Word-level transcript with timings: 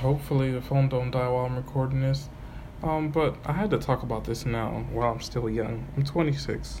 Hopefully 0.00 0.50
the 0.50 0.62
phone 0.62 0.88
don't 0.88 1.10
die 1.10 1.28
while 1.28 1.44
I'm 1.44 1.56
recording 1.56 2.00
this. 2.00 2.30
Um, 2.82 3.10
but 3.10 3.36
I 3.44 3.52
had 3.52 3.68
to 3.70 3.78
talk 3.78 4.02
about 4.02 4.24
this 4.24 4.46
now 4.46 4.86
while 4.92 5.12
I'm 5.12 5.20
still 5.20 5.50
young. 5.50 5.86
I'm 5.94 6.04
26. 6.04 6.80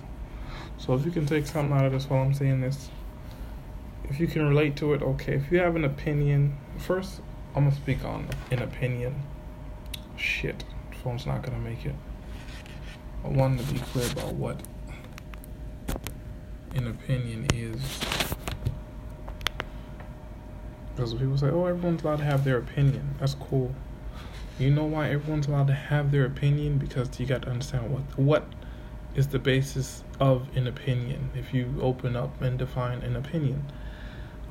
So 0.78 0.94
if 0.94 1.04
you 1.04 1.10
can 1.10 1.26
take 1.26 1.46
something 1.46 1.76
out 1.76 1.84
of 1.84 1.92
this 1.92 2.08
while 2.08 2.22
I'm 2.22 2.32
saying 2.32 2.62
this, 2.62 2.88
if 4.04 4.18
you 4.18 4.26
can 4.26 4.48
relate 4.48 4.74
to 4.76 4.94
it, 4.94 5.02
okay. 5.02 5.34
If 5.34 5.52
you 5.52 5.58
have 5.58 5.76
an 5.76 5.84
opinion, 5.84 6.56
first 6.78 7.20
I'm 7.54 7.64
gonna 7.64 7.76
speak 7.76 8.02
on 8.06 8.26
an 8.50 8.62
opinion. 8.62 9.14
Shit, 10.16 10.64
phone's 11.04 11.26
not 11.26 11.42
gonna 11.42 11.58
make 11.58 11.84
it. 11.84 11.94
I 13.22 13.28
wanted 13.28 13.66
to 13.66 13.74
be 13.74 13.80
clear 13.80 14.10
about 14.12 14.32
what 14.32 14.62
an 16.74 16.86
opinion 16.86 17.46
is. 17.52 18.09
Because 21.00 21.14
people 21.14 21.38
say, 21.38 21.48
oh, 21.48 21.64
everyone's 21.64 22.04
allowed 22.04 22.18
to 22.18 22.24
have 22.24 22.44
their 22.44 22.58
opinion. 22.58 23.14
That's 23.18 23.32
cool. 23.32 23.74
You 24.58 24.68
know 24.68 24.84
why 24.84 25.08
everyone's 25.08 25.46
allowed 25.46 25.68
to 25.68 25.72
have 25.72 26.12
their 26.12 26.26
opinion? 26.26 26.76
Because 26.76 27.18
you 27.18 27.24
got 27.24 27.40
to 27.42 27.48
understand 27.48 27.90
what 27.90 28.18
what 28.18 28.44
is 29.14 29.28
the 29.28 29.38
basis 29.38 30.04
of 30.20 30.54
an 30.54 30.66
opinion. 30.66 31.30
If 31.34 31.54
you 31.54 31.74
open 31.80 32.16
up 32.16 32.42
and 32.42 32.58
define 32.58 32.98
an 32.98 33.16
opinion, 33.16 33.72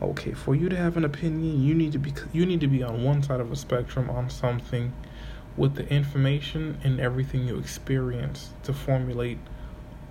okay, 0.01 0.33
for 0.33 0.55
you 0.55 0.69
to 0.69 0.75
have 0.75 0.97
an 0.97 1.05
opinion, 1.05 1.61
you 1.61 1.75
need 1.75 1.91
to 1.91 1.99
be 1.99 2.15
you 2.33 2.47
need 2.47 2.61
to 2.61 2.67
be 2.67 2.81
on 2.81 3.03
one 3.03 3.21
side 3.21 3.41
of 3.41 3.51
a 3.51 3.55
spectrum 3.55 4.09
on 4.09 4.31
something 4.31 4.91
with 5.55 5.75
the 5.75 5.87
information 5.93 6.79
and 6.83 6.99
everything 6.99 7.47
you 7.47 7.59
experience 7.59 8.53
to 8.63 8.73
formulate 8.73 9.37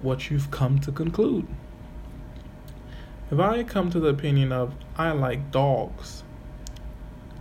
what 0.02 0.30
you've 0.30 0.52
come 0.52 0.78
to 0.78 0.92
conclude. 0.92 1.48
If 3.32 3.41
I 3.41 3.64
come 3.64 3.91
to 3.91 3.98
the 3.98 4.08
opinion 4.08 4.52
of 4.52 4.72
I 4.96 5.10
like 5.10 5.50
dogs, 5.50 6.22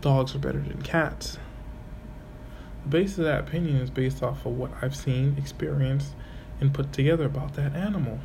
dogs 0.01 0.35
are 0.35 0.39
better 0.39 0.59
than 0.59 0.81
cats. 0.81 1.37
The 2.83 2.89
basis 2.89 3.17
of 3.19 3.25
that 3.25 3.41
opinion 3.41 3.77
is 3.77 3.89
based 3.89 4.23
off 4.23 4.45
of 4.45 4.57
what 4.57 4.71
I've 4.81 4.95
seen, 4.95 5.35
experienced, 5.37 6.13
and 6.59 6.73
put 6.73 6.93
together 6.93 7.25
about 7.25 7.55
that 7.55 7.75
animal. 7.75 8.19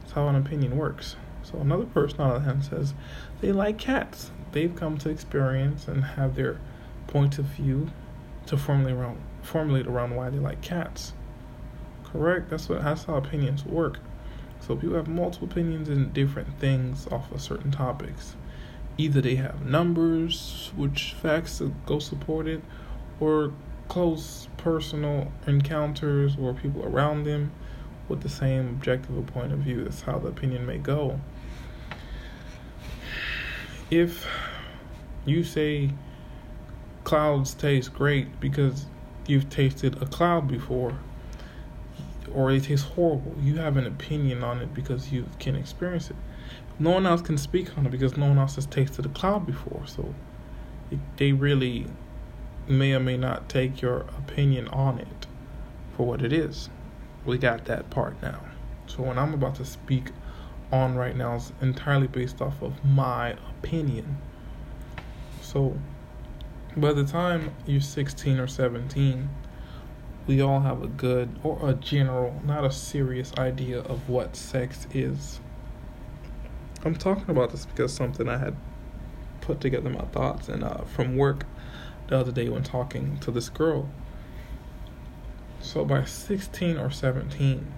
That's 0.00 0.12
how 0.12 0.28
an 0.28 0.36
opinion 0.36 0.76
works. 0.76 1.16
So 1.42 1.58
another 1.58 1.84
person 1.86 2.20
on 2.20 2.28
the 2.28 2.34
other 2.36 2.44
hand 2.44 2.64
says 2.64 2.94
they 3.40 3.52
like 3.52 3.78
cats. 3.78 4.30
They've 4.52 4.74
come 4.74 4.98
to 4.98 5.10
experience 5.10 5.88
and 5.88 6.04
have 6.04 6.36
their 6.36 6.60
point 7.06 7.38
of 7.38 7.46
view 7.46 7.90
to 8.46 8.56
formulate 8.56 8.94
around 8.94 9.20
formulate 9.42 9.86
around 9.86 10.14
why 10.14 10.30
they 10.30 10.38
like 10.38 10.62
cats. 10.62 11.12
Correct? 12.04 12.50
That's 12.50 12.68
what 12.68 12.82
that's 12.82 13.04
how 13.04 13.16
opinions 13.16 13.64
work. 13.64 13.98
So 14.60 14.76
people 14.76 14.96
have 14.96 15.08
multiple 15.08 15.48
opinions 15.48 15.88
in 15.88 16.12
different 16.12 16.60
things 16.60 17.08
off 17.08 17.32
of 17.32 17.40
certain 17.40 17.72
topics. 17.72 18.36
Either 18.98 19.20
they 19.20 19.36
have 19.36 19.64
numbers, 19.64 20.70
which 20.76 21.14
facts 21.14 21.62
go 21.86 21.98
support 21.98 22.46
it, 22.46 22.62
or 23.20 23.52
close 23.88 24.48
personal 24.56 25.30
encounters 25.46 26.36
or 26.40 26.54
people 26.54 26.84
around 26.84 27.24
them 27.24 27.52
with 28.08 28.22
the 28.22 28.28
same 28.28 28.68
objective 28.68 29.26
point 29.26 29.52
of 29.52 29.60
view. 29.60 29.84
That's 29.84 30.02
how 30.02 30.18
the 30.18 30.28
opinion 30.28 30.66
may 30.66 30.78
go. 30.78 31.20
If 33.90 34.26
you 35.24 35.44
say 35.44 35.90
clouds 37.04 37.54
taste 37.54 37.92
great 37.92 38.40
because 38.40 38.86
you've 39.26 39.50
tasted 39.50 40.00
a 40.02 40.06
cloud 40.06 40.48
before, 40.48 40.98
or 42.34 42.50
it 42.50 42.64
tastes 42.64 42.86
horrible. 42.86 43.34
You 43.42 43.56
have 43.56 43.76
an 43.76 43.86
opinion 43.86 44.42
on 44.42 44.60
it 44.60 44.72
because 44.74 45.12
you 45.12 45.26
can 45.38 45.54
experience 45.54 46.10
it. 46.10 46.16
No 46.78 46.90
one 46.90 47.06
else 47.06 47.22
can 47.22 47.38
speak 47.38 47.76
on 47.76 47.86
it 47.86 47.90
because 47.90 48.16
no 48.16 48.26
one 48.26 48.38
else 48.38 48.56
has 48.56 48.66
tasted 48.66 49.02
the 49.02 49.08
cloud 49.10 49.46
before. 49.46 49.82
So 49.86 50.14
it, 50.90 50.98
they 51.16 51.32
really 51.32 51.86
may 52.68 52.92
or 52.94 53.00
may 53.00 53.16
not 53.16 53.48
take 53.48 53.82
your 53.82 54.00
opinion 54.18 54.68
on 54.68 54.98
it 54.98 55.26
for 55.96 56.06
what 56.06 56.22
it 56.22 56.32
is. 56.32 56.70
We 57.24 57.38
got 57.38 57.66
that 57.66 57.90
part 57.90 58.20
now. 58.22 58.40
So 58.86 59.02
what 59.02 59.18
I'm 59.18 59.34
about 59.34 59.54
to 59.56 59.64
speak 59.64 60.10
on 60.72 60.96
right 60.96 61.16
now 61.16 61.36
is 61.36 61.52
entirely 61.60 62.06
based 62.06 62.40
off 62.40 62.62
of 62.62 62.84
my 62.84 63.36
opinion. 63.58 64.18
So 65.40 65.76
by 66.76 66.92
the 66.92 67.04
time 67.04 67.54
you're 67.66 67.80
16 67.80 68.38
or 68.38 68.46
17, 68.46 69.28
we 70.26 70.40
all 70.40 70.60
have 70.60 70.82
a 70.82 70.86
good 70.86 71.28
or 71.42 71.58
a 71.68 71.74
general, 71.74 72.40
not 72.44 72.64
a 72.64 72.70
serious 72.70 73.32
idea 73.38 73.80
of 73.80 74.08
what 74.08 74.36
sex 74.36 74.86
is. 74.92 75.40
I'm 76.84 76.96
talking 76.96 77.30
about 77.30 77.50
this 77.50 77.64
because 77.64 77.92
something 77.92 78.28
I 78.28 78.38
had 78.38 78.56
put 79.40 79.60
together 79.60 79.88
my 79.88 80.04
thoughts 80.06 80.48
and 80.48 80.64
uh, 80.64 80.82
from 80.84 81.16
work 81.16 81.44
the 82.08 82.18
other 82.18 82.32
day 82.32 82.48
when 82.48 82.64
talking 82.64 83.18
to 83.18 83.30
this 83.30 83.48
girl. 83.48 83.88
So 85.60 85.84
by 85.84 86.04
16 86.04 86.76
or 86.76 86.90
17, 86.90 87.72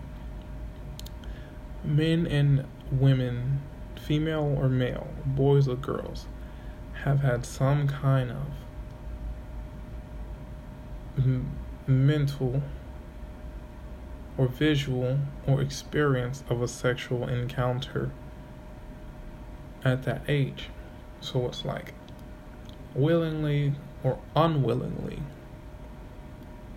men 1.84 2.26
and 2.26 2.66
women, 2.90 3.60
female 4.00 4.56
or 4.58 4.70
male, 4.70 5.08
boys 5.26 5.68
or 5.68 5.76
girls, 5.76 6.26
have 7.04 7.20
had 7.20 7.44
some 7.44 7.86
kind 7.86 8.32
of 11.16 11.26
mental 11.86 12.62
or 14.38 14.48
visual 14.48 15.18
or 15.46 15.60
experience 15.60 16.42
of 16.48 16.62
a 16.62 16.68
sexual 16.68 17.28
encounter 17.28 18.10
at 19.84 20.04
that 20.04 20.22
age. 20.28 20.68
So 21.20 21.46
it's 21.46 21.64
like 21.64 21.94
willingly 22.94 23.74
or 24.02 24.18
unwillingly 24.36 25.20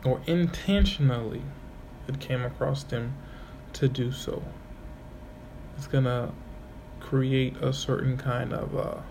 or 0.03 0.21
intentionally 0.25 1.41
it 2.07 2.19
came 2.19 2.43
across 2.43 2.83
them 2.83 3.15
to 3.73 3.87
do 3.87 4.11
so. 4.11 4.41
It's 5.75 5.87
gonna 5.87 6.31
create 6.99 7.57
a 7.57 7.73
certain 7.73 8.17
kind 8.17 8.53
of 8.53 8.75
uh, 8.75 9.01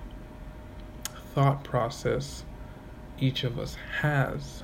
thought 1.34 1.62
process 1.62 2.44
each 3.18 3.44
of 3.44 3.58
us 3.58 3.76
has 4.00 4.62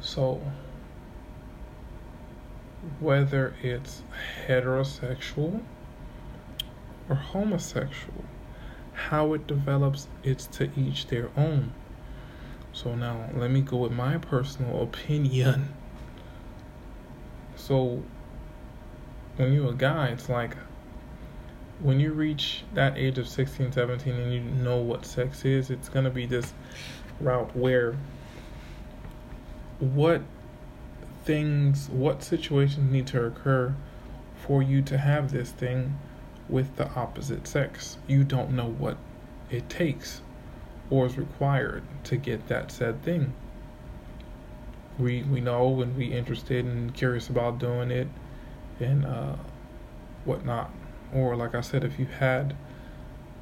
so, 0.00 0.40
whether 3.00 3.54
it's 3.62 4.02
heterosexual 4.46 5.62
or 7.08 7.16
homosexual, 7.16 8.24
how 8.92 9.32
it 9.34 9.46
develops, 9.46 10.08
it's 10.22 10.46
to 10.46 10.70
each 10.76 11.06
their 11.06 11.30
own. 11.36 11.72
So, 12.72 12.94
now 12.94 13.30
let 13.34 13.50
me 13.50 13.62
go 13.62 13.78
with 13.78 13.92
my 13.92 14.18
personal 14.18 14.82
opinion. 14.82 15.68
So, 17.54 18.02
when 19.36 19.52
you're 19.52 19.70
a 19.70 19.74
guy, 19.74 20.08
it's 20.08 20.28
like 20.28 20.56
when 21.80 22.00
you 22.00 22.12
reach 22.12 22.64
that 22.74 22.96
age 22.96 23.18
of 23.18 23.28
16, 23.28 23.72
17, 23.72 24.14
and 24.14 24.32
you 24.32 24.40
know 24.40 24.78
what 24.78 25.04
sex 25.04 25.44
is, 25.44 25.70
it's 25.70 25.88
going 25.88 26.04
to 26.04 26.10
be 26.10 26.26
this 26.26 26.54
route 27.20 27.54
where 27.54 27.96
what 29.78 30.22
things, 31.24 31.88
what 31.90 32.22
situations 32.22 32.90
need 32.90 33.06
to 33.08 33.24
occur 33.24 33.74
for 34.36 34.62
you 34.62 34.80
to 34.82 34.96
have 34.96 35.32
this 35.32 35.50
thing 35.50 35.98
with 36.48 36.76
the 36.76 36.88
opposite 36.92 37.46
sex. 37.46 37.98
You 38.06 38.24
don't 38.24 38.52
know 38.52 38.68
what 38.68 38.96
it 39.50 39.68
takes 39.68 40.20
or 40.90 41.06
is 41.06 41.18
required 41.18 41.82
to 42.04 42.16
get 42.16 42.46
that 42.48 42.70
said 42.70 43.02
thing. 43.02 43.32
We 44.98 45.22
we 45.24 45.40
know 45.40 45.68
when 45.68 45.96
we 45.96 46.06
interested 46.06 46.64
and 46.64 46.94
curious 46.94 47.28
about 47.28 47.58
doing 47.58 47.90
it 47.90 48.08
and 48.80 49.04
uh, 49.04 49.36
whatnot. 50.24 50.70
Or 51.12 51.36
like 51.36 51.54
I 51.54 51.60
said, 51.60 51.84
if 51.84 51.98
you 51.98 52.06
had 52.06 52.56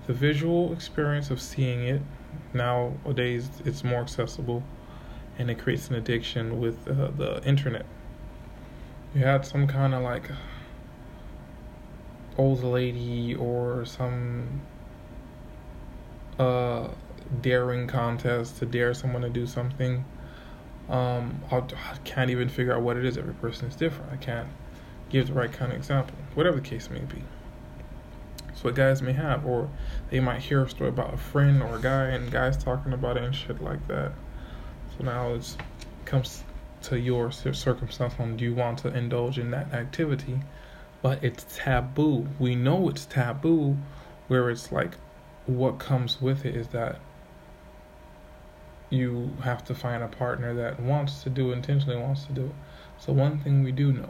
the 0.06 0.12
visual 0.12 0.72
experience 0.72 1.30
of 1.30 1.40
seeing 1.40 1.82
it, 1.82 2.02
nowadays 2.52 3.48
it's 3.64 3.84
more 3.84 4.00
accessible 4.00 4.62
and 5.38 5.50
it 5.50 5.58
creates 5.58 5.88
an 5.88 5.96
addiction 5.96 6.60
with 6.60 6.86
uh, 6.88 7.10
the 7.16 7.42
internet. 7.44 7.86
You 9.14 9.22
had 9.22 9.46
some 9.46 9.66
kind 9.66 9.94
of 9.94 10.02
like 10.02 10.30
old 12.36 12.62
lady 12.64 13.34
or 13.34 13.84
some 13.84 14.60
uh, 16.38 16.88
daring 17.40 17.86
contest 17.86 18.58
to 18.58 18.66
dare 18.66 18.94
someone 18.94 19.22
to 19.22 19.30
do 19.30 19.46
something. 19.46 20.04
Um, 20.88 21.42
I 21.50 21.62
can't 22.04 22.30
even 22.30 22.48
figure 22.48 22.74
out 22.74 22.82
what 22.82 22.96
it 22.96 23.04
is. 23.04 23.16
Every 23.16 23.34
person 23.34 23.68
is 23.68 23.76
different. 23.76 24.12
I 24.12 24.16
can't 24.16 24.48
give 25.08 25.28
the 25.28 25.32
right 25.32 25.52
kind 25.52 25.72
of 25.72 25.78
example. 25.78 26.16
Whatever 26.34 26.56
the 26.56 26.68
case 26.68 26.90
may 26.90 27.00
be. 27.00 27.22
So 28.54 28.70
guys 28.70 29.02
may 29.02 29.12
have, 29.12 29.46
or 29.46 29.68
they 30.10 30.20
might 30.20 30.40
hear 30.40 30.62
a 30.62 30.68
story 30.68 30.90
about 30.90 31.12
a 31.14 31.16
friend 31.16 31.62
or 31.62 31.76
a 31.76 31.80
guy, 31.80 32.08
and 32.08 32.30
guys 32.30 32.56
talking 32.56 32.92
about 32.92 33.16
it 33.16 33.24
and 33.24 33.34
shit 33.34 33.62
like 33.62 33.86
that. 33.88 34.12
So 34.96 35.04
now 35.04 35.34
it 35.34 35.56
comes 36.04 36.44
to 36.82 36.98
your 36.98 37.32
circumstance 37.32 38.14
on 38.18 38.36
do 38.36 38.44
you 38.44 38.54
want 38.54 38.78
to 38.80 38.88
indulge 38.96 39.38
in 39.38 39.50
that 39.50 39.72
activity, 39.72 40.40
but 41.04 41.22
it's 41.22 41.44
taboo. 41.54 42.26
We 42.38 42.54
know 42.54 42.88
it's 42.88 43.04
taboo, 43.04 43.76
where 44.26 44.48
it's 44.48 44.72
like 44.72 44.96
what 45.44 45.78
comes 45.78 46.18
with 46.18 46.46
it 46.46 46.56
is 46.56 46.68
that 46.68 46.98
you 48.88 49.30
have 49.42 49.62
to 49.66 49.74
find 49.74 50.02
a 50.02 50.08
partner 50.08 50.54
that 50.54 50.80
wants 50.80 51.22
to 51.24 51.28
do 51.28 51.52
intentionally 51.52 52.00
wants 52.00 52.24
to 52.24 52.32
do 52.32 52.46
it. 52.46 52.54
So 52.96 53.12
one 53.12 53.38
thing 53.38 53.62
we 53.62 53.70
do 53.70 53.92
know. 53.92 54.08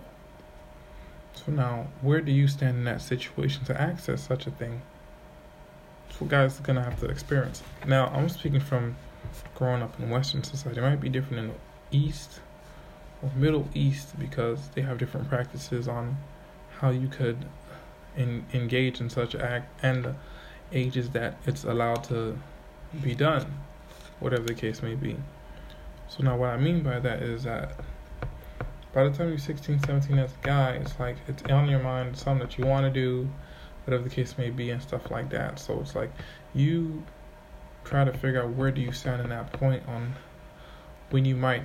So 1.34 1.50
now, 1.50 1.88
where 2.00 2.20
do 2.20 2.30
you 2.30 2.46
stand 2.46 2.78
in 2.78 2.84
that 2.84 3.02
situation 3.02 3.64
to 3.64 3.80
access 3.80 4.22
such 4.22 4.46
a 4.46 4.52
thing? 4.52 4.80
That's 6.06 6.20
what 6.20 6.30
guys 6.30 6.60
are 6.60 6.62
gonna 6.62 6.84
have 6.84 7.00
to 7.00 7.06
experience. 7.06 7.64
Now, 7.84 8.06
I'm 8.14 8.28
speaking 8.28 8.60
from 8.60 8.94
growing 9.56 9.82
up 9.82 9.98
in 9.98 10.10
Western 10.10 10.44
society. 10.44 10.78
It 10.78 10.84
might 10.84 11.00
be 11.00 11.08
different 11.08 11.40
in 11.40 11.48
the 11.48 11.54
East 11.90 12.38
or 13.20 13.32
Middle 13.34 13.68
East 13.74 14.16
because 14.16 14.68
they 14.76 14.82
have 14.82 14.96
different 14.98 15.28
practices 15.28 15.88
on 15.88 16.18
how 16.80 16.90
you 16.90 17.08
could 17.08 17.44
in, 18.16 18.44
engage 18.52 19.00
in 19.00 19.10
such 19.10 19.34
act 19.34 19.72
and 19.82 20.14
ages 20.72 21.10
that 21.10 21.36
it's 21.46 21.64
allowed 21.64 22.04
to 22.04 22.38
be 23.02 23.14
done, 23.14 23.46
whatever 24.20 24.44
the 24.44 24.54
case 24.54 24.82
may 24.82 24.94
be. 24.94 25.16
So 26.08 26.22
now, 26.22 26.36
what 26.36 26.50
I 26.50 26.56
mean 26.56 26.82
by 26.82 27.00
that 27.00 27.22
is 27.22 27.44
that 27.44 27.72
by 28.92 29.04
the 29.04 29.10
time 29.10 29.28
you're 29.28 29.38
16, 29.38 29.80
17 29.80 30.18
as 30.18 30.30
a 30.30 30.46
guy, 30.46 30.72
it's 30.72 30.98
like 31.00 31.16
it's 31.26 31.42
on 31.50 31.68
your 31.68 31.80
mind, 31.80 32.16
something 32.16 32.46
that 32.46 32.56
you 32.56 32.64
want 32.64 32.84
to 32.86 32.90
do, 32.90 33.28
whatever 33.84 34.04
the 34.04 34.14
case 34.14 34.38
may 34.38 34.50
be, 34.50 34.70
and 34.70 34.80
stuff 34.80 35.10
like 35.10 35.30
that. 35.30 35.58
So 35.58 35.80
it's 35.80 35.96
like 35.96 36.12
you 36.54 37.02
try 37.82 38.04
to 38.04 38.12
figure 38.12 38.42
out 38.42 38.50
where 38.50 38.70
do 38.70 38.80
you 38.80 38.92
stand 38.92 39.20
in 39.20 39.28
that 39.30 39.52
point 39.52 39.82
on 39.88 40.14
when 41.10 41.24
you 41.24 41.36
might 41.36 41.62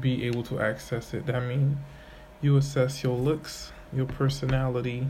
be 0.00 0.24
able 0.24 0.42
to 0.44 0.60
access 0.60 1.14
it. 1.14 1.26
That 1.26 1.42
means 1.44 1.76
you 2.42 2.56
assess 2.56 3.02
your 3.02 3.16
looks, 3.16 3.72
your 3.96 4.06
personality, 4.06 5.06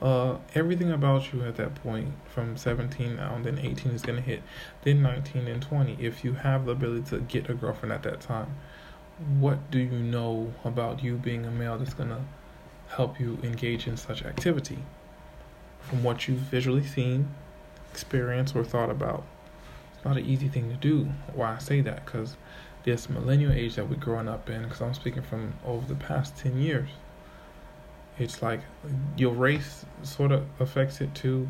uh, 0.00 0.36
everything 0.54 0.90
about 0.90 1.32
you 1.32 1.42
at 1.42 1.56
that 1.56 1.74
point 1.76 2.12
from 2.26 2.56
17 2.56 3.16
now, 3.16 3.34
and 3.34 3.44
then 3.44 3.58
18 3.58 3.92
is 3.92 4.02
going 4.02 4.16
to 4.16 4.22
hit, 4.22 4.42
then 4.82 5.02
19 5.02 5.48
and 5.48 5.62
20. 5.62 5.96
If 5.98 6.24
you 6.24 6.34
have 6.34 6.66
the 6.66 6.72
ability 6.72 7.10
to 7.10 7.20
get 7.20 7.48
a 7.48 7.54
girlfriend 7.54 7.92
at 7.92 8.02
that 8.02 8.20
time, 8.20 8.54
what 9.38 9.70
do 9.70 9.78
you 9.78 9.98
know 9.98 10.52
about 10.64 11.02
you 11.02 11.16
being 11.16 11.46
a 11.46 11.50
male 11.50 11.78
that's 11.78 11.94
going 11.94 12.10
to 12.10 12.20
help 12.88 13.18
you 13.18 13.38
engage 13.42 13.86
in 13.86 13.96
such 13.96 14.22
activity? 14.24 14.78
From 15.80 16.02
what 16.02 16.28
you've 16.28 16.38
visually 16.38 16.84
seen, 16.84 17.28
experienced, 17.90 18.54
or 18.54 18.64
thought 18.64 18.90
about. 18.90 19.24
It's 19.94 20.04
not 20.04 20.18
an 20.18 20.26
easy 20.26 20.48
thing 20.48 20.68
to 20.68 20.76
do. 20.76 21.08
Why 21.32 21.54
I 21.54 21.58
say 21.58 21.80
that? 21.80 22.04
Because 22.04 22.36
this 22.84 23.08
millennial 23.08 23.52
age 23.52 23.76
that 23.76 23.88
we're 23.88 23.96
growing 23.96 24.28
up 24.28 24.50
in, 24.50 24.64
because 24.64 24.82
I'm 24.82 24.94
speaking 24.94 25.22
from 25.22 25.54
over 25.64 25.86
the 25.86 25.94
past 25.94 26.36
10 26.36 26.60
years, 26.60 26.90
it's 28.18 28.42
like 28.42 28.60
your 29.16 29.32
race 29.32 29.84
sort 30.02 30.32
of 30.32 30.46
affects 30.58 31.00
it 31.00 31.14
too. 31.14 31.48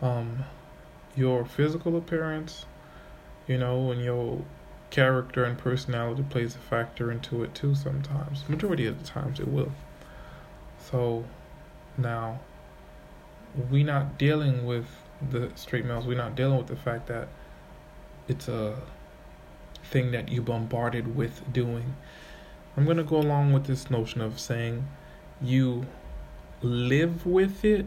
Um, 0.00 0.44
your 1.16 1.44
physical 1.44 1.96
appearance, 1.96 2.66
you 3.46 3.58
know, 3.58 3.90
and 3.90 4.02
your 4.02 4.42
character 4.90 5.44
and 5.44 5.58
personality 5.58 6.24
plays 6.30 6.54
a 6.54 6.58
factor 6.58 7.10
into 7.10 7.42
it 7.42 7.54
too 7.54 7.74
sometimes. 7.74 8.48
Majority 8.48 8.86
of 8.86 8.98
the 9.00 9.06
times 9.06 9.40
it 9.40 9.48
will. 9.48 9.72
So 10.78 11.24
now 11.96 12.40
we're 13.70 13.84
not 13.84 14.18
dealing 14.18 14.64
with 14.64 14.86
the 15.30 15.50
straight 15.56 15.84
males, 15.84 16.06
we're 16.06 16.16
not 16.16 16.36
dealing 16.36 16.58
with 16.58 16.68
the 16.68 16.76
fact 16.76 17.08
that 17.08 17.28
it's 18.28 18.46
a 18.46 18.76
thing 19.82 20.12
that 20.12 20.28
you 20.28 20.42
bombarded 20.42 21.16
with 21.16 21.52
doing. 21.52 21.96
I'm 22.76 22.86
gonna 22.86 23.02
go 23.02 23.16
along 23.16 23.52
with 23.52 23.64
this 23.64 23.90
notion 23.90 24.20
of 24.20 24.38
saying 24.38 24.86
you 25.42 25.86
live 26.62 27.24
with 27.26 27.64
it 27.64 27.86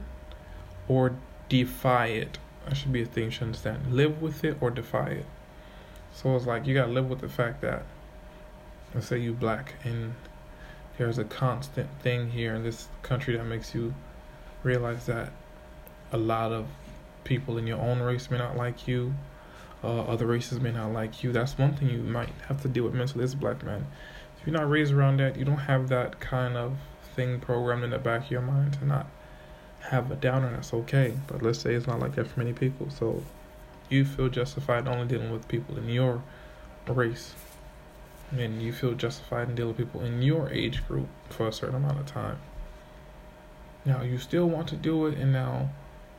or 0.87 1.15
defy 1.49 2.07
it. 2.07 2.37
That 2.65 2.75
should 2.75 2.93
be 2.93 3.01
a 3.01 3.05
thing 3.05 3.25
you 3.25 3.31
should 3.31 3.43
understand. 3.43 3.93
Live 3.93 4.21
with 4.21 4.43
it 4.43 4.57
or 4.61 4.71
defy 4.71 5.07
it. 5.07 5.25
So 6.13 6.35
it's 6.35 6.45
like 6.45 6.65
you 6.65 6.73
gotta 6.73 6.91
live 6.91 7.09
with 7.09 7.19
the 7.19 7.29
fact 7.29 7.61
that 7.61 7.83
let's 8.93 9.07
say 9.07 9.19
you 9.19 9.33
black 9.33 9.75
and 9.83 10.13
there's 10.97 11.17
a 11.17 11.23
constant 11.23 11.89
thing 12.01 12.29
here 12.29 12.53
in 12.53 12.63
this 12.63 12.87
country 13.01 13.35
that 13.35 13.45
makes 13.45 13.73
you 13.73 13.93
realize 14.63 15.05
that 15.05 15.31
a 16.11 16.17
lot 16.17 16.51
of 16.51 16.67
people 17.23 17.57
in 17.57 17.65
your 17.65 17.79
own 17.79 17.99
race 17.99 18.29
may 18.29 18.37
not 18.37 18.57
like 18.57 18.87
you. 18.87 19.13
Uh, 19.83 20.01
other 20.01 20.27
races 20.27 20.59
may 20.59 20.71
not 20.71 20.91
like 20.93 21.23
you. 21.23 21.31
That's 21.31 21.57
one 21.57 21.73
thing 21.73 21.89
you 21.89 21.97
might 22.03 22.29
have 22.47 22.61
to 22.61 22.67
deal 22.67 22.83
with 22.83 22.93
mentally 22.93 23.23
as 23.23 23.33
a 23.33 23.37
black 23.37 23.63
man. 23.63 23.87
If 24.39 24.45
you're 24.45 24.55
not 24.55 24.69
raised 24.69 24.93
around 24.93 25.17
that, 25.17 25.37
you 25.37 25.45
don't 25.45 25.57
have 25.57 25.89
that 25.89 26.19
kind 26.19 26.55
of 26.55 26.77
thing 27.15 27.39
programmed 27.39 27.83
in 27.83 27.89
the 27.91 27.99
back 27.99 28.25
of 28.25 28.31
your 28.31 28.41
mind 28.41 28.73
to 28.73 28.85
not 28.85 29.07
have 29.89 30.11
a 30.11 30.15
downer. 30.15 30.51
That's 30.51 30.73
okay. 30.73 31.13
But 31.27 31.41
let's 31.41 31.59
say 31.59 31.73
it's 31.73 31.87
not 31.87 31.99
like 31.99 32.15
that 32.15 32.27
for 32.27 32.39
many 32.39 32.53
people. 32.53 32.89
So 32.89 33.23
you 33.89 34.05
feel 34.05 34.29
justified 34.29 34.87
only 34.87 35.07
dealing 35.07 35.31
with 35.31 35.47
people 35.47 35.77
in 35.77 35.89
your 35.89 36.23
race. 36.87 37.33
And 38.31 38.61
you 38.61 38.71
feel 38.71 38.93
justified 38.93 39.49
in 39.49 39.55
dealing 39.55 39.75
with 39.75 39.85
people 39.85 40.01
in 40.01 40.21
your 40.21 40.49
age 40.49 40.87
group 40.87 41.07
for 41.29 41.47
a 41.47 41.51
certain 41.51 41.75
amount 41.75 41.99
of 41.99 42.05
time. 42.05 42.37
Now 43.83 44.03
you 44.03 44.17
still 44.19 44.47
want 44.47 44.67
to 44.69 44.75
do 44.75 45.07
it, 45.07 45.17
and 45.17 45.33
now 45.33 45.69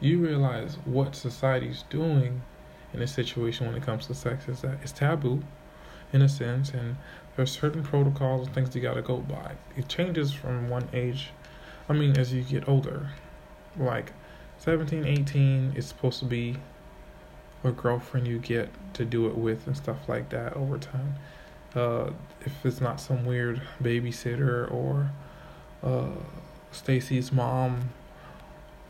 you 0.00 0.18
realize 0.18 0.76
what 0.84 1.14
society's 1.14 1.84
doing 1.88 2.42
in 2.92 3.00
a 3.00 3.06
situation 3.06 3.66
when 3.66 3.76
it 3.76 3.82
comes 3.82 4.06
to 4.08 4.14
sex 4.14 4.48
is 4.48 4.60
that 4.60 4.78
it's 4.82 4.92
taboo 4.92 5.42
in 6.12 6.20
a 6.20 6.28
sense, 6.28 6.70
and 6.70 6.96
there's 7.36 7.50
certain 7.50 7.82
protocols 7.82 8.46
and 8.46 8.54
things 8.54 8.74
you 8.74 8.82
gotta 8.82 9.02
go 9.02 9.18
by. 9.18 9.52
It 9.76 9.88
changes 9.88 10.32
from 10.32 10.68
one 10.68 10.88
age, 10.92 11.30
I 11.88 11.94
mean, 11.94 12.16
as 12.18 12.32
you 12.32 12.42
get 12.42 12.68
older. 12.68 13.10
Like 13.76 14.12
17, 14.58 15.06
18 15.06 15.72
is 15.74 15.86
supposed 15.86 16.18
to 16.18 16.24
be 16.26 16.58
a 17.64 17.72
girlfriend 17.72 18.26
you 18.26 18.38
get 18.38 18.68
to 18.94 19.04
do 19.04 19.26
it 19.28 19.36
with 19.36 19.66
and 19.66 19.76
stuff 19.76 20.08
like 20.08 20.28
that 20.30 20.54
over 20.54 20.78
time. 20.78 21.14
Uh, 21.74 22.10
if 22.42 22.66
it's 22.66 22.80
not 22.80 23.00
some 23.00 23.24
weird 23.24 23.62
babysitter 23.82 24.70
or 24.70 25.10
uh, 25.82 26.10
Stacy's 26.70 27.32
mom, 27.32 27.90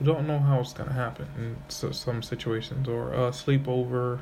don't 0.03 0.27
know 0.27 0.41
how 0.41 0.61
it's 0.61 0.73
gonna 0.73 0.93
happen 0.93 1.29
in 1.37 1.57
so, 1.69 1.93
some 1.93 2.23
situations 2.23 2.89
or 2.89 3.13
a 3.13 3.31
sleepover 3.31 4.21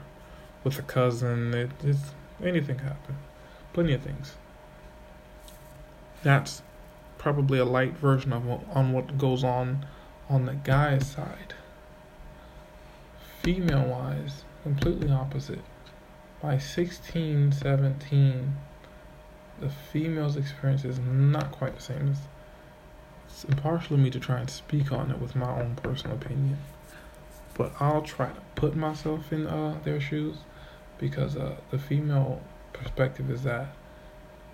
with 0.63 0.79
a 0.79 0.83
cousin. 0.83 1.55
It, 1.55 1.71
it's 1.83 2.13
anything 2.43 2.79
happen. 2.79 3.17
Plenty 3.73 3.95
of 3.95 4.03
things. 4.03 4.35
That's 6.23 6.63
probably 7.19 7.59
a 7.59 7.65
light 7.65 7.97
version 7.97 8.33
of 8.33 8.45
what, 8.45 8.61
on 8.73 8.93
what 8.93 9.19
goes 9.19 9.45
on 9.45 9.87
on 10.29 10.47
the 10.47 10.55
guy's 10.55 11.07
side. 11.07 11.55
Female 13.43 13.87
wise, 13.87 14.45
completely 14.63 15.11
opposite. 15.11 15.63
By 16.43 16.59
16, 16.59 17.53
17, 17.53 18.57
the 19.61 19.69
female's 19.69 20.37
experience 20.37 20.85
is 20.85 20.99
not 20.99 21.53
quite 21.53 21.77
the 21.77 21.83
same. 21.83 22.09
It's, 22.09 22.21
it's 23.29 23.45
impartial 23.45 23.95
of 23.95 24.01
me 24.01 24.11
to 24.11 24.21
try 24.21 24.41
and 24.41 24.49
speak 24.49 24.91
on 24.93 25.11
it 25.11 25.21
with 25.21 25.37
my 25.37 25.61
own 25.61 25.77
personal 25.77 26.17
opinion. 26.17 26.59
But 27.55 27.73
I'll 27.79 28.03
try 28.03 28.29
to 28.29 28.41
put 28.55 28.75
myself 28.75 29.33
in 29.33 29.47
uh, 29.47 29.79
their 29.85 30.01
shoes 30.01 30.39
because 30.99 31.37
uh, 31.37 31.57
the 31.71 31.79
female 31.79 32.41
perspective 32.83 33.31
is 33.31 33.43
that 33.43 33.69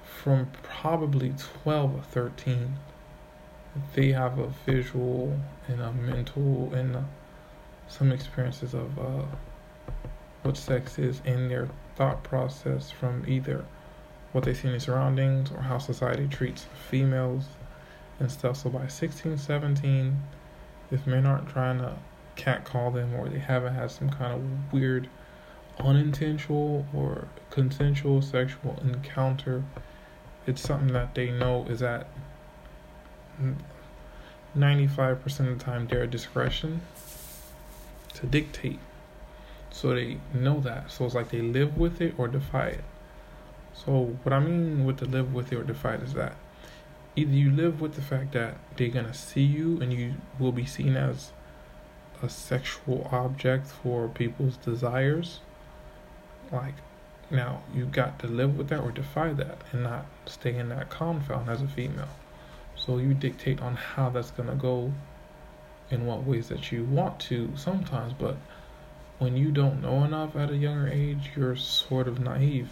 from 0.05 0.51
probably 0.63 1.33
12 1.63 1.95
or 1.95 2.03
13, 2.03 2.77
they 3.95 4.13
have 4.13 4.39
a 4.39 4.49
visual 4.65 5.39
and 5.69 5.81
a 5.81 5.93
mental 5.93 6.73
and 6.75 6.97
uh, 6.97 7.01
some 7.89 8.11
experiences 8.13 8.75
of 8.75 8.99
uh, 8.99 9.25
what 10.43 10.57
sex 10.57 10.99
is 10.99 11.21
in 11.25 11.49
their 11.49 11.69
thought 11.97 12.23
process 12.23 12.91
from 12.91 13.25
either 13.29 13.65
what 14.33 14.45
they 14.45 14.55
see 14.55 14.69
in 14.69 14.73
their 14.73 14.81
surroundings 14.81 15.51
or 15.51 15.61
how 15.61 15.79
society 15.79 16.27
treats 16.29 16.67
females 16.89 17.45
and 18.21 18.31
stuff. 18.31 18.57
So 18.57 18.71
by 18.71 18.87
16, 18.87 19.39
17, 19.39 20.23
if 20.91 21.07
men 21.07 21.27
aren't 21.27 21.49
trying 21.49 21.79
to 21.79 21.95
catcall 22.37 22.91
them 22.91 23.15
or 23.15 23.29
they 23.29 23.39
haven't 23.39 23.75
had 23.75 23.91
some 23.91 24.11
kind 24.11 24.35
of 24.35 24.73
weird 24.73 25.09
unintentional 25.79 26.87
or 26.95 27.29
consensual 27.51 28.23
sexual 28.23 28.79
encounter, 28.83 29.63
it's 30.47 30.61
something 30.61 30.93
that 30.93 31.15
they 31.15 31.31
know 31.31 31.67
is 31.69 31.83
at 31.83 32.09
95% 34.57 35.23
of 35.41 35.59
the 35.59 35.65
time 35.65 35.87
their 35.87 36.07
discretion 36.07 36.81
to 38.15 38.27
dictate. 38.27 38.79
So 39.71 39.95
they 39.95 40.19
know 40.33 40.61
that. 40.61 40.91
So 40.91 41.05
it's 41.05 41.15
like 41.15 41.31
they 41.31 41.43
live 41.43 41.77
with 41.77 42.01
it 42.01 42.15
or 42.17 42.29
defy 42.29 42.69
it. 42.69 42.85
So 43.75 44.17
what 44.23 44.33
I 44.33 44.41
mean 44.41 44.87
with 44.87 44.99
the 44.99 45.07
live 45.07 45.35
with 45.35 45.53
it 45.53 45.57
or 45.57 45.65
defy 45.65 45.95
it 45.95 46.03
is 46.03 46.15
that 46.15 46.37
either 47.15 47.33
you 47.33 47.51
live 47.51 47.81
with 47.81 47.95
the 47.95 48.01
fact 48.01 48.33
that 48.33 48.57
they're 48.77 48.89
gonna 48.89 49.13
see 49.13 49.43
you 49.43 49.79
and 49.83 49.93
you 49.93 50.15
will 50.39 50.53
be 50.53 50.65
seen 50.65 50.97
as 50.97 51.33
a 52.23 52.29
sexual 52.31 53.07
object 53.13 53.67
for 53.67 54.09
people's 54.09 54.57
desires 54.57 55.41
like, 56.53 56.75
now 57.31 57.63
you 57.75 57.87
got 57.87 58.19
to 58.21 58.27
live 58.27 58.57
with 58.57 58.69
that 58.69 58.81
or 58.81 58.91
defy 58.91 59.33
that 59.33 59.59
and 59.73 59.83
not 59.83 60.07
stay 60.27 60.57
in 60.57 60.69
that 60.69 60.91
confound 60.91 61.49
as 61.49 61.63
a 61.63 61.69
female. 61.69 62.09
So 62.77 62.99
you 62.99 63.15
dictate 63.15 63.61
on 63.61 63.75
how 63.75 64.11
that's 64.11 64.31
gonna 64.31 64.55
go 64.55 64.93
in 65.91 66.07
what 66.07 66.25
ways 66.25 66.49
that 66.49 66.71
you 66.71 66.85
want 66.85 67.19
to 67.21 67.51
sometimes, 67.57 68.13
but 68.13 68.37
when 69.19 69.37
you 69.37 69.51
don't 69.51 69.81
know 69.81 70.05
enough 70.05 70.37
at 70.37 70.51
a 70.51 70.57
younger 70.57 70.89
age, 70.89 71.31
you're 71.35 71.57
sort 71.57 72.07
of 72.07 72.21
naive, 72.21 72.71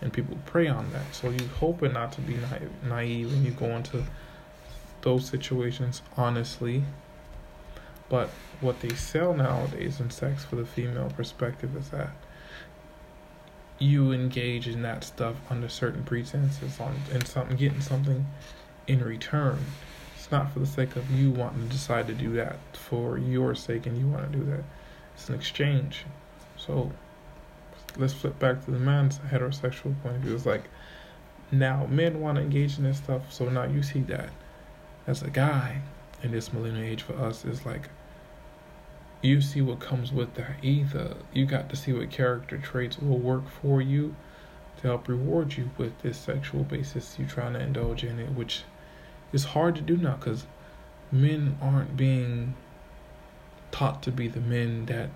and 0.00 0.12
people 0.12 0.36
prey 0.44 0.68
on 0.68 0.92
that. 0.92 1.14
So 1.14 1.30
you 1.30 1.46
hope 1.58 1.82
it 1.82 1.92
not 1.92 2.12
to 2.12 2.20
be 2.20 2.34
naive, 2.34 2.70
naive 2.86 3.32
when 3.32 3.44
you 3.44 3.52
go 3.52 3.66
into 3.66 4.04
those 5.02 5.26
situations 5.26 6.02
honestly. 6.16 6.84
But 8.08 8.28
what 8.60 8.80
they 8.80 8.94
sell 8.94 9.34
nowadays 9.34 9.98
in 10.00 10.10
sex 10.10 10.44
for 10.44 10.56
the 10.56 10.66
female 10.66 11.10
perspective 11.16 11.76
is 11.76 11.88
that 11.90 12.10
you 13.78 14.12
engage 14.12 14.68
in 14.68 14.82
that 14.82 15.04
stuff 15.04 15.36
under 15.50 15.68
certain 15.68 16.02
pretenses 16.04 16.80
on 16.80 16.94
and 17.12 17.26
something 17.26 17.56
getting 17.56 17.80
something 17.80 18.26
in 18.86 19.02
return. 19.02 19.58
It's 20.16 20.30
not 20.30 20.52
for 20.52 20.60
the 20.60 20.66
sake 20.66 20.96
of 20.96 21.10
you 21.10 21.30
wanting 21.30 21.68
to 21.68 21.68
decide 21.68 22.06
to 22.06 22.14
do 22.14 22.32
that 22.34 22.58
for 22.72 23.18
your 23.18 23.54
sake 23.54 23.86
and 23.86 23.98
you 23.98 24.08
want 24.08 24.32
to 24.32 24.38
do 24.38 24.44
that. 24.44 24.64
It's 25.14 25.28
an 25.28 25.34
exchange. 25.34 26.04
So 26.56 26.90
let's 27.96 28.12
flip 28.12 28.38
back 28.38 28.64
to 28.64 28.70
the 28.70 28.78
man's 28.78 29.18
heterosexual 29.18 30.00
point 30.02 30.16
of 30.16 30.22
view. 30.22 30.34
It's 30.34 30.46
like 30.46 30.64
now 31.52 31.86
men 31.86 32.20
want 32.20 32.36
to 32.36 32.42
engage 32.42 32.78
in 32.78 32.84
this 32.84 32.98
stuff, 32.98 33.32
so 33.32 33.48
now 33.48 33.64
you 33.64 33.82
see 33.82 34.00
that 34.00 34.30
as 35.06 35.22
a 35.22 35.30
guy 35.30 35.80
in 36.22 36.32
this 36.32 36.52
millennial 36.52 36.84
age 36.84 37.02
for 37.02 37.14
us 37.14 37.44
is 37.44 37.64
like 37.64 37.88
you 39.22 39.40
see 39.40 39.60
what 39.60 39.80
comes 39.80 40.12
with 40.12 40.34
that. 40.34 40.56
Either 40.62 41.16
you 41.32 41.46
got 41.46 41.68
to 41.70 41.76
see 41.76 41.92
what 41.92 42.10
character 42.10 42.58
traits 42.58 42.98
will 42.98 43.18
work 43.18 43.48
for 43.48 43.80
you 43.80 44.14
to 44.78 44.88
help 44.88 45.08
reward 45.08 45.56
you 45.56 45.70
with 45.78 45.98
this 46.02 46.18
sexual 46.18 46.62
basis 46.62 47.16
you're 47.18 47.28
trying 47.28 47.54
to 47.54 47.60
indulge 47.60 48.04
in 48.04 48.18
it, 48.18 48.30
which 48.30 48.62
is 49.32 49.44
hard 49.44 49.74
to 49.76 49.80
do 49.80 49.96
now 49.96 50.16
because 50.16 50.46
men 51.10 51.56
aren't 51.60 51.96
being 51.96 52.54
taught 53.70 54.02
to 54.02 54.10
be 54.10 54.28
the 54.28 54.40
men 54.40 54.86
that 54.86 55.10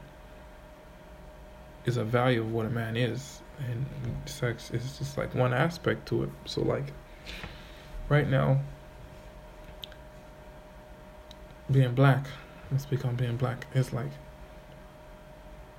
is 1.85 1.97
a 1.97 2.05
value 2.05 2.41
of 2.41 2.53
what 2.53 2.67
a 2.67 2.71
man 2.71 2.97
is 2.97 3.41
and 3.59 3.87
sex 4.27 4.71
is 4.71 4.99
just 4.99 5.17
like 5.19 5.35
one 5.35 5.53
aspect 5.53 6.07
to 6.07 6.23
it 6.23 6.31
so 6.45 6.63
like 6.63 6.93
right 8.09 8.29
now 8.29 8.61
being 11.71 11.95
black 11.95 12.27
let's 12.71 12.85
speak 12.85 13.05
on 13.05 13.15
being 13.17 13.37
black 13.37 13.67
it's 13.75 13.93
like 13.93 14.11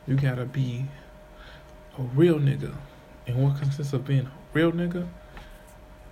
you 0.08 0.16
gotta 0.16 0.46
be 0.46 0.86
a 1.98 2.02
real 2.02 2.40
nigga 2.40 2.76
and 3.28 3.44
what 3.44 3.58
consists 3.58 3.94
of 3.94 4.06
being 4.06 4.26
a 4.26 4.32
real 4.54 4.72
nigga 4.72 5.08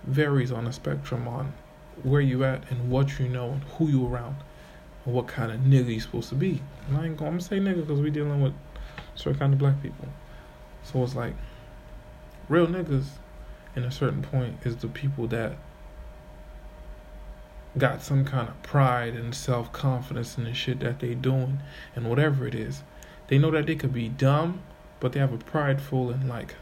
varies 0.04 0.52
on 0.52 0.66
a 0.66 0.72
spectrum 0.72 1.28
on 1.28 1.52
where 2.02 2.20
you 2.20 2.44
at 2.44 2.70
and 2.70 2.90
what 2.90 3.18
you 3.18 3.28
know 3.28 3.50
and 3.50 3.62
who 3.64 3.88
you 3.88 4.06
around 4.06 4.36
and 5.04 5.14
what 5.14 5.26
kind 5.26 5.52
of 5.52 5.60
nigga 5.60 5.92
you 5.92 6.00
supposed 6.00 6.28
to 6.28 6.34
be. 6.34 6.62
And 6.88 6.96
I 6.96 7.06
ain't 7.06 7.16
gonna, 7.16 7.30
I'm 7.30 7.38
gonna 7.38 7.42
say 7.42 7.58
nigga 7.58 7.86
because 7.86 8.00
we 8.00 8.10
dealing 8.10 8.42
with 8.42 8.54
certain 9.14 9.38
kind 9.38 9.52
of 9.52 9.58
black 9.58 9.82
people. 9.82 10.06
So 10.82 11.02
it's 11.02 11.14
like 11.14 11.34
real 12.48 12.66
niggas 12.66 13.06
in 13.76 13.84
a 13.84 13.90
certain 13.90 14.22
point 14.22 14.58
is 14.64 14.76
the 14.76 14.88
people 14.88 15.26
that 15.28 15.56
got 17.78 18.02
some 18.02 18.24
kind 18.24 18.48
of 18.48 18.62
pride 18.62 19.14
and 19.14 19.34
self 19.34 19.72
confidence 19.72 20.36
in 20.36 20.44
the 20.44 20.54
shit 20.54 20.80
that 20.80 21.00
they 21.00 21.14
doing 21.14 21.60
and 21.94 22.08
whatever 22.08 22.46
it 22.46 22.54
is. 22.54 22.82
They 23.28 23.38
know 23.38 23.50
that 23.52 23.66
they 23.66 23.76
could 23.76 23.92
be 23.92 24.08
dumb, 24.08 24.62
but 24.98 25.12
they 25.12 25.20
have 25.20 25.32
a 25.32 25.38
prideful 25.38 26.10
and 26.10 26.28
like 26.28 26.56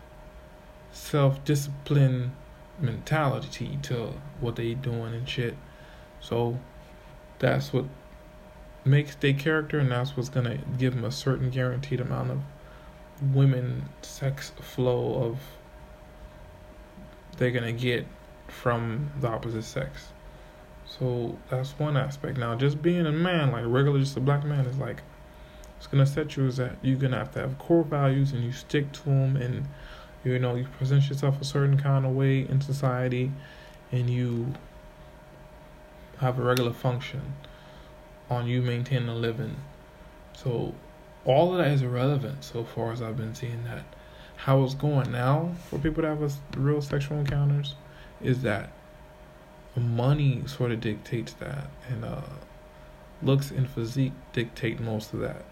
self 0.92 1.44
discipline 1.44 2.32
mentality 2.80 3.78
to 3.82 4.14
what 4.40 4.56
they 4.56 4.74
doing 4.74 5.14
and 5.14 5.28
shit. 5.28 5.56
So 6.20 6.58
that's 7.38 7.72
what 7.72 7.86
makes 8.84 9.14
their 9.16 9.34
character, 9.34 9.78
and 9.78 9.90
that's 9.90 10.16
what's 10.16 10.28
gonna 10.28 10.58
give 10.78 10.94
them 10.94 11.04
a 11.04 11.12
certain 11.12 11.50
guaranteed 11.50 12.00
amount 12.00 12.30
of 12.30 12.40
women 13.34 13.88
sex 14.02 14.52
flow 14.60 15.22
of 15.22 15.38
they're 17.36 17.50
gonna 17.50 17.72
get 17.72 18.06
from 18.48 19.10
the 19.20 19.28
opposite 19.28 19.62
sex. 19.62 20.08
So 20.98 21.38
that's 21.48 21.78
one 21.78 21.96
aspect. 21.96 22.38
Now, 22.38 22.54
just 22.56 22.82
being 22.82 23.06
a 23.06 23.12
man, 23.12 23.52
like 23.52 23.64
regular, 23.66 24.00
just 24.00 24.16
a 24.16 24.20
black 24.20 24.44
man, 24.44 24.66
is 24.66 24.78
like 24.78 25.02
it's 25.76 25.86
gonna 25.86 26.06
set 26.06 26.36
you 26.36 26.46
is 26.46 26.56
that 26.56 26.76
you're 26.82 26.98
gonna 26.98 27.18
have 27.18 27.32
to 27.32 27.40
have 27.40 27.58
core 27.58 27.84
values 27.84 28.32
and 28.32 28.42
you 28.42 28.52
stick 28.52 28.90
to 28.92 29.04
them, 29.04 29.36
and 29.36 29.66
you 30.24 30.38
know 30.38 30.56
you 30.56 30.66
present 30.76 31.08
yourself 31.08 31.40
a 31.40 31.44
certain 31.44 31.78
kind 31.78 32.04
of 32.04 32.12
way 32.12 32.40
in 32.40 32.60
society, 32.60 33.30
and 33.92 34.10
you 34.10 34.54
have 36.18 36.38
a 36.38 36.42
regular 36.42 36.72
function 36.72 37.20
on 38.28 38.46
you 38.46 38.60
maintaining 38.60 39.08
a 39.08 39.14
living. 39.14 39.56
So 40.34 40.74
all 41.24 41.52
of 41.52 41.58
that 41.58 41.70
is 41.70 41.82
irrelevant 41.82 42.42
so 42.42 42.64
far 42.64 42.92
as 42.92 43.02
I've 43.02 43.16
been 43.16 43.34
seeing 43.34 43.64
that. 43.64 43.84
How 44.36 44.62
it's 44.62 44.74
going 44.74 45.10
now 45.10 45.52
for 45.68 45.78
people 45.78 46.02
that 46.02 46.08
have 46.08 46.22
a, 46.22 46.58
real 46.58 46.80
sexual 46.80 47.18
encounters 47.18 47.74
is 48.20 48.42
that 48.42 48.70
money 49.78 50.42
sort 50.46 50.72
of 50.72 50.80
dictates 50.80 51.32
that, 51.34 51.68
and 51.88 52.04
uh, 52.04 52.20
looks 53.22 53.50
and 53.50 53.68
physique 53.68 54.12
dictate 54.32 54.80
most 54.80 55.12
of 55.12 55.20
that 55.20 55.44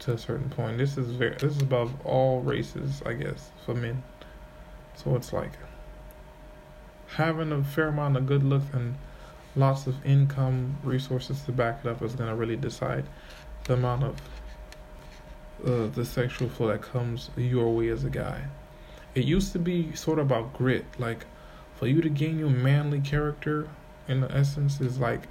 to 0.00 0.12
a 0.12 0.18
certain 0.18 0.50
point. 0.50 0.78
This 0.78 0.96
is 0.98 1.10
very 1.12 1.34
this 1.34 1.56
is 1.56 1.62
above 1.62 1.92
all 2.04 2.40
races, 2.40 3.02
I 3.04 3.14
guess, 3.14 3.50
for 3.64 3.74
men. 3.74 4.02
So 4.94 5.14
it's 5.14 5.32
like 5.32 5.52
having 7.08 7.52
a 7.52 7.62
fair 7.62 7.88
amount 7.88 8.16
of 8.16 8.26
good 8.26 8.42
looks 8.42 8.66
and 8.72 8.96
lots 9.54 9.86
of 9.86 10.04
income 10.04 10.76
resources 10.82 11.40
to 11.42 11.52
back 11.52 11.80
it 11.84 11.88
up 11.88 12.02
is 12.02 12.14
going 12.14 12.28
to 12.28 12.34
really 12.34 12.56
decide 12.56 13.04
the 13.64 13.74
amount 13.74 14.04
of 14.04 14.16
uh, 15.64 15.86
the 15.94 16.04
sexual 16.04 16.48
flow 16.48 16.68
that 16.68 16.82
comes 16.82 17.30
your 17.36 17.74
way 17.74 17.88
as 17.88 18.04
a 18.04 18.10
guy. 18.10 18.44
It 19.14 19.24
used 19.24 19.52
to 19.52 19.58
be 19.58 19.94
sort 19.94 20.18
of 20.18 20.26
about 20.26 20.52
grit, 20.52 20.84
like 20.98 21.24
for 21.76 21.86
you 21.86 22.00
to 22.00 22.08
gain 22.08 22.38
your 22.38 22.50
manly 22.50 23.00
character. 23.00 23.68
In 24.08 24.20
the 24.20 24.30
essence, 24.32 24.80
is 24.80 25.00
like 25.00 25.22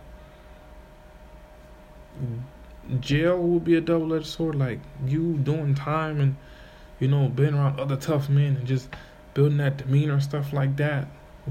jail 3.00 3.38
will 3.38 3.60
be 3.60 3.76
a 3.76 3.82
double-edged 3.82 4.26
sword. 4.26 4.56
Like 4.56 4.80
you 5.06 5.38
doing 5.38 5.76
time 5.76 6.20
and 6.20 6.36
you 7.00 7.08
know 7.08 7.30
being 7.30 7.54
around 7.54 7.80
other 7.80 7.96
tough 7.96 8.30
men 8.30 8.58
and 8.58 8.68
just 8.68 8.90
building 9.34 9.58
that 9.58 9.78
demeanor 9.78 10.20
stuff 10.20 10.54
like 10.54 10.76
that 10.78 11.08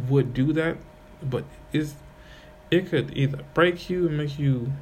would 0.09 0.35
do 0.35 0.53
that, 0.53 0.77
but 1.23 1.45
is 1.73 1.95
it 2.71 2.89
could 2.89 3.17
either 3.17 3.41
break 3.53 3.89
you 3.89 4.09
and 4.09 4.17
make 4.17 4.39
you 4.39 4.73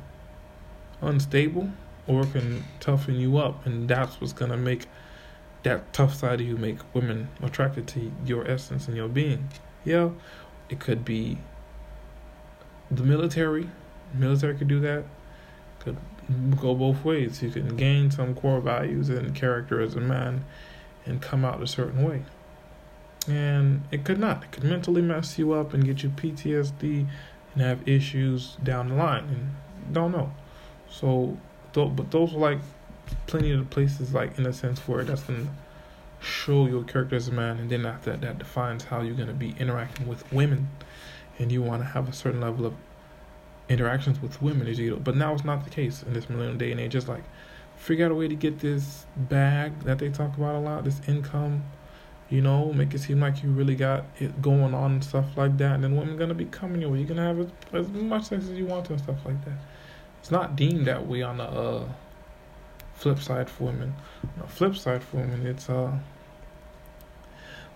unstable 1.00 1.71
or 2.07 2.23
it 2.23 2.33
can 2.33 2.64
toughen 2.81 3.16
you 3.16 3.37
up 3.37 3.64
and 3.66 3.88
that's 3.88 4.21
what's 4.21 4.33
gonna 4.33 4.57
make 4.57 4.87
that 5.62 5.92
tough 5.92 6.14
side 6.14 6.40
of 6.40 6.47
you 6.47 6.57
make 6.57 6.78
women 6.95 7.28
attracted 7.42 7.87
to 7.87 8.11
your 8.25 8.49
essence 8.49 8.88
and 8.88 8.97
your 8.97 9.09
being 9.09 9.49
yeah 9.85 10.11
it 10.69 10.81
could 10.81 11.05
be 11.05 11.39
the 12.91 13.03
military. 13.03 13.69
Military 14.15 14.57
could 14.57 14.69
do 14.69 14.81
that. 14.81 15.05
Could 15.81 15.97
go 16.61 16.75
both 16.75 17.05
ways. 17.05 17.43
You 17.43 17.51
can 17.51 17.77
gain 17.77 18.11
some 18.11 18.35
core 18.35 18.61
values 18.61 19.09
and 19.09 19.35
character 19.35 19.81
as 19.81 19.95
a 19.95 20.01
man 20.01 20.45
and 21.05 21.21
come 21.21 21.45
out 21.45 21.62
a 21.62 21.67
certain 21.67 22.05
way. 22.05 22.25
And 23.29 23.83
it 23.91 24.05
could 24.05 24.19
not. 24.19 24.45
It 24.45 24.53
could 24.53 24.65
mentally 24.65 25.03
mess 25.03 25.39
you 25.39 25.53
up 25.53 25.75
and 25.75 25.85
get 25.85 26.03
you 26.03 26.09
ptsd 26.11 27.07
and 27.53 27.62
have 27.62 27.87
issues 27.87 28.57
down 28.62 28.89
the 28.89 28.95
line 28.95 29.25
and 29.25 29.95
don't 29.95 30.12
know. 30.12 30.33
So, 30.91 31.37
but 31.73 32.11
those 32.11 32.35
are 32.35 32.39
like 32.39 32.59
plenty 33.27 33.53
of 33.53 33.69
places, 33.71 34.15
like 34.15 34.39
in 34.39 34.47
a 34.47 34.53
sense, 34.53 34.81
where 34.89 35.05
that's 35.05 35.23
gonna 35.23 35.49
show 36.23 36.67
your 36.67 36.85
character 36.85 37.17
as 37.17 37.29
a 37.29 37.33
man, 37.33 37.59
and 37.59 37.71
then 37.71 37.85
after 37.87 38.11
that, 38.11 38.21
that 38.21 38.38
defines 38.38 38.85
how 38.85 39.00
you're 39.00 39.14
gonna 39.14 39.33
be 39.33 39.55
interacting 39.59 40.07
with 40.07 40.31
women, 40.33 40.69
and 41.38 41.50
you 41.50 41.62
want 41.62 41.83
to 41.83 41.88
have 41.88 42.09
a 42.09 42.12
certain 42.12 42.41
level 42.41 42.67
of 42.67 42.75
interactions 43.69 44.21
with 44.21 44.41
women 44.41 44.67
as 44.67 44.79
you. 44.79 44.97
But 44.97 45.17
now 45.17 45.35
it's 45.35 45.45
not 45.45 45.64
the 45.64 45.71
case 45.71 46.02
in 46.02 46.12
this 46.12 46.29
millennial 46.29 46.57
day 46.57 46.73
and 46.73 46.81
age. 46.81 46.93
Just 46.93 47.09
like 47.09 47.25
figure 47.76 48.07
out 48.07 48.12
a 48.12 48.14
way 48.14 48.29
to 48.29 48.35
get 48.35 48.61
this 48.61 49.07
bag 49.17 49.81
that 49.81 49.99
they 49.99 50.09
talk 50.11 50.37
about 50.37 50.55
a 50.55 50.59
lot, 50.59 50.85
this 50.85 51.00
income 51.09 51.64
you 52.33 52.41
know, 52.41 52.73
make 52.73 52.95
it 52.95 53.00
seem 53.00 53.21
like 53.21 53.43
you 53.43 53.50
really 53.50 53.76
got 53.76 54.07
it 54.19 54.41
going 54.41 54.73
on 54.73 54.93
and 54.93 55.05
stuff 55.05 55.37
like 55.37 55.59
that. 55.59 55.75
And 55.75 55.85
then 55.85 55.95
women 55.95 56.17
gonna 56.17 56.33
be 56.33 56.47
coming 56.47 56.81
your 56.81 56.88
way. 56.88 57.00
You're 57.00 57.09
gonna 57.09 57.26
have 57.26 57.41
as, 57.41 57.50
as 57.75 57.88
much 57.88 58.25
sex 58.25 58.45
as 58.45 58.52
you 58.52 58.64
want 58.64 58.87
to 58.87 58.95
and 58.95 59.02
stuff 59.02 59.19
like 59.26 59.45
that. 59.45 59.59
It's 60.19 60.31
not 60.31 60.57
deemed 60.57 60.87
that 60.87 61.07
way 61.07 61.21
on 61.21 61.37
the 61.37 61.45
uh, 61.45 61.87
flip 62.95 63.19
side 63.19 63.50
for 63.50 63.64
women. 63.64 63.95
On 64.23 64.47
the 64.47 64.49
flip 64.49 64.76
side 64.76 65.05
for 65.05 65.19
women, 65.19 65.47
it's 65.47 65.69
uh 65.69 65.93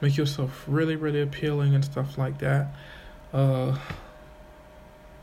make 0.06 0.16
yourself 0.16 0.64
really, 0.68 0.94
really 0.94 1.20
appealing 1.20 1.75
and 1.75 1.84
stuff 1.84 2.16
like 2.16 2.38
that. 2.38 2.68
Uh, 3.32 3.76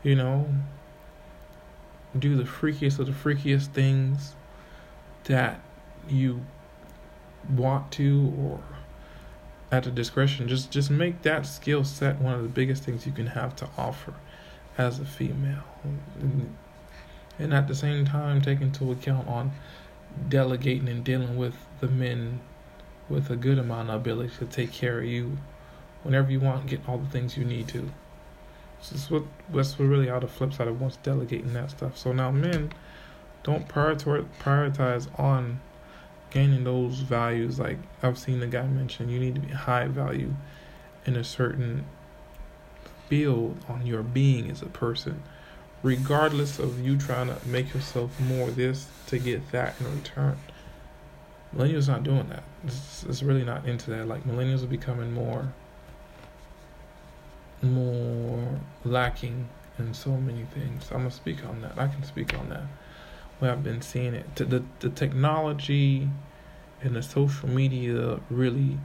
you 0.02 0.14
know, 0.14 0.46
do 2.18 2.36
the 2.36 2.44
freakiest 2.44 2.98
of 2.98 3.06
the 3.06 3.12
freakiest 3.12 3.68
things 3.68 4.34
that 5.24 5.58
you 6.06 6.42
want 7.48 7.90
to 7.92 8.30
or 8.38 8.60
at 9.72 9.84
the 9.84 9.90
discretion. 9.90 10.46
Just 10.48 10.70
just 10.70 10.90
make 10.90 11.22
that 11.22 11.46
skill 11.46 11.82
set 11.82 12.20
one 12.20 12.34
of 12.34 12.42
the 12.42 12.48
biggest 12.48 12.84
things 12.84 13.06
you 13.06 13.12
can 13.12 13.28
have 13.28 13.56
to 13.56 13.68
offer 13.78 14.12
as 14.76 15.00
a 15.00 15.06
female, 15.06 15.64
and 17.38 17.54
at 17.54 17.68
the 17.68 17.74
same 17.74 18.04
time 18.04 18.42
take 18.42 18.60
into 18.60 18.92
account 18.92 19.26
on 19.28 19.52
delegating 20.28 20.88
and 20.88 21.04
dealing 21.04 21.38
with 21.38 21.54
the 21.80 21.88
men 21.88 22.40
with 23.08 23.30
a 23.30 23.36
good 23.36 23.58
amount 23.58 23.90
of 23.90 23.96
ability 23.96 24.32
to 24.38 24.46
take 24.46 24.72
care 24.72 24.98
of 24.98 25.04
you 25.04 25.36
whenever 26.04 26.30
you 26.30 26.40
want, 26.40 26.66
get 26.66 26.86
all 26.88 26.98
the 26.98 27.10
things 27.10 27.36
you 27.36 27.44
need 27.44 27.66
to. 27.68 27.90
This 28.78 28.92
is 28.92 29.10
what 29.10 29.24
that's 29.52 29.78
what 29.78 29.88
really 29.88 30.10
all 30.10 30.20
the 30.20 30.28
flip 30.28 30.52
side 30.52 30.68
of 30.68 30.80
once 30.80 30.96
delegating 30.96 31.54
that 31.54 31.70
stuff. 31.70 31.96
So 31.96 32.12
now 32.12 32.30
men 32.30 32.72
don't 33.42 33.66
prioritize 33.66 35.18
on 35.18 35.60
gaining 36.30 36.64
those 36.64 37.00
values. 37.00 37.58
Like 37.58 37.78
I've 38.02 38.18
seen 38.18 38.40
the 38.40 38.46
guy 38.46 38.66
mention, 38.66 39.08
you 39.08 39.18
need 39.18 39.34
to 39.36 39.40
be 39.40 39.52
high 39.52 39.86
value 39.86 40.34
in 41.06 41.16
a 41.16 41.24
certain 41.24 41.86
field 43.08 43.56
on 43.68 43.86
your 43.86 44.02
being 44.02 44.50
as 44.50 44.62
a 44.62 44.66
person, 44.66 45.22
regardless 45.82 46.58
of 46.58 46.80
you 46.80 46.98
trying 46.98 47.28
to 47.28 47.38
make 47.46 47.72
yourself 47.72 48.18
more 48.20 48.50
this 48.50 48.88
to 49.06 49.18
get 49.18 49.50
that 49.52 49.74
in 49.80 49.94
return. 49.94 50.38
Millennials 51.54 51.88
not 51.88 52.02
doing 52.02 52.28
that. 52.30 52.42
It's, 52.64 53.04
it's 53.04 53.22
really 53.22 53.44
not 53.44 53.66
into 53.66 53.90
that. 53.90 54.08
Like 54.08 54.24
millennials 54.24 54.62
are 54.64 54.68
becoming 54.68 55.12
more 55.12 55.52
more 57.62 58.60
lacking 58.84 59.48
in 59.78 59.94
so 59.94 60.10
many 60.10 60.44
things. 60.52 60.90
I'm 60.90 60.98
gonna 60.98 61.10
speak 61.10 61.44
on 61.46 61.62
that. 61.62 61.78
I 61.78 61.86
can 61.86 62.02
speak 62.02 62.34
on 62.34 62.48
that. 62.50 62.64
We 63.40 63.48
have 63.48 63.62
been 63.62 63.82
seeing 63.82 64.14
it. 64.14 64.34
The 64.36 64.62
the 64.80 64.90
technology 64.90 66.08
and 66.82 66.96
the 66.96 67.02
social 67.02 67.48
media 67.48 68.20
really 68.30 68.78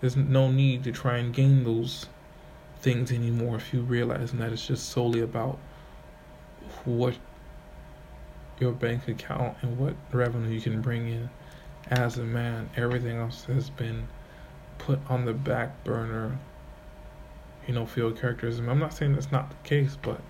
there's 0.00 0.16
no 0.16 0.50
need 0.50 0.84
to 0.84 0.92
try 0.92 1.18
and 1.18 1.32
gain 1.32 1.64
those 1.64 2.06
things 2.80 3.10
anymore 3.10 3.56
if 3.56 3.72
you 3.72 3.80
realize 3.80 4.32
that 4.32 4.52
it's 4.52 4.66
just 4.66 4.90
solely 4.90 5.20
about 5.20 5.58
what 6.84 7.14
your 8.58 8.72
bank 8.72 9.08
account 9.08 9.56
and 9.62 9.78
what 9.78 9.94
revenue 10.12 10.50
you 10.50 10.60
can 10.60 10.82
bring 10.82 11.08
in 11.08 11.30
as 11.90 12.18
a 12.18 12.24
man. 12.24 12.70
Everything 12.76 13.18
else 13.18 13.44
has 13.44 13.70
been 13.70 14.08
put 14.78 14.98
on 15.08 15.24
the 15.24 15.32
back 15.32 15.84
burner 15.84 16.38
you 17.66 17.74
know, 17.74 17.86
field 17.86 18.20
characterism. 18.20 18.68
I'm 18.68 18.78
not 18.78 18.92
saying 18.92 19.14
that's 19.14 19.32
not 19.32 19.50
the 19.50 19.68
case, 19.68 19.96
but 20.00 20.20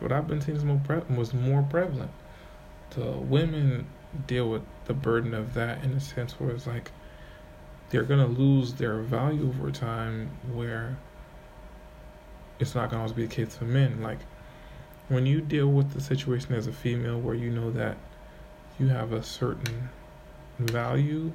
what 0.00 0.12
I've 0.12 0.26
been 0.26 0.40
seeing 0.40 0.56
is 0.56 0.64
more 0.64 0.80
pre- 0.84 1.14
was 1.14 1.34
more 1.34 1.62
prevalent. 1.62 2.10
The 2.90 3.10
women 3.12 3.86
deal 4.26 4.48
with 4.48 4.62
the 4.86 4.94
burden 4.94 5.34
of 5.34 5.54
that 5.54 5.84
in 5.84 5.92
a 5.92 6.00
sense 6.00 6.40
where 6.40 6.50
it's 6.50 6.66
like 6.66 6.90
they're 7.90 8.04
gonna 8.04 8.26
lose 8.26 8.74
their 8.74 9.00
value 9.00 9.48
over 9.48 9.70
time 9.70 10.30
where 10.52 10.96
it's 12.58 12.74
not 12.74 12.90
gonna 12.90 13.02
always 13.02 13.14
be 13.14 13.26
the 13.26 13.34
case 13.34 13.56
for 13.56 13.64
men. 13.64 14.00
Like 14.00 14.18
when 15.08 15.26
you 15.26 15.40
deal 15.40 15.68
with 15.68 15.92
the 15.92 16.00
situation 16.00 16.54
as 16.54 16.66
a 16.66 16.72
female 16.72 17.20
where 17.20 17.34
you 17.34 17.50
know 17.50 17.70
that 17.72 17.98
you 18.78 18.88
have 18.88 19.12
a 19.12 19.22
certain 19.22 19.90
value 20.58 21.32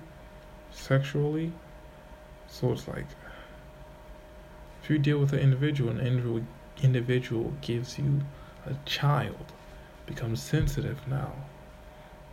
sexually, 0.72 1.52
so 2.48 2.72
it's 2.72 2.88
like 2.88 3.06
if 4.84 4.90
you 4.90 4.98
deal 4.98 5.20
with 5.20 5.34
an 5.34 5.40
individual, 5.40 5.90
an 5.92 6.00
individual 6.00 6.46
individual 6.82 7.54
gives 7.62 7.98
you 7.98 8.22
a 8.66 8.76
child, 8.86 9.54
becomes 10.06 10.42
sensitive 10.42 11.00
now, 11.08 11.32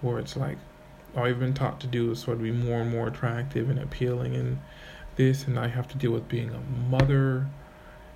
where 0.01 0.19
it's 0.19 0.37
like 0.37 0.59
oh, 1.15 1.21
all 1.21 1.29
you've 1.29 1.39
been 1.39 1.55
taught 1.55 1.81
to 1.81 1.87
do 1.87 2.11
is 2.11 2.21
sort 2.21 2.37
of 2.37 2.43
be 2.43 2.51
more 2.51 2.81
and 2.81 2.91
more 2.91 3.09
attractive 3.09 3.69
and 3.71 3.79
appealing 3.79 4.35
and 4.35 4.59
this, 5.17 5.47
and 5.47 5.57
you 5.57 5.63
have 5.63 5.89
to 5.89 5.99
deal 5.99 6.13
with 6.13 6.29
being 6.29 6.51
a 6.51 6.61
mother 6.89 7.47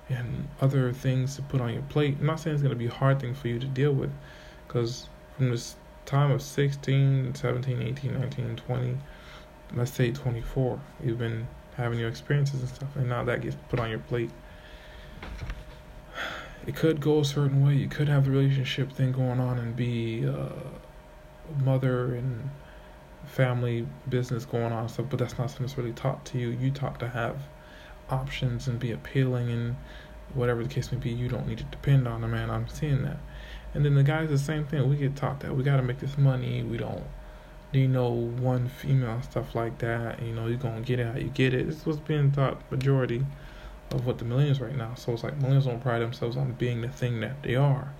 and 0.09 0.47
other 0.61 0.91
things 0.93 1.35
to 1.35 1.41
put 1.43 1.61
on 1.61 1.73
your 1.73 1.81
plate. 1.83 2.17
I'm 2.19 2.25
not 2.25 2.39
saying 2.39 2.55
it's 2.55 2.63
going 2.63 2.73
to 2.73 2.79
be 2.79 2.87
a 2.87 2.91
hard 2.91 3.19
thing 3.19 3.33
for 3.33 3.47
you 3.47 3.59
to 3.59 3.67
deal 3.67 3.91
with, 3.91 4.11
because 4.67 5.07
from 5.35 5.49
this 5.49 5.75
time 6.05 6.31
of 6.31 6.41
16, 6.41 7.35
17, 7.35 7.81
18, 7.81 8.13
19, 8.19 8.55
20, 8.55 8.97
let's 9.75 9.91
say 9.91 10.11
24, 10.11 10.79
you've 11.03 11.17
been 11.17 11.47
having 11.77 11.99
your 11.99 12.09
experiences 12.09 12.61
and 12.61 12.69
stuff, 12.69 12.95
and 12.95 13.09
now 13.09 13.23
that 13.23 13.41
gets 13.41 13.55
put 13.69 13.79
on 13.79 13.89
your 13.89 13.99
plate. 13.99 14.31
It 16.65 16.75
could 16.75 16.99
go 16.99 17.19
a 17.19 17.25
certain 17.25 17.65
way. 17.65 17.75
You 17.75 17.87
could 17.87 18.07
have 18.07 18.25
the 18.25 18.31
relationship 18.31 18.91
thing 18.91 19.11
going 19.11 19.39
on 19.39 19.59
and 19.59 19.75
be 19.75 20.27
uh, 20.27 20.49
mother 21.63 22.15
and 22.15 22.49
family 23.27 23.87
business 24.09 24.45
going 24.45 24.71
on 24.71 24.83
and 24.83 24.91
stuff, 24.91 25.07
but 25.09 25.19
that's 25.19 25.37
not 25.37 25.49
something 25.49 25.67
that's 25.67 25.77
really 25.77 25.93
taught 25.93 26.25
to 26.25 26.39
you. 26.39 26.49
You 26.49 26.71
taught 26.71 26.99
to 26.99 27.09
have 27.09 27.37
options 28.09 28.67
and 28.67 28.79
be 28.79 28.91
appealing 28.91 29.49
and 29.49 29.75
whatever 30.33 30.63
the 30.63 30.69
case 30.69 30.91
may 30.91 30.97
be. 30.97 31.09
You 31.09 31.27
don't 31.27 31.47
need 31.47 31.59
to 31.59 31.63
depend 31.65 32.07
on 32.07 32.23
a 32.23 32.27
man. 32.27 32.49
I'm 32.49 32.67
seeing 32.67 33.03
that. 33.03 33.17
And 33.75 33.85
then 33.85 33.93
the 33.93 34.03
guys, 34.03 34.29
the 34.29 34.39
same 34.39 34.65
thing. 34.65 34.89
We 34.89 34.95
get 34.95 35.15
taught 35.15 35.41
that 35.41 35.55
we 35.55 35.63
got 35.63 35.77
to 35.77 35.83
make 35.83 35.99
this 35.99 36.17
money. 36.17 36.63
We 36.63 36.77
don't 36.77 37.03
you 37.75 37.87
know, 37.87 38.09
one 38.09 38.69
female 38.69 39.21
stuff 39.21 39.53
like 39.53 39.79
that. 39.79 40.21
You 40.21 40.33
know, 40.33 40.47
you're 40.47 40.57
gonna 40.57 40.81
get 40.81 40.99
it 40.99 41.07
how 41.07 41.19
you 41.19 41.29
get 41.29 41.53
it. 41.53 41.67
It's 41.67 41.85
what's 41.85 41.99
being 41.99 42.31
taught 42.31 42.59
majority 42.71 43.25
of 43.91 44.05
what 44.05 44.17
the 44.17 44.25
millennials 44.25 44.61
right 44.61 44.75
now. 44.75 44.95
So 44.95 45.13
it's 45.13 45.23
like 45.23 45.39
millennials 45.39 45.65
don't 45.65 45.81
pride 45.81 45.99
themselves 45.99 46.37
on 46.37 46.53
being 46.53 46.81
the 46.81 46.87
thing 46.87 47.19
that 47.21 47.43
they 47.43 47.55
are. 47.55 47.93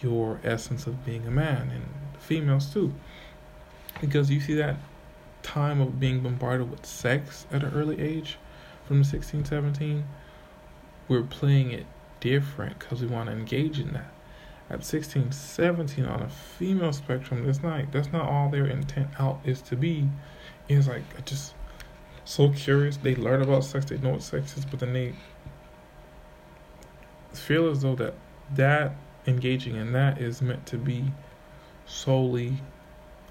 Your 0.00 0.40
essence 0.44 0.86
of 0.86 1.04
being 1.04 1.26
a 1.26 1.30
man 1.30 1.70
and 1.70 1.84
females 2.20 2.72
too. 2.72 2.94
Because 4.00 4.30
you 4.30 4.40
see 4.40 4.54
that 4.54 4.76
time 5.42 5.80
of 5.80 5.98
being 5.98 6.20
bombarded 6.20 6.70
with 6.70 6.86
sex 6.86 7.46
at 7.50 7.64
an 7.64 7.72
early 7.74 8.00
age 8.00 8.38
from 8.86 9.02
16, 9.02 9.44
17, 9.44 10.04
we're 11.08 11.22
playing 11.22 11.72
it 11.72 11.86
different 12.20 12.78
because 12.78 13.00
we 13.00 13.06
want 13.06 13.28
to 13.28 13.32
engage 13.32 13.80
in 13.80 13.92
that 13.92 14.10
at 14.68 14.84
16, 14.84 15.32
17 15.32 16.04
on 16.04 16.22
a 16.22 16.28
female 16.28 16.92
spectrum, 16.92 17.46
that's 17.46 17.62
not 17.62 17.92
that's 17.92 18.12
not 18.12 18.28
all 18.28 18.50
their 18.50 18.66
intent 18.66 19.08
out 19.18 19.40
is 19.44 19.62
to 19.62 19.76
be. 19.76 20.08
It's 20.68 20.88
like 20.88 21.24
just 21.24 21.54
so 22.24 22.50
curious. 22.50 22.96
They 22.96 23.14
learn 23.14 23.42
about 23.42 23.64
sex, 23.64 23.86
they 23.86 23.98
know 23.98 24.10
what 24.10 24.22
sex 24.22 24.56
is, 24.56 24.64
but 24.64 24.80
then 24.80 24.92
they 24.92 25.14
feel 27.32 27.70
as 27.70 27.82
though 27.82 27.94
that 27.96 28.14
that 28.54 28.96
engaging 29.26 29.76
in 29.76 29.92
that 29.92 30.20
is 30.20 30.42
meant 30.42 30.66
to 30.66 30.78
be 30.78 31.04
solely 31.86 32.56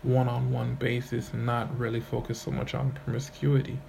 one-on-one 0.03 0.75
basis 0.75 1.31
and 1.33 1.45
not 1.45 1.77
really 1.77 1.99
focus 1.99 2.39
so 2.39 2.51
much 2.51 2.73
on 2.75 2.91
promiscuity. 2.91 3.79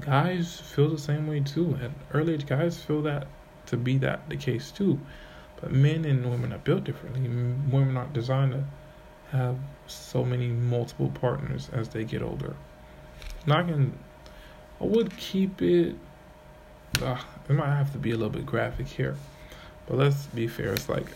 Guys 0.00 0.60
feel 0.60 0.90
the 0.90 0.98
same 0.98 1.26
way 1.26 1.40
too. 1.40 1.78
At 1.80 1.92
early 2.12 2.34
age, 2.34 2.46
guys 2.46 2.82
feel 2.82 3.02
that 3.02 3.26
to 3.66 3.76
be 3.76 3.96
that 3.98 4.28
the 4.28 4.36
case 4.36 4.70
too. 4.70 4.98
But 5.60 5.72
men 5.72 6.04
and 6.04 6.30
women 6.30 6.52
are 6.52 6.58
built 6.58 6.84
differently. 6.84 7.22
Women 7.22 7.96
aren't 7.96 8.12
designed 8.12 8.52
to 8.52 8.64
have 9.30 9.56
so 9.86 10.24
many 10.24 10.48
multiple 10.48 11.10
partners 11.10 11.68
as 11.72 11.88
they 11.88 12.04
get 12.04 12.22
older. 12.22 12.54
Now 13.46 13.60
I 13.60 13.62
can, 13.62 13.98
I 14.80 14.84
would 14.84 15.16
keep 15.16 15.60
it. 15.62 15.96
Uh, 17.02 17.20
it 17.48 17.52
might 17.52 17.74
have 17.74 17.92
to 17.92 17.98
be 17.98 18.10
a 18.10 18.14
little 18.14 18.30
bit 18.30 18.46
graphic 18.46 18.86
here, 18.86 19.16
but 19.86 19.98
let's 19.98 20.26
be 20.26 20.46
fair. 20.46 20.72
It's 20.72 20.88
like 20.88 21.06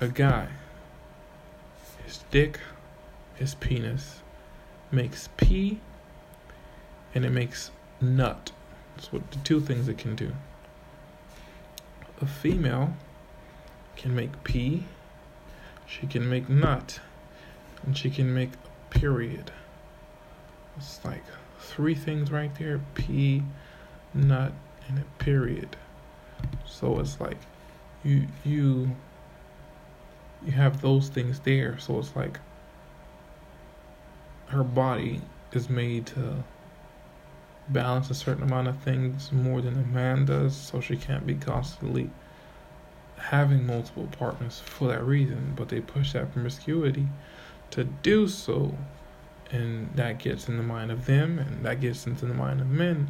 a 0.00 0.08
guy. 0.08 0.48
His 2.04 2.24
dick, 2.30 2.58
his 3.36 3.54
penis, 3.54 4.20
makes 4.90 5.28
pee, 5.36 5.80
and 7.14 7.24
it 7.24 7.30
makes 7.30 7.70
nut. 8.00 8.50
That's 8.96 9.12
what 9.12 9.30
the 9.30 9.38
two 9.38 9.60
things 9.60 9.88
it 9.88 9.98
can 9.98 10.16
do 10.16 10.32
a 12.22 12.26
female 12.26 12.94
can 13.96 14.14
make 14.14 14.44
P, 14.44 14.84
she 15.86 16.06
can 16.06 16.28
make 16.28 16.48
nut, 16.48 17.00
and 17.84 17.96
she 17.98 18.08
can 18.08 18.32
make 18.32 18.50
period. 18.90 19.50
It's 20.76 21.04
like 21.04 21.24
three 21.58 21.94
things 21.94 22.30
right 22.30 22.54
there 22.58 22.80
P, 22.94 23.42
nut, 24.14 24.52
and 24.88 24.98
a 24.98 25.22
period. 25.22 25.76
So 26.64 26.98
it's 27.00 27.20
like 27.20 27.38
you 28.04 28.26
you 28.44 28.96
you 30.44 30.52
have 30.52 30.80
those 30.80 31.08
things 31.08 31.40
there. 31.40 31.78
So 31.78 31.98
it's 31.98 32.14
like 32.16 32.38
her 34.46 34.64
body 34.64 35.20
is 35.52 35.68
made 35.68 36.06
to 36.06 36.44
balance 37.68 38.10
a 38.10 38.14
certain 38.14 38.42
amount 38.42 38.68
of 38.68 38.78
things 38.78 39.32
more 39.32 39.60
than 39.60 39.74
a 39.74 39.86
man 39.86 40.24
does, 40.24 40.56
so 40.56 40.80
she 40.80 40.96
can't 40.96 41.26
be 41.26 41.34
constantly 41.34 42.10
having 43.16 43.66
multiple 43.66 44.08
partners 44.18 44.60
for 44.64 44.88
that 44.88 45.04
reason. 45.04 45.54
But 45.56 45.68
they 45.68 45.80
push 45.80 46.12
that 46.12 46.32
promiscuity 46.32 47.06
to 47.70 47.84
do 47.84 48.28
so, 48.28 48.76
and 49.50 49.90
that 49.94 50.18
gets 50.18 50.48
in 50.48 50.56
the 50.56 50.62
mind 50.62 50.90
of 50.90 51.06
them, 51.06 51.38
and 51.38 51.64
that 51.64 51.80
gets 51.80 52.06
into 52.06 52.26
the 52.26 52.34
mind 52.34 52.60
of 52.60 52.68
men. 52.68 53.08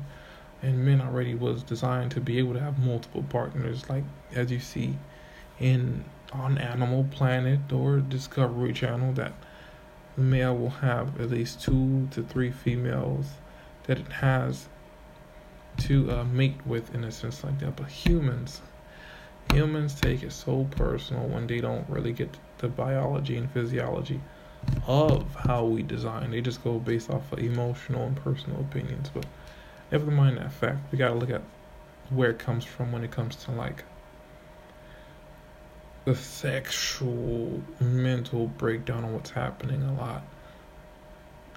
And 0.63 0.85
men 0.85 1.01
already 1.01 1.35
was 1.35 1.63
designed 1.63 2.13
to 2.13 2.21
be 2.21 2.39
able 2.39 2.53
to 2.53 2.61
have 2.61 2.79
multiple 2.79 3.25
partners, 3.29 3.89
like 3.89 4.05
as 4.35 4.51
you 4.51 4.61
see 4.61 4.97
in 5.59 6.05
on 6.33 6.57
Animal 6.57 7.05
Planet 7.11 7.61
or 7.73 7.99
Discovery 7.99 8.73
Channel, 8.73 9.13
that 9.15 9.33
male 10.17 10.57
will 10.57 10.71
have 10.71 11.21
at 11.21 11.31
least 11.31 11.61
two 11.61 12.09
to 12.13 12.23
three 12.23 12.51
females 12.51 13.27
that 13.85 13.99
it 13.99 14.13
has 14.13 14.69
to 15.79 16.11
uh, 16.11 16.25
mate 16.25 16.59
with 16.67 16.95
in 16.95 17.05
a 17.05 17.13
sense 17.13 17.43
like 17.45 17.59
that. 17.61 17.77
But 17.77 17.89
humans, 17.89 18.61
humans 19.53 19.95
take 19.95 20.23
it 20.23 20.33
so 20.33 20.67
personal 20.71 21.27
when 21.29 21.47
they 21.47 21.61
don't 21.61 21.89
really 21.89 22.13
get 22.13 22.37
the 22.59 22.69
biology 22.69 23.37
and 23.37 23.51
physiology 23.51 24.21
of 24.87 25.35
how 25.35 25.65
we 25.65 25.83
design. 25.83 26.31
They 26.31 26.41
just 26.41 26.63
go 26.63 26.79
based 26.79 27.11
off 27.11 27.33
of 27.33 27.39
emotional 27.39 28.05
and 28.05 28.17
personal 28.17 28.61
opinions. 28.61 29.11
But 29.13 29.27
never 29.91 30.11
mind 30.11 30.39
that 30.39 30.53
fact. 30.53 30.93
We 30.93 30.99
gotta 30.99 31.15
look 31.15 31.31
at 31.31 31.43
where 32.11 32.31
it 32.31 32.39
comes 32.39 32.65
from 32.65 32.93
when 32.93 33.05
it 33.05 33.11
comes 33.11 33.37
to 33.37 33.53
like 33.53 33.85
the 36.05 36.15
sexual 36.15 37.63
mental 37.81 38.47
breakdown 38.47 39.05
on 39.05 39.13
what's 39.13 39.31
happening 39.31 39.83
a 39.83 39.95
lot. 39.95 40.23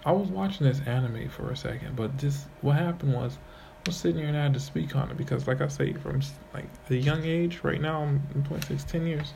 I 0.06 0.12
was 0.12 0.30
watching 0.30 0.68
this 0.68 0.82
anime 0.86 1.30
for 1.30 1.50
a 1.50 1.58
second, 1.58 1.96
but 1.96 2.16
just 2.18 2.46
what 2.62 2.76
happened 2.76 3.14
was 3.14 3.38
I 3.86 3.90
was 3.90 3.96
sitting 3.96 4.20
here 4.20 4.28
and 4.28 4.38
I 4.38 4.44
had 4.44 4.54
to 4.54 4.60
speak 4.60 4.96
on 4.96 5.10
it 5.10 5.18
because, 5.18 5.48
like 5.48 5.62
I 5.62 5.68
say, 5.68 5.94
from 5.94 6.22
like 6.54 6.66
a 6.90 6.96
young 6.96 7.24
age, 7.24 7.62
right 7.64 7.82
now 7.82 8.04
I'm 8.04 8.22
26, 8.46 8.84
10 8.84 9.08
years, 9.08 9.34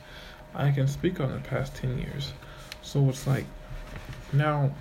I 0.54 0.70
can 0.70 0.86
speak 0.86 1.18
on 1.18 1.32
the 1.32 1.40
past 1.40 1.74
10 1.74 1.98
years. 1.98 2.32
So 2.82 3.08
it's 3.08 3.26
like 3.26 3.46
now 4.32 4.72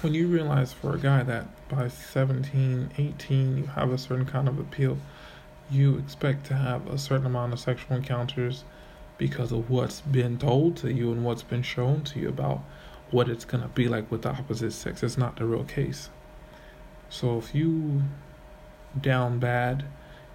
when 0.00 0.14
you 0.14 0.26
realize 0.26 0.72
for 0.72 0.94
a 0.94 0.98
guy 0.98 1.22
that 1.22 1.46
by 1.68 1.88
17, 1.88 2.90
18, 2.98 3.56
you 3.56 3.66
have 3.66 3.92
a 3.92 3.98
certain 3.98 4.26
kind 4.26 4.48
of 4.48 4.58
appeal, 4.58 4.98
you 5.70 5.98
expect 5.98 6.46
to 6.46 6.54
have 6.54 6.86
a 6.88 6.98
certain 6.98 7.26
amount 7.26 7.52
of 7.52 7.60
sexual 7.60 7.96
encounters 7.96 8.64
because 9.16 9.52
of 9.52 9.70
what's 9.70 10.00
been 10.00 10.38
told 10.38 10.76
to 10.78 10.92
you 10.92 11.12
and 11.12 11.24
what's 11.24 11.42
been 11.42 11.62
shown 11.62 12.02
to 12.02 12.18
you 12.18 12.28
about 12.28 12.62
what 13.10 13.28
it's 13.28 13.44
going 13.44 13.62
to 13.62 13.68
be 13.68 13.88
like 13.88 14.10
with 14.10 14.22
the 14.22 14.30
opposite 14.30 14.72
sex. 14.72 15.02
It's 15.02 15.18
not 15.18 15.36
the 15.36 15.44
real 15.44 15.64
case. 15.64 16.10
So 17.08 17.38
if 17.38 17.54
you 17.54 18.02
down 19.00 19.38
bad, 19.38 19.84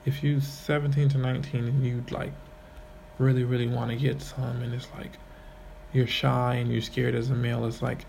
if 0.06 0.24
you 0.24 0.40
17 0.40 1.10
to 1.10 1.18
19 1.18 1.66
and 1.66 1.86
you'd 1.86 2.12
like 2.12 2.34
really, 3.20 3.44
really 3.44 3.68
want 3.68 3.92
to 3.92 3.96
get 3.96 4.22
some 4.22 4.62
and 4.62 4.74
it's 4.74 4.88
like 4.98 5.12
you're 5.94 6.08
shy 6.08 6.56
and 6.56 6.72
you're 6.72 6.82
scared 6.82 7.16
as 7.16 7.30
a 7.30 7.36
male, 7.36 7.66
it's 7.66 7.82
like 7.82 8.06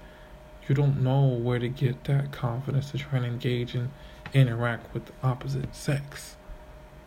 you 0.69 0.75
don't 0.75 1.03
know 1.03 1.27
where 1.27 1.59
to 1.59 1.69
get 1.69 2.05
that 2.05 2.33
confidence 2.33 2.91
to 2.91 2.99
try 2.99 3.19
and 3.19 3.27
engage 3.27 3.75
and 3.75 3.91
interact 4.33 4.93
with 4.95 5.05
the 5.07 5.13
opposite 5.23 5.75
sex 5.75 6.37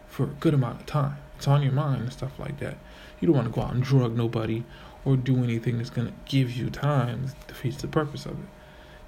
for 0.08 0.24
a 0.24 0.28
good 0.28 0.54
amount 0.54 0.80
of 0.80 0.86
time. 0.86 1.18
It's 1.36 1.48
on 1.48 1.64
your 1.64 1.72
mind 1.72 2.02
and 2.02 2.14
stuff 2.14 2.40
like 2.40 2.60
that. 2.60 2.78
You 3.20 3.28
don't 3.28 3.36
want 3.36 3.48
to 3.48 3.54
go 3.54 3.62
out 3.62 3.74
and 3.74 3.84
drug 3.84 4.16
nobody 4.16 4.64
or 5.08 5.16
do 5.16 5.42
anything 5.42 5.78
that's 5.78 5.90
going 5.90 6.06
to 6.06 6.14
give 6.26 6.52
you 6.52 6.70
time. 6.70 7.28
Defeats 7.48 7.78
the 7.78 7.88
purpose 7.88 8.26
of 8.26 8.34
it. 8.34 8.46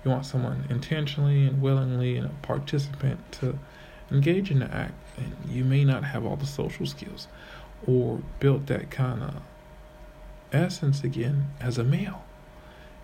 You 0.06 0.12
want 0.12 0.26
someone 0.26 0.64
intentionally 0.70 1.46
and 1.46 1.62
willingly 1.62 2.16
and 2.16 2.26
a 2.26 2.32
participant 2.42 3.20
to 3.34 3.60
engage 4.10 4.50
in 4.50 4.60
the 4.60 4.74
act. 4.74 4.94
And 5.18 5.36
you 5.52 5.66
may 5.66 5.84
not 5.84 6.06
have 6.06 6.26
all 6.26 6.38
the 6.38 6.46
social 6.46 6.86
skills 6.86 7.28
or 7.86 8.22
built 8.40 8.68
that 8.68 8.90
kind 8.90 9.22
of 9.22 9.42
essence 10.54 11.04
again 11.04 11.48
as 11.60 11.78
a 11.78 11.84
male. 11.84 12.24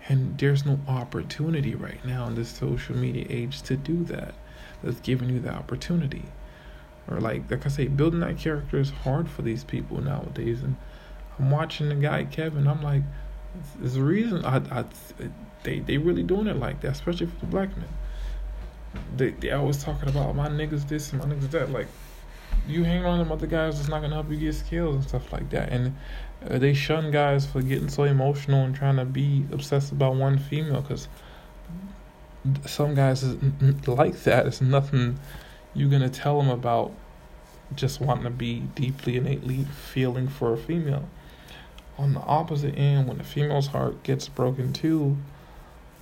And 0.08 0.38
there's 0.38 0.64
no 0.64 0.80
opportunity 0.88 1.74
right 1.74 2.02
now 2.02 2.26
in 2.28 2.34
this 2.34 2.48
social 2.48 2.96
media 2.96 3.26
age 3.28 3.60
to 3.62 3.76
do 3.76 4.04
that. 4.04 4.34
That's 4.82 5.00
giving 5.00 5.28
you 5.28 5.40
the 5.40 5.52
opportunity. 5.52 6.24
Or 7.10 7.20
like 7.20 7.50
like 7.50 7.66
I 7.66 7.68
say, 7.68 7.88
building 7.88 8.20
that 8.20 8.38
character 8.38 8.78
is 8.78 8.88
hard 8.88 9.28
for 9.28 9.42
these 9.42 9.64
people 9.64 10.00
nowadays. 10.00 10.62
And 10.62 10.76
I'm 11.38 11.50
watching 11.50 11.88
the 11.88 11.94
guy 11.94 12.24
Kevin. 12.24 12.66
I'm 12.66 12.82
like, 12.82 13.02
there's 13.78 13.96
a 13.96 14.02
reason 14.02 14.44
I, 14.44 14.56
I 14.70 14.84
they 15.62 15.80
they 15.80 15.98
really 15.98 16.22
doing 16.22 16.46
it 16.46 16.56
like 16.56 16.80
that, 16.82 16.92
especially 16.92 17.26
for 17.26 17.40
the 17.40 17.46
black 17.46 17.76
men. 17.76 17.88
They 19.16 19.30
they 19.30 19.50
always 19.50 19.82
talking 19.82 20.08
about 20.08 20.34
my 20.34 20.48
niggas 20.48 20.88
this 20.88 21.12
and 21.12 21.22
my 21.22 21.28
niggas 21.28 21.50
that. 21.50 21.70
Like, 21.70 21.88
you 22.66 22.84
hang 22.84 23.04
around 23.04 23.18
them 23.18 23.32
other 23.32 23.46
guys 23.46 23.78
it's 23.78 23.88
not 23.88 24.00
gonna 24.00 24.14
help 24.14 24.30
you 24.30 24.36
get 24.36 24.54
skills 24.54 24.96
and 24.96 25.04
stuff 25.04 25.32
like 25.32 25.50
that. 25.50 25.70
And 25.70 25.96
uh, 26.48 26.58
they 26.58 26.72
shun 26.74 27.10
guys 27.10 27.46
for 27.46 27.60
getting 27.60 27.88
so 27.88 28.04
emotional 28.04 28.64
and 28.64 28.74
trying 28.74 28.96
to 28.96 29.04
be 29.04 29.44
obsessed 29.52 29.92
about 29.92 30.14
one 30.14 30.38
female 30.38 30.80
because 30.80 31.08
some 32.64 32.94
guys 32.94 33.22
is 33.22 33.36
like 33.86 34.22
that. 34.22 34.46
It's 34.46 34.60
nothing 34.60 35.18
you're 35.74 35.90
gonna 35.90 36.08
tell 36.08 36.38
them 36.38 36.48
about 36.48 36.92
just 37.74 38.00
wanting 38.00 38.24
to 38.24 38.30
be 38.30 38.60
deeply 38.60 39.16
innately 39.16 39.64
feeling 39.64 40.28
for 40.28 40.52
a 40.52 40.56
female 40.56 41.08
on 41.98 42.14
the 42.14 42.20
opposite 42.20 42.76
end, 42.76 43.08
when 43.08 43.18
the 43.18 43.24
female's 43.24 43.68
heart 43.68 44.02
gets 44.02 44.28
broken 44.28 44.72
too 44.72 45.16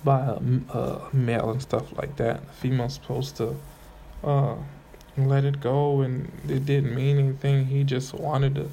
by 0.03 0.19
a, 0.19 0.77
a 0.77 1.09
male 1.13 1.49
and 1.51 1.61
stuff 1.61 1.95
like 1.97 2.15
that, 2.17 2.45
the 2.45 2.53
female's 2.53 2.95
supposed 2.95 3.37
to 3.37 3.55
uh, 4.23 4.55
let 5.17 5.45
it 5.45 5.61
go, 5.61 6.01
and 6.01 6.31
it 6.47 6.65
didn't 6.65 6.93
mean 6.93 7.17
anything. 7.17 7.65
He 7.65 7.83
just 7.83 8.13
wanted 8.13 8.55
to 8.55 8.69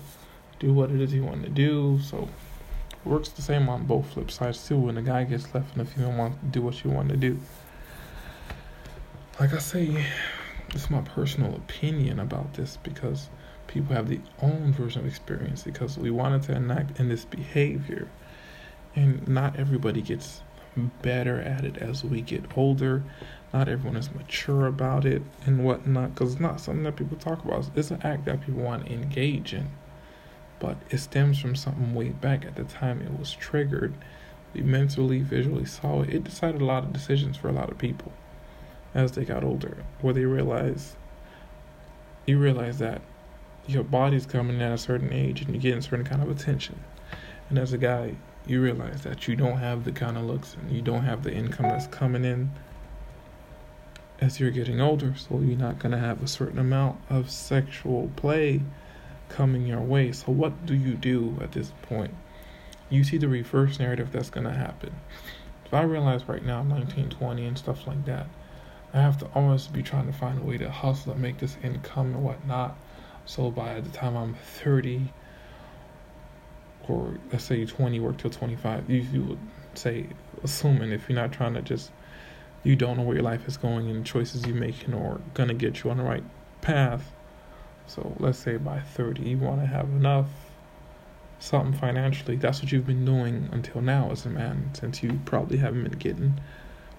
do 0.59 0.73
what 0.73 0.91
it 0.91 1.01
is 1.01 1.11
he 1.13 1.21
wanted 1.21 1.45
to 1.45 1.51
do. 1.51 2.01
So 2.03 2.29
it 2.93 3.09
works 3.09 3.31
the 3.31 3.43
same 3.43 3.69
on 3.69 3.87
both 3.87 4.13
flip 4.13 4.31
sides 4.31 4.67
too. 4.67 4.79
When 4.79 4.97
the 4.97 5.03
guy 5.03 5.25
gets 5.25 5.53
left 5.55 5.77
and 5.77 5.87
the 5.87 5.91
female 5.91 6.17
wants 6.17 6.39
to 6.41 6.47
do 6.47 6.63
what 6.63 6.75
she 6.75 6.89
wanted 6.89 7.21
to 7.21 7.29
do. 7.29 7.39
Like 9.41 9.55
I 9.55 9.59
say, 9.59 10.05
it's 10.71 10.91
my 10.91 11.01
personal 11.01 11.55
opinion 11.55 12.21
about 12.21 12.55
this 12.55 12.77
because 12.83 13.29
people 13.73 13.95
have 13.95 14.09
the 14.09 14.21
own 14.43 14.73
version 14.73 15.01
of 15.01 15.09
experience 15.09 15.63
because 15.63 15.97
we 15.97 16.11
wanted 16.11 16.43
to 16.43 16.55
enact 16.55 17.01
in 17.01 17.09
this 17.09 17.25
behavior. 17.25 18.07
And 18.95 19.27
not 19.27 19.59
everybody 19.59 20.03
gets 20.03 20.43
better 21.01 21.41
at 21.41 21.65
it 21.65 21.79
as 21.79 22.05
we 22.05 22.21
get 22.21 22.57
older. 22.57 23.03
Not 23.53 23.69
everyone 23.69 23.97
is 23.97 24.13
mature 24.13 24.67
about 24.67 25.07
it 25.07 25.23
and 25.47 25.65
whatnot 25.65 26.15
because 26.15 26.33
it's 26.33 26.41
not 26.41 26.61
something 26.61 26.85
that 26.85 26.97
people 26.97 27.17
talk 27.17 27.45
about. 27.45 27.71
It's 27.75 27.91
an 27.91 28.01
act 28.03 28.27
that 28.27 28.45
people 28.45 28.63
want 28.63 28.87
to 28.87 28.93
engage 28.93 29.55
in. 29.55 29.71
But 30.61 30.77
it 30.91 30.99
stems 30.99 31.39
from 31.41 31.57
something 31.57 31.95
way 31.95 32.11
back 32.11 32.45
at 32.45 32.57
the 32.57 32.65
time 32.65 33.01
it 33.01 33.19
was 33.19 33.33
triggered. 33.33 33.95
We 34.53 34.61
mentally 34.61 35.21
visually 35.21 35.65
saw 35.65 36.03
it. 36.03 36.11
It 36.11 36.25
decided 36.25 36.61
a 36.61 36.67
lot 36.67 36.85
of 36.85 36.93
decisions 36.93 37.39
for 37.39 37.49
a 37.49 37.53
lot 37.53 37.71
of 37.71 37.79
people 37.79 38.13
as 38.95 39.13
they 39.13 39.25
got 39.25 39.43
older 39.43 39.79
where 40.03 40.13
they 40.13 40.27
realize 40.27 40.97
you 42.27 42.39
realize 42.39 42.79
that 42.79 43.01
your 43.67 43.85
body's 43.85 44.27
coming 44.27 44.61
at 44.61 44.73
a 44.73 44.79
certain 44.79 45.13
age 45.13 45.41
and 45.41 45.51
you're 45.51 45.61
getting 45.61 45.79
a 45.79 45.83
certain 45.83 46.05
kind 46.05 46.23
of 46.23 46.31
attention. 46.31 46.79
And 47.49 47.59
as 47.59 47.73
a 47.73 47.79
guy, 47.79 48.17
you 48.47 48.61
realize 48.61 49.03
that 49.03 49.29
you 49.29 49.37
don't 49.37 49.59
have 49.59 49.85
the 49.85 49.93
kind 49.93 50.17
of 50.17 50.25
looks 50.25 50.55
and 50.55 50.73
you 50.73 50.83
don't 50.83 51.05
have 51.05 51.23
the 51.23 51.33
income 51.33 51.69
that's 51.69 51.87
coming 51.87 52.25
in 52.25 52.51
as 54.21 54.41
you're 54.41 54.51
getting 54.51 54.81
older. 54.81 55.15
So 55.17 55.41
you're 55.41 55.57
not 55.57 55.79
going 55.79 55.93
to 55.93 55.99
have 55.99 56.23
a 56.23 56.29
certain 56.29 56.59
amount 56.59 57.01
of 57.09 57.31
sexual 57.31 58.11
play 58.17 58.63
coming 59.29 59.67
your 59.67 59.81
way. 59.81 60.13
So 60.13 60.33
what 60.33 60.67
do 60.67 60.75
you 60.75 60.95
do 60.95 61.39
at 61.41 61.53
this 61.53 61.73
point? 61.83 62.15
You 62.91 63.05
see 63.05 63.17
the 63.17 63.29
reverse 63.29 63.79
narrative 63.79 64.13
that's 64.13 64.31
going 64.31 64.47
to 64.47 64.53
happen. 64.53 64.95
If 65.65 65.73
I 65.73 65.83
realize 65.83 66.29
right 66.29 66.45
now, 66.45 66.61
I'm 66.61 66.69
19, 66.69 67.09
20, 67.11 67.47
and 67.47 67.57
stuff 67.57 67.87
like 67.87 68.05
that, 68.05 68.27
I 68.93 69.01
have 69.01 69.17
to 69.19 69.27
always 69.35 69.69
be 69.69 69.83
trying 69.83 70.07
to 70.07 70.13
find 70.13 70.39
a 70.39 70.43
way 70.43 70.59
to 70.59 70.71
hustle 70.71 71.13
and 71.13 71.23
make 71.23 71.39
this 71.39 71.57
income 71.63 72.15
and 72.15 72.23
whatnot 72.23 72.77
so 73.25 73.51
by 73.51 73.81
the 73.81 73.91
time 73.91 74.17
I'm 74.17 74.35
30, 74.35 75.13
or 76.89 77.19
let's 77.33 77.45
say 77.45 77.65
20, 77.65 78.01
work 78.01 78.19
till 78.19 78.31
25, 78.31 78.91
you, 78.91 79.07
you 79.13 79.23
would 79.23 79.39
say, 79.75 80.07
assuming 80.43 80.93
if 80.93 81.09
you're 81.09 81.19
not 81.19 81.33
trying 81.33 81.55
to 81.55 81.63
just, 81.63 81.93
you 82.65 82.77
don't 82.77 82.97
know 82.97 83.03
where 83.03 83.17
your 83.17 83.25
life 83.25 83.47
is 83.47 83.57
going 83.57 83.91
and 83.91 84.05
choices 84.05 84.47
you're 84.47 84.57
making 84.57 84.95
or 84.95 85.21
gonna 85.35 85.55
get 85.55 85.83
you 85.83 85.91
on 85.91 85.99
the 85.99 86.03
right 86.03 86.25
path. 86.61 87.13
So 87.87 88.15
let's 88.19 88.39
say 88.39 88.57
by 88.57 88.81
30, 88.81 89.23
you 89.23 89.39
want 89.39 89.61
to 89.61 89.67
have 89.67 89.87
enough 89.87 90.29
something 91.39 91.73
financially. 91.73 92.37
That's 92.37 92.63
what 92.63 92.71
you've 92.71 92.87
been 92.87 93.05
doing 93.05 93.49
until 93.53 93.81
now 93.81 94.11
as 94.13 94.25
a 94.25 94.31
man, 94.31 94.71
since 94.75 95.03
you 95.03 95.21
probably 95.25 95.59
haven't 95.59 95.83
been 95.83 95.99
getting 95.99 96.41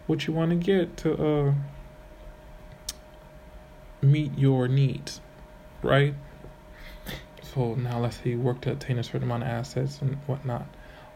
what 0.08 0.28
you 0.28 0.34
want 0.34 0.52
to 0.52 0.56
get 0.56 0.98
to 0.98 1.14
uh, 1.14 1.54
meet 4.02 4.38
your 4.38 4.68
needs 4.68 5.22
right? 5.84 6.16
So 7.54 7.76
now 7.76 8.00
let's 8.00 8.18
say 8.18 8.32
you 8.32 8.40
work 8.40 8.62
to 8.62 8.72
attain 8.72 8.98
a 8.98 9.04
certain 9.04 9.24
amount 9.24 9.44
of 9.44 9.50
assets 9.50 10.02
and 10.02 10.16
whatnot. 10.26 10.62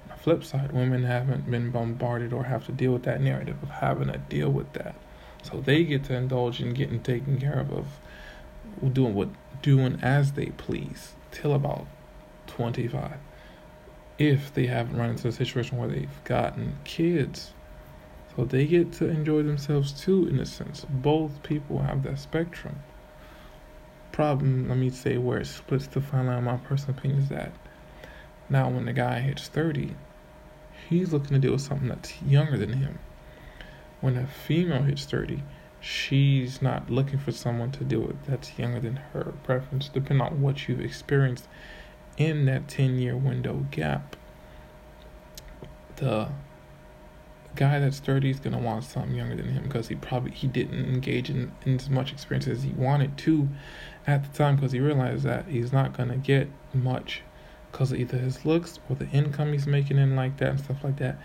On 0.03 0.09
the 0.09 0.15
flip 0.15 0.43
side, 0.43 0.71
women 0.71 1.03
haven't 1.03 1.49
been 1.49 1.71
bombarded 1.71 2.33
or 2.33 2.43
have 2.43 2.65
to 2.67 2.71
deal 2.71 2.93
with 2.93 3.03
that 3.03 3.21
narrative 3.21 3.61
of 3.63 3.69
having 3.69 4.07
to 4.11 4.17
deal 4.17 4.49
with 4.49 4.71
that. 4.73 4.95
So 5.41 5.61
they 5.61 5.83
get 5.83 6.03
to 6.05 6.15
indulge 6.15 6.61
in 6.61 6.73
getting 6.73 7.01
taken 7.01 7.39
care 7.39 7.59
of, 7.59 7.71
of 7.71 8.93
doing 8.93 9.15
what 9.15 9.29
doing 9.61 9.99
as 10.01 10.33
they 10.33 10.47
please 10.47 11.13
till 11.31 11.53
about 11.53 11.87
25 12.47 13.17
if 14.17 14.53
they 14.53 14.67
haven't 14.67 14.97
run 14.97 15.11
into 15.11 15.27
a 15.27 15.31
situation 15.31 15.77
where 15.77 15.87
they've 15.87 16.23
gotten 16.23 16.75
kids 16.83 17.51
so 18.35 18.45
they 18.45 18.65
get 18.65 18.91
to 18.91 19.07
enjoy 19.07 19.43
themselves 19.43 19.91
too 19.91 20.27
in 20.27 20.39
a 20.39 20.45
sense 20.45 20.85
both 20.89 21.41
people 21.43 21.79
have 21.79 22.03
that 22.03 22.19
spectrum 22.19 22.79
problem, 24.17 24.67
let 24.67 24.79
me 24.79 24.89
say, 24.89 25.15
where 25.15 25.37
it 25.37 25.45
splits 25.45 25.85
the 25.85 26.01
fine 26.01 26.25
line, 26.25 26.43
my 26.43 26.57
personal 26.57 26.97
opinion 26.97 27.21
is 27.21 27.29
that 27.29 27.51
now 28.49 28.67
when 28.67 28.85
the 28.85 28.91
guy 28.91 29.19
hits 29.19 29.47
30, 29.47 29.93
he's 30.89 31.13
looking 31.13 31.35
to 31.35 31.39
deal 31.39 31.51
with 31.51 31.61
something 31.61 31.87
that's 31.87 32.19
younger 32.23 32.57
than 32.57 32.73
him. 32.73 32.97
When 34.01 34.17
a 34.17 34.25
female 34.25 34.81
hits 34.81 35.05
30, 35.05 35.43
she's 35.79 36.63
not 36.63 36.89
looking 36.89 37.19
for 37.19 37.31
someone 37.31 37.71
to 37.73 37.83
deal 37.83 37.99
with 37.99 38.25
that's 38.25 38.57
younger 38.57 38.79
than 38.79 38.95
her 39.13 39.35
preference, 39.43 39.87
depending 39.87 40.25
on 40.25 40.41
what 40.41 40.67
you've 40.67 40.81
experienced 40.81 41.47
in 42.17 42.45
that 42.45 42.67
10 42.67 42.97
year 42.97 43.15
window 43.15 43.67
gap. 43.69 44.15
The 45.97 46.29
guy 47.55 47.77
that's 47.77 47.99
30 47.99 48.31
is 48.31 48.39
gonna 48.39 48.57
want 48.57 48.83
something 48.83 49.13
younger 49.13 49.35
than 49.35 49.49
him 49.49 49.63
because 49.63 49.89
he 49.89 49.95
probably 49.95 50.31
he 50.31 50.47
didn't 50.47 50.85
engage 50.85 51.29
in, 51.29 51.51
in 51.65 51.75
as 51.75 51.89
much 51.89 52.11
experience 52.11 52.47
as 52.47 52.63
he 52.63 52.71
wanted 52.71 53.15
to 53.19 53.47
at 54.07 54.23
the 54.23 54.37
time 54.37 54.55
because 54.55 54.71
he 54.71 54.79
realized 54.79 55.23
that 55.23 55.45
he's 55.45 55.71
not 55.71 55.95
gonna 55.95 56.17
get 56.17 56.47
much 56.73 57.21
because 57.71 57.91
of 57.91 57.99
either 57.99 58.17
his 58.17 58.45
looks 58.45 58.79
or 58.89 58.95
the 58.95 59.07
income 59.09 59.51
he's 59.51 59.67
making 59.67 59.97
in 59.97 60.15
like 60.15 60.37
that 60.37 60.49
and 60.49 60.59
stuff 60.59 60.83
like 60.83 60.97
that. 60.97 61.17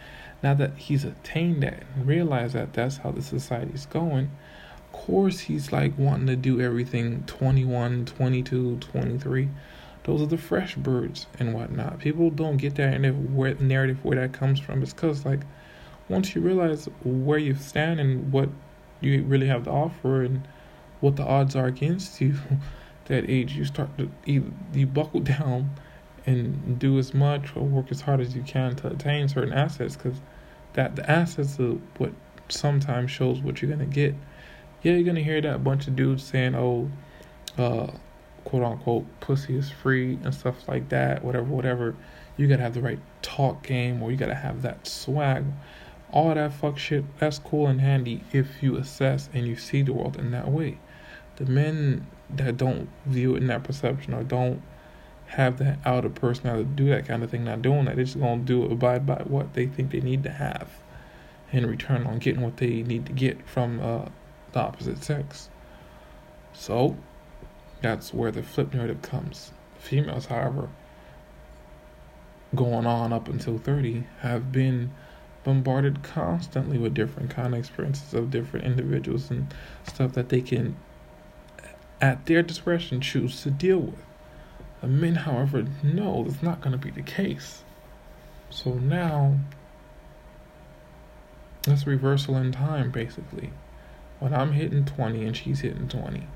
Now 0.43 0.55
that 0.55 0.77
he's 0.77 1.05
attained 1.05 1.63
that 1.63 1.85
and 1.95 2.07
realized 2.07 2.55
that 2.55 2.73
that's 2.73 2.99
how 2.99 3.13
the 3.13 3.23
society's 3.23 3.87
going, 3.87 4.31
of 4.77 4.93
course 4.93 5.41
he's 5.41 5.73
like 5.73 5.97
wanting 5.97 6.27
to 6.27 6.37
do 6.37 6.61
everything 6.61 7.23
21, 7.27 8.05
22, 8.05 8.77
23. 8.79 9.49
Those 10.05 10.21
are 10.21 10.27
the 10.27 10.37
fresh 10.37 10.75
birds 10.75 11.29
and 11.39 11.55
whatnot. 11.55 12.01
People 12.01 12.31
don't 12.31 12.57
get 12.57 12.75
that 12.75 12.99
narrative 12.99 14.05
where 14.05 14.21
that 14.21 14.33
comes 14.33 14.59
from. 14.59 14.83
It's 14.83 14.93
because 14.93 15.25
like 15.25 15.41
once 16.09 16.35
you 16.35 16.41
realize 16.41 16.89
where 17.05 17.39
you 17.39 17.55
stand 17.55 18.01
and 18.01 18.33
what 18.33 18.49
you 19.01 19.23
really 19.23 19.47
have 19.47 19.65
to 19.65 19.71
offer 19.71 20.23
and 20.25 20.47
what 21.03 21.17
the 21.17 21.25
odds 21.25 21.55
are 21.55 21.67
against 21.67 22.21
you, 22.21 22.35
that 23.07 23.29
age 23.29 23.53
you 23.53 23.65
start 23.65 23.91
to 23.99 24.09
you 24.25 24.87
buckle 24.87 25.21
down 25.37 25.71
and 26.25 26.79
do 26.79 26.99
as 26.99 27.13
much 27.13 27.55
or 27.57 27.65
work 27.65 27.91
as 27.91 28.01
hard 28.01 28.21
as 28.21 28.35
you 28.35 28.43
can 28.43 28.77
to 28.77 28.87
attain 28.87 29.29
certain 29.29 29.53
assets 29.53 29.97
because 29.97 30.21
that 30.75 30.95
the 30.97 31.11
assets 31.11 31.59
are 31.59 31.73
what 31.99 32.13
sometimes 32.49 33.11
shows 33.11 33.41
what 33.41 33.61
you're 33.61 33.71
gonna 33.71 33.85
get. 33.85 34.15
Yeah, 34.83 34.93
you're 34.93 35.05
gonna 35.05 35.21
hear 35.21 35.41
that 35.41 35.65
bunch 35.65 35.89
of 35.89 35.97
dudes 35.97 36.23
saying, 36.23 36.55
"Oh, 36.55 36.91
uh, 37.59 37.91
quote 38.45 38.63
unquote, 38.63 39.07
pussy 39.21 39.57
is 39.57 39.71
free" 39.71 40.19
and 40.23 40.35
stuff 40.35 40.69
like 40.69 40.89
that. 40.91 41.25
Whatever, 41.25 41.47
whatever. 41.47 41.95
You 42.37 42.47
gotta 42.47 42.63
have 42.63 42.75
the 42.75 42.81
right 42.81 43.01
talk 43.21 43.67
game, 43.67 44.03
or 44.03 44.11
you 44.11 44.17
gotta 44.17 44.35
have 44.35 44.63
that 44.63 44.87
swag. 44.87 45.45
All 46.13 46.35
that 46.35 46.53
fuck 46.53 46.79
shit. 46.79 47.05
That's 47.19 47.39
cool 47.39 47.67
and 47.67 47.81
handy 47.81 48.23
if 48.33 48.63
you 48.63 48.77
assess 48.77 49.29
and 49.33 49.47
you 49.47 49.57
see 49.57 49.83
the 49.83 49.93
world 49.93 50.17
in 50.17 50.31
that 50.33 50.49
way. 50.49 50.79
The 51.37 51.47
men 51.47 52.07
that 52.31 52.57
don't 52.57 52.89
view 53.07 53.35
it 53.35 53.39
in 53.39 53.47
that 53.49 53.65
perception 53.65 54.15
or 54.15 54.23
don't 54.23 54.63
have 55.27 55.59
that 55.59 55.79
outer 55.85 56.11
personality 56.11 56.65
to 56.65 56.71
do 56.71 56.87
that 56.91 57.07
kind 57.07 57.23
of 57.23 57.31
thing, 57.31 57.45
not 57.45 57.63
doing 57.63 57.87
that. 57.87 57.97
They're 57.97 58.05
just 58.05 58.21
gonna 58.21 58.43
do 58.43 58.65
abide 58.65 59.07
by 59.07 59.23
what 59.25 59.55
they 59.55 59.67
think 59.67 59.91
they 59.91 60.01
need 60.01 60.23
to 60.25 60.31
have 60.31 60.69
in 61.51 61.67
return 61.67 62.07
on 62.07 62.19
getting 62.19 62.43
what 62.43 62.57
they 62.57 62.83
need 62.83 63.07
to 63.07 63.13
get 63.13 63.47
from 63.47 63.81
uh, 63.81 64.07
the 64.53 64.61
opposite 64.61 65.03
sex. 65.03 65.49
So 66.53 66.97
that's 67.81 68.13
where 68.13 68.31
the 68.31 68.43
flip 68.43 68.73
narrative 68.73 69.03
comes. 69.03 69.53
Females, 69.79 70.27
however, 70.27 70.69
going 72.55 72.87
on 72.87 73.13
up 73.13 73.29
until 73.29 73.59
30, 73.59 74.05
have 74.21 74.53
been 74.53 74.93
bombarded 75.45 76.03
constantly 76.03 76.79
with 76.79 76.95
different 76.95 77.31
kind 77.31 77.55
of 77.55 77.61
experiences 77.61 78.15
of 78.15 78.31
different 78.31 78.65
individuals 78.65 79.31
and 79.31 79.53
stuff 79.85 80.13
that 80.13 80.29
they 80.29 80.41
can, 80.41 80.77
at 82.03 82.27
their 82.27 82.43
discretion, 82.43 83.01
choose 83.01 83.43
to 83.45 83.51
deal 83.51 83.79
with. 83.79 84.05
The 84.81 84.89
men, 84.89 85.15
however, 85.15 85.65
know 85.85 86.27
it's 86.29 86.43
not 86.43 86.61
going 86.61 86.73
to 86.73 86.79
be 86.79 86.91
the 86.91 87.03
case. 87.03 87.63
So 88.51 88.75
now, 88.75 89.39
it's 91.69 91.87
reversal 91.87 92.37
in 92.37 92.51
time, 92.51 92.91
basically. 92.91 93.53
When 94.19 94.35
I'm 94.35 94.53
hitting 94.53 94.85
20 94.85 95.25
and 95.25 95.37
she's 95.37 95.61
hitting 95.61 95.89
20, 95.89 96.27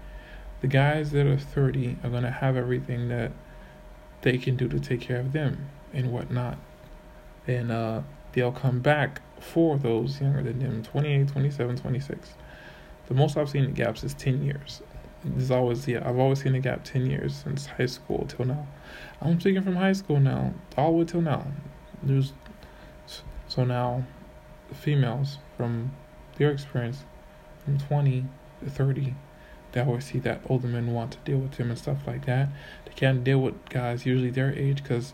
the 0.61 0.68
guys 0.68 1.11
that 1.11 1.26
are 1.26 1.37
30 1.37 1.98
are 2.05 2.11
going 2.11 2.22
to 2.22 2.31
have 2.31 2.57
everything 2.57 3.09
that 3.09 3.33
they 4.22 4.38
can 4.38 4.57
do 4.57 4.68
to 4.68 4.79
take 4.79 5.00
care 5.00 5.18
of 5.18 5.33
them 5.33 5.68
and 5.92 6.12
whatnot. 6.12 6.59
And 7.48 7.72
uh, 7.72 8.02
they'll 8.33 8.52
come 8.52 8.79
back 8.81 9.20
for 9.40 9.76
those 9.76 10.20
younger 10.20 10.44
than 10.44 10.61
them 10.61 10.85
28, 10.85 11.29
27, 11.29 11.76
26. 11.76 12.35
The 13.09 13.14
most 13.14 13.37
I've 13.37 13.50
seen 13.50 13.64
in 13.64 13.72
gaps 13.72 14.05
is 14.05 14.14
10 14.14 14.44
years 14.44 14.83
there's 15.35 15.51
always 15.51 15.87
yeah 15.89 16.09
I've 16.09 16.19
always 16.19 16.43
seen 16.43 16.55
a 16.55 16.61
gap 16.61 16.85
ten 16.85 17.07
years 17.07 17.35
since 17.35 17.67
high 17.67 17.87
school 17.87 18.27
till 18.29 18.47
now. 18.47 18.67
I'm 19.21 19.41
speaking 19.41 19.62
from 19.62 19.77
high 19.77 19.93
school 19.93 20.21
now 20.21 20.55
all 20.77 20.93
the 20.93 20.99
way 20.99 21.05
till 21.05 21.23
now. 21.23 21.47
There's 22.03 22.33
so 23.49 23.65
now 23.65 24.05
females 24.73 25.39
from 25.57 25.93
their 26.37 26.51
experience 26.51 27.05
from 27.65 27.79
20 27.79 28.25
to 28.65 28.71
30 28.71 29.15
they 29.77 29.83
always 29.83 30.07
see 30.07 30.19
that 30.21 30.41
older 30.49 30.69
men 30.69 30.95
want 30.95 31.12
to 31.12 31.19
deal 31.19 31.37
with 31.37 31.53
them 31.53 31.69
and 31.69 31.79
stuff 31.79 31.99
like 32.07 32.25
that. 32.25 32.49
They 32.87 32.93
can't 32.93 33.23
deal 33.23 33.41
with 33.41 33.69
guys 33.69 34.07
usually 34.07 34.31
their 34.31 34.51
age 34.55 34.83
because 34.83 35.12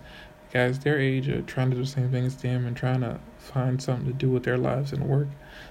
guys 0.53 0.79
their 0.79 1.01
age 1.01 1.29
are 1.29 1.43
trying 1.43 1.71
to 1.71 1.77
do 1.77 1.83
the 1.83 1.89
same 1.89 2.13
things 2.13 2.37
as 2.37 2.43
them 2.43 2.65
and 2.65 2.77
trying 2.77 3.01
to 3.01 3.19
find 3.39 3.83
something 3.83 4.07
to 4.07 4.13
do 4.13 4.31
with 4.31 4.45
their 4.45 4.59
lives 4.59 4.93
and 4.93 5.09
work. 5.09 5.27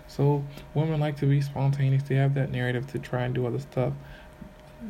So 0.08 0.43
women 0.73 0.99
like 0.99 1.15
to 1.17 1.25
be 1.25 1.39
spontaneous. 1.39 2.04
They 2.04 2.15
have 2.15 2.34
that 2.34 2.51
narrative 2.51 2.86
to 2.88 2.99
try 2.99 3.23
and 3.23 3.34
do 3.34 3.47
other 3.47 3.60
stuff 3.60 3.93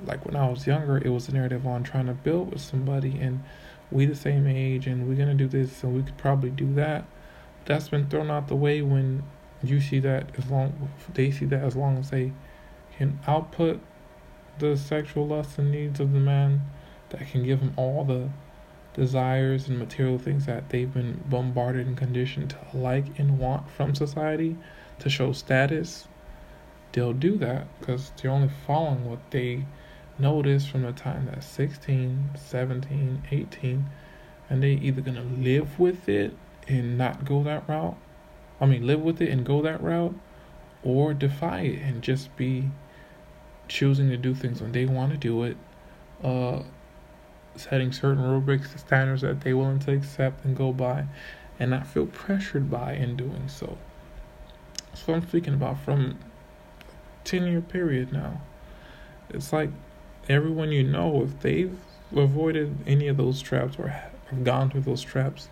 like 0.06 0.25
when 0.25 0.36
I 0.36 0.49
was 0.49 0.67
younger, 0.67 0.97
it 0.97 1.10
was 1.10 1.27
a 1.30 1.34
narrative 1.34 1.65
on 1.67 1.84
trying 1.84 2.08
to 2.08 2.13
build 2.13 2.51
with 2.51 2.62
somebody 2.62 3.19
and 3.19 3.43
we 3.91 4.06
the 4.06 4.15
same 4.15 4.47
age 4.47 4.88
and 4.88 5.08
we're 5.08 5.15
gonna 5.15 5.36
do 5.36 5.47
this 5.47 5.84
and 5.84 5.95
we 5.95 6.04
could 6.04 6.17
probably 6.17 6.49
do 6.49 6.73
that. 6.75 7.06
That's 7.65 7.89
been 7.89 8.08
thrown 8.08 8.32
out 8.32 8.47
the 8.47 8.56
way 8.56 8.82
when 8.82 9.23
you 9.63 9.80
see 9.80 9.99
that 9.99 10.30
as 10.38 10.49
long 10.49 10.89
they 11.13 11.30
see 11.32 11.45
that 11.45 11.63
as 11.63 11.75
long 11.75 11.97
as 11.97 12.10
they 12.10 12.32
can 12.97 13.19
output 13.27 13.80
the 14.60 14.75
sexual 14.75 15.27
lust 15.27 15.58
and 15.58 15.71
needs 15.71 15.99
of 15.99 16.13
the 16.13 16.19
man 16.19 16.62
that 17.10 17.27
can 17.27 17.43
give 17.43 17.60
them 17.60 17.73
all 17.75 18.04
the 18.04 18.30
desires 18.93 19.67
and 19.67 19.77
material 19.77 20.17
things 20.17 20.45
that 20.45 20.69
they've 20.69 20.93
been 20.93 21.23
bombarded 21.30 21.88
and 21.88 21.95
conditioned 21.95 22.49
to 22.49 22.77
like 22.77 23.19
and 23.19 23.39
want 23.39 23.69
from 23.69 23.95
society 23.95 24.58
to 24.99 25.10
show 25.10 25.32
status 25.32 26.08
they'll 26.91 27.13
do 27.13 27.38
that 27.38 27.67
because 27.80 28.12
they're 28.17 28.32
only 28.32 28.49
following 28.67 29.06
what 29.06 29.19
they 29.32 29.65
notice 30.19 30.65
from 30.65 30.84
the 30.84 30.91
time 30.91 31.28
that's 31.32 31.47
16, 31.47 32.32
17, 32.36 33.24
18, 33.32 33.86
and 34.50 34.63
they 34.63 34.74
either 34.74 35.02
gonna 35.02 35.24
live 35.24 35.80
with 35.80 36.08
it 36.08 36.34
and 36.67 36.97
not 36.97 37.26
go 37.26 37.43
that 37.43 37.67
route. 37.67 37.97
I 38.60 38.65
mean, 38.65 38.86
live 38.86 39.02
with 39.02 39.21
it 39.21 39.30
and 39.30 39.45
go 39.45 39.62
that 39.62 39.82
route, 39.82 40.15
or 40.84 41.13
defy 41.13 41.62
it 41.62 41.82
and 41.82 42.02
just 42.02 42.36
be 42.36 42.69
choosing 43.67 44.10
to 44.10 44.17
do 44.17 44.34
things 44.34 44.62
when 44.62 44.71
they 44.71 44.86
want 44.86 45.12
to 45.12 45.17
do 45.17 45.43
it, 45.43 45.58
uh, 46.24 46.62
setting 47.56 47.91
certain 47.91 48.24
rubrics, 48.24 48.69
standards 48.80 49.21
that 49.21 49.41
they 49.41 49.54
willing 49.54 49.80
to 49.80 49.91
accept 49.91 50.43
and 50.45 50.56
go 50.56 50.74
by, 50.74 51.06
and 51.60 51.71
not 51.71 51.88
feel 51.88 52.06
pressured 52.06 52.69
by 52.69 52.93
in 52.93 53.15
doing 53.15 53.47
so. 53.47 53.78
So 54.93 55.13
I'm 55.13 55.28
speaking 55.28 55.54
about 55.54 55.80
from 55.80 56.19
10 57.24 57.47
year 57.47 57.62
period 57.62 58.12
now. 58.12 58.41
It's 59.30 59.54
like 59.54 59.69
everyone 60.32 60.72
you 60.72 60.84
know, 60.84 61.24
if 61.24 61.39
they've 61.41 61.78
avoided 62.15 62.76
any 62.88 63.08
of 63.08 63.17
those 63.17 63.41
traps 63.41 63.78
or 63.78 63.88
have 63.88 64.44
gone 64.44 64.70
through 64.70 64.82
those 64.82 65.02
traps, 65.02 65.50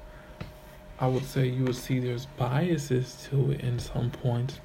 I 1.00 1.08
would 1.08 1.26
say 1.26 1.48
you 1.48 1.64
would 1.66 1.76
see 1.76 2.00
there's 2.00 2.26
biases 2.26 3.28
to 3.30 3.52
it 3.52 3.62
in 3.62 3.80
some 3.80 4.12
points. 4.12 4.60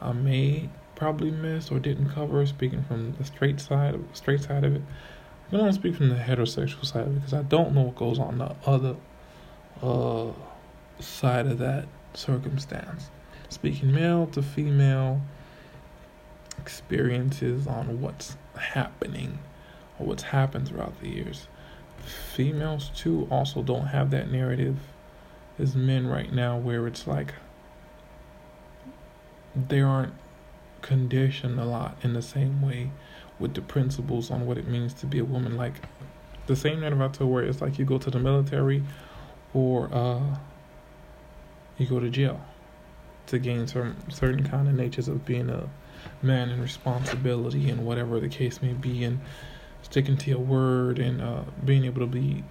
I 0.00 0.12
may 0.12 0.68
probably 0.94 1.30
missed 1.30 1.72
or 1.72 1.78
didn't 1.78 2.10
cover 2.10 2.44
speaking 2.46 2.82
from 2.84 3.14
the 3.14 3.24
straight 3.24 3.60
side 3.60 3.94
of 3.94 4.04
straight 4.12 4.40
side 4.40 4.64
of 4.64 4.76
it. 4.76 4.82
I'm 5.52 5.58
gonna 5.58 5.72
speak 5.72 5.96
from 5.96 6.08
the 6.08 6.14
heterosexual 6.14 6.84
side 6.86 7.14
because 7.14 7.34
I 7.34 7.42
don't 7.42 7.74
know 7.74 7.82
what 7.82 7.96
goes 7.96 8.18
on 8.18 8.38
the 8.38 8.54
other 8.64 8.96
uh 9.82 10.32
side 11.00 11.46
of 11.46 11.58
that 11.58 11.86
circumstance. 12.14 13.10
Speaking 13.48 13.92
male 13.92 14.26
to 14.28 14.42
female 14.42 15.20
experiences 16.58 17.66
on 17.66 18.00
what's 18.00 18.36
happening 18.56 19.38
what's 20.04 20.24
happened 20.24 20.68
throughout 20.68 21.00
the 21.00 21.08
years. 21.08 21.48
Females, 21.98 22.90
too, 22.94 23.26
also 23.30 23.62
don't 23.62 23.86
have 23.86 24.10
that 24.10 24.30
narrative 24.30 24.76
as 25.58 25.74
men 25.74 26.06
right 26.06 26.32
now 26.32 26.58
where 26.58 26.86
it's 26.86 27.06
like 27.06 27.34
they 29.54 29.80
aren't 29.80 30.12
conditioned 30.82 31.58
a 31.58 31.64
lot 31.64 31.96
in 32.02 32.12
the 32.12 32.22
same 32.22 32.60
way 32.60 32.90
with 33.38 33.54
the 33.54 33.62
principles 33.62 34.30
on 34.30 34.46
what 34.46 34.58
it 34.58 34.66
means 34.66 34.92
to 34.94 35.06
be 35.06 35.18
a 35.18 35.24
woman. 35.24 35.56
Like 35.56 35.74
the 36.46 36.56
same 36.56 36.80
narrative 36.80 37.00
I 37.00 37.08
told 37.08 37.32
where 37.32 37.44
it's 37.44 37.60
like 37.60 37.78
you 37.78 37.84
go 37.84 37.98
to 37.98 38.10
the 38.10 38.18
military 38.18 38.82
or 39.52 39.88
uh, 39.92 40.36
you 41.78 41.86
go 41.86 42.00
to 42.00 42.10
jail 42.10 42.40
to 43.26 43.38
gain 43.38 43.66
certain 43.66 44.10
certain 44.10 44.46
kind 44.46 44.68
of 44.68 44.74
natures 44.74 45.08
of 45.08 45.24
being 45.24 45.48
a 45.48 45.68
man 46.20 46.50
and 46.50 46.60
responsibility 46.60 47.70
and 47.70 47.86
whatever 47.86 48.20
the 48.20 48.28
case 48.28 48.60
may 48.60 48.72
be 48.72 49.04
and 49.04 49.20
sticking 49.84 50.16
to 50.16 50.30
your 50.30 50.40
word 50.40 50.98
and 50.98 51.20
uh, 51.20 51.42
being 51.64 51.84
able 51.84 52.00
to 52.00 52.06
be 52.06 52.42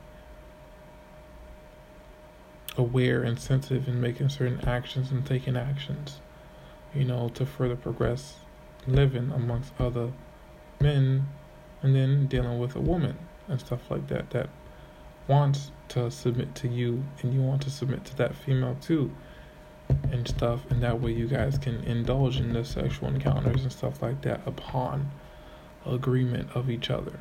aware 2.78 3.24
and 3.24 3.40
sensitive 3.40 3.88
in 3.88 4.00
making 4.00 4.30
certain 4.30 4.62
actions 4.68 5.12
and 5.12 5.26
taking 5.26 5.58
actions, 5.58 6.20
you 6.94 7.04
know, 7.04 7.30
to 7.30 7.46
further 7.46 7.76
progress 7.76 8.36
living 8.88 9.32
amongst 9.32 9.74
other 9.80 10.12
men 10.80 11.28
and 11.82 11.96
then 11.96 12.28
dealing 12.28 12.60
with 12.60 12.76
a 12.76 12.80
woman 12.80 13.18
and 13.48 13.60
stuff 13.60 13.90
like 13.90 14.08
that 14.08 14.30
that 14.32 14.50
wants 15.28 15.72
to 15.88 16.10
submit 16.12 16.54
to 16.56 16.68
you 16.68 17.04
and 17.22 17.34
you 17.34 17.42
want 17.42 17.62
to 17.62 17.70
submit 17.70 18.04
to 18.06 18.16
that 18.16 18.36
female 18.36 18.78
too. 18.82 19.12
and 20.12 20.28
stuff, 20.28 20.62
and 20.70 20.82
that 20.82 21.02
way 21.02 21.12
you 21.12 21.28
guys 21.28 21.58
can 21.58 21.84
indulge 21.84 22.38
in 22.38 22.54
the 22.54 22.64
sexual 22.64 23.10
encounters 23.10 23.64
and 23.64 23.72
stuff 23.72 24.02
like 24.02 24.22
that 24.22 24.40
upon 24.46 25.12
agreement 25.86 26.50
of 26.56 26.70
each 26.70 26.90
other. 26.90 27.20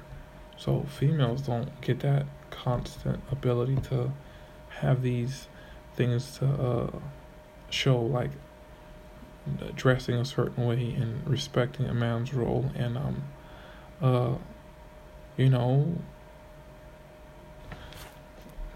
So 0.57 0.87
females 0.89 1.43
don't 1.43 1.81
get 1.81 2.01
that 2.01 2.27
constant 2.51 3.21
ability 3.31 3.77
to 3.89 4.13
have 4.81 5.03
these 5.03 5.49
things 5.95 6.39
to 6.39 6.47
uh, 6.47 6.91
show 7.71 8.01
like 8.01 8.31
dressing 9.75 10.15
a 10.15 10.25
certain 10.25 10.67
way 10.67 10.95
and 10.95 11.27
respecting 11.27 11.87
a 11.87 11.95
man's 11.95 12.33
role 12.33 12.71
and 12.77 12.97
um 12.97 13.25
uh 14.01 14.35
you 15.37 15.49
know 15.49 15.97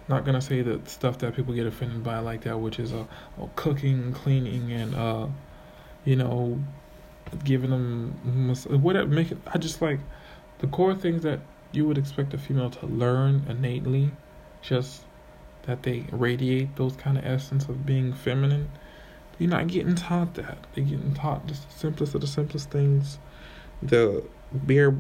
not 0.08 0.24
gonna 0.24 0.40
say 0.40 0.62
the 0.62 0.80
stuff 0.86 1.18
that 1.18 1.34
people 1.36 1.54
get 1.54 1.66
offended 1.66 2.02
by 2.02 2.18
like 2.18 2.42
that 2.42 2.58
which 2.58 2.78
is 2.78 2.92
uh, 2.92 3.04
cooking 3.54 4.12
cleaning 4.12 4.72
and 4.72 4.94
uh 4.94 5.26
you 6.04 6.16
know 6.16 6.60
giving 7.44 7.70
them 7.70 8.54
whatever 8.82 9.08
make 9.08 9.32
it 9.32 9.38
i 9.52 9.58
just 9.58 9.82
like 9.82 9.98
the 10.58 10.66
core 10.66 10.94
things 10.94 11.22
that 11.22 11.40
you 11.72 11.86
would 11.86 11.98
expect 11.98 12.32
a 12.32 12.38
female 12.38 12.70
to 12.70 12.86
learn 12.86 13.44
innately 13.48 14.10
just 14.62 15.02
that 15.62 15.82
they 15.82 16.04
radiate 16.12 16.74
those 16.76 16.96
kind 16.96 17.18
of 17.18 17.24
essence 17.26 17.68
of 17.68 17.84
being 17.84 18.12
feminine 18.12 18.68
you're 19.38 19.50
not 19.50 19.66
getting 19.66 19.94
taught 19.94 20.34
that. 20.34 20.58
They're 20.74 20.84
getting 20.84 21.14
taught 21.14 21.46
just 21.46 21.68
the 21.68 21.78
simplest 21.78 22.14
of 22.14 22.22
the 22.22 22.26
simplest 22.26 22.70
things, 22.70 23.18
the 23.82 24.24
bare, 24.52 24.94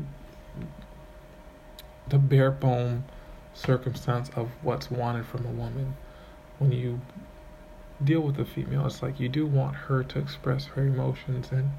the 2.08 2.18
bare 2.18 2.50
bone 2.50 3.04
circumstance 3.54 4.30
of 4.36 4.50
what's 4.62 4.90
wanted 4.90 5.24
from 5.26 5.46
a 5.46 5.50
woman. 5.50 5.96
When 6.58 6.72
you 6.72 7.00
deal 8.04 8.20
with 8.20 8.38
a 8.38 8.44
female, 8.44 8.86
it's 8.86 9.02
like 9.02 9.18
you 9.18 9.28
do 9.28 9.46
want 9.46 9.74
her 9.74 10.02
to 10.04 10.18
express 10.18 10.66
her 10.66 10.82
emotions 10.82 11.50
and 11.50 11.70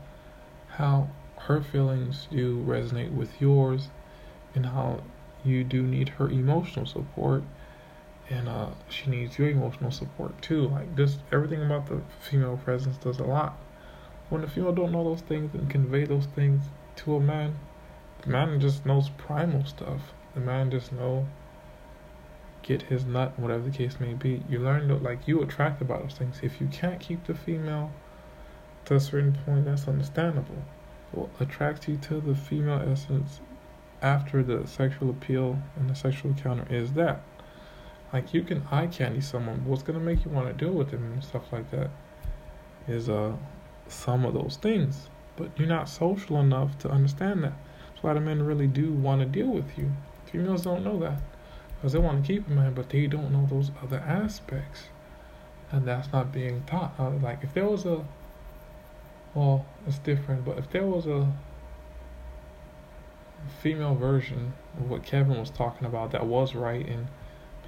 how 0.77 1.09
her 1.37 1.61
feelings 1.61 2.27
do 2.31 2.63
resonate 2.63 3.13
with 3.13 3.41
yours, 3.41 3.89
and 4.55 4.65
how 4.65 5.01
you 5.43 5.63
do 5.63 5.83
need 5.83 6.09
her 6.09 6.29
emotional 6.29 6.85
support 6.85 7.43
and 8.29 8.49
uh, 8.49 8.69
she 8.89 9.09
needs 9.09 9.37
your 9.37 9.49
emotional 9.49 9.91
support 9.91 10.41
too. 10.41 10.67
Like 10.67 10.95
just 10.95 11.19
everything 11.31 11.61
about 11.61 11.87
the 11.87 12.01
female 12.19 12.57
presence 12.57 12.97
does 12.97 13.19
a 13.19 13.23
lot. 13.23 13.57
When 14.29 14.41
the 14.41 14.47
female 14.47 14.73
don't 14.73 14.91
know 14.91 15.03
those 15.03 15.21
things 15.21 15.53
and 15.53 15.69
convey 15.69 16.05
those 16.05 16.25
things 16.25 16.63
to 16.97 17.15
a 17.15 17.19
man, 17.19 17.57
the 18.21 18.29
man 18.29 18.59
just 18.59 18.85
knows 18.85 19.09
primal 19.09 19.65
stuff. 19.65 20.13
The 20.33 20.41
man 20.41 20.69
just 20.71 20.91
know 20.91 21.27
get 22.63 22.81
his 22.83 23.05
nut, 23.05 23.39
whatever 23.39 23.63
the 23.63 23.77
case 23.77 23.99
may 23.99 24.13
be. 24.13 24.43
You 24.49 24.59
learn 24.59 24.89
that 24.89 25.01
like 25.01 25.27
you 25.27 25.41
attract 25.41 25.81
about 25.81 26.01
those 26.01 26.17
things. 26.17 26.39
If 26.43 26.59
you 26.59 26.67
can't 26.67 26.99
keep 26.99 27.25
the 27.25 27.35
female 27.35 27.91
to 28.87 28.95
a 28.95 28.99
certain 29.01 29.37
point, 29.45 29.65
that's 29.65 29.87
understandable. 29.87 30.63
What 31.11 31.29
attracts 31.41 31.87
you 31.89 31.97
to 31.97 32.21
the 32.21 32.35
female 32.35 32.81
essence 32.89 33.41
after 34.01 34.41
the 34.41 34.65
sexual 34.65 35.09
appeal 35.09 35.59
and 35.75 35.89
the 35.89 35.95
sexual 35.95 36.31
encounter 36.31 36.65
is 36.73 36.93
that 36.93 37.21
like 38.13 38.33
you 38.33 38.43
can 38.43 38.63
eye 38.71 38.87
candy 38.87 39.19
someone, 39.19 39.65
what's 39.65 39.83
gonna 39.83 39.99
make 39.99 40.23
you 40.23 40.31
want 40.31 40.47
to 40.47 40.65
deal 40.65 40.73
with 40.73 40.91
them 40.91 41.03
and 41.11 41.23
stuff 41.23 41.51
like 41.51 41.69
that 41.71 41.89
is 42.87 43.09
uh 43.09 43.33
some 43.89 44.23
of 44.25 44.33
those 44.33 44.57
things. 44.61 45.09
But 45.35 45.51
you're 45.57 45.67
not 45.67 45.89
social 45.89 46.39
enough 46.39 46.77
to 46.79 46.89
understand 46.89 47.43
that. 47.43 47.53
That's 47.89 48.03
why 48.03 48.13
the 48.13 48.21
men 48.21 48.41
really 48.43 48.67
do 48.67 48.93
want 48.93 49.21
to 49.21 49.27
deal 49.27 49.49
with 49.49 49.77
you. 49.77 49.91
Females 50.31 50.63
don't 50.63 50.85
know 50.85 50.97
that 50.99 51.19
because 51.75 51.91
they 51.91 51.99
want 51.99 52.25
to 52.25 52.27
keep 52.33 52.47
a 52.47 52.51
man, 52.51 52.73
but 52.73 52.89
they 52.89 53.07
don't 53.07 53.33
know 53.33 53.47
those 53.49 53.71
other 53.83 53.99
aspects, 53.99 54.83
and 55.71 55.85
that's 55.85 56.11
not 56.13 56.31
being 56.31 56.63
taught. 56.65 56.95
Uh, 56.97 57.11
like 57.21 57.43
if 57.43 57.53
there 57.53 57.67
was 57.67 57.85
a, 57.85 58.05
well, 59.33 59.65
it's 59.85 59.99
different. 59.99 60.45
But 60.45 60.57
if 60.57 60.69
there 60.69 60.85
was 60.85 61.05
a 61.05 61.31
female 63.61 63.95
version 63.95 64.53
of 64.77 64.89
what 64.89 65.03
Kevin 65.03 65.39
was 65.39 65.49
talking 65.49 65.87
about 65.87 66.11
that 66.11 66.25
was 66.25 66.55
right 66.55 66.85
and 66.87 67.07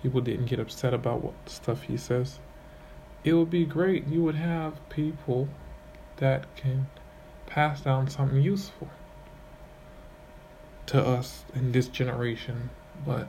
people 0.02 0.22
didn't 0.22 0.46
get 0.46 0.60
upset 0.60 0.94
about 0.94 1.24
what 1.24 1.34
stuff 1.46 1.84
he 1.84 1.98
says. 1.98 2.40
It 3.24 3.34
would 3.34 3.50
be 3.50 3.66
great. 3.66 4.08
You 4.08 4.24
would 4.24 4.36
have 4.36 4.88
people 4.90 5.50
that 6.18 6.54
can 6.56 6.88
pass 7.46 7.82
down 7.82 8.10
something 8.10 8.42
useful 8.42 8.90
to 10.88 11.06
us 11.06 11.44
in 11.54 11.72
this 11.72 11.88
generation. 11.88 12.70
But 13.06 13.28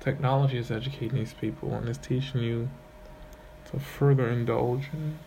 technology 0.00 0.58
is 0.58 0.70
educating 0.70 1.18
these 1.18 1.34
people 1.34 1.74
and 1.74 1.88
it's 1.88 1.98
teaching 1.98 2.42
you 2.42 2.70
to 3.70 3.78
further 3.78 4.28
indulge 4.28 4.90
in 4.92 5.18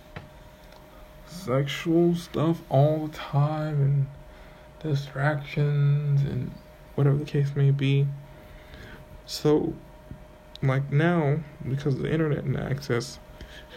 sexual 1.27 2.15
stuff 2.15 2.61
all 2.69 3.07
the 3.07 3.13
time 3.13 3.81
and 3.81 4.07
distractions 4.81 6.21
and 6.21 6.51
whatever 6.95 7.17
the 7.17 7.25
case 7.25 7.55
may 7.55 7.71
be. 7.71 8.07
So 9.25 9.73
like 10.61 10.91
now 10.91 11.39
because 11.67 11.95
of 11.95 12.01
the 12.01 12.11
internet 12.11 12.43
and 12.43 12.57
access 12.57 13.19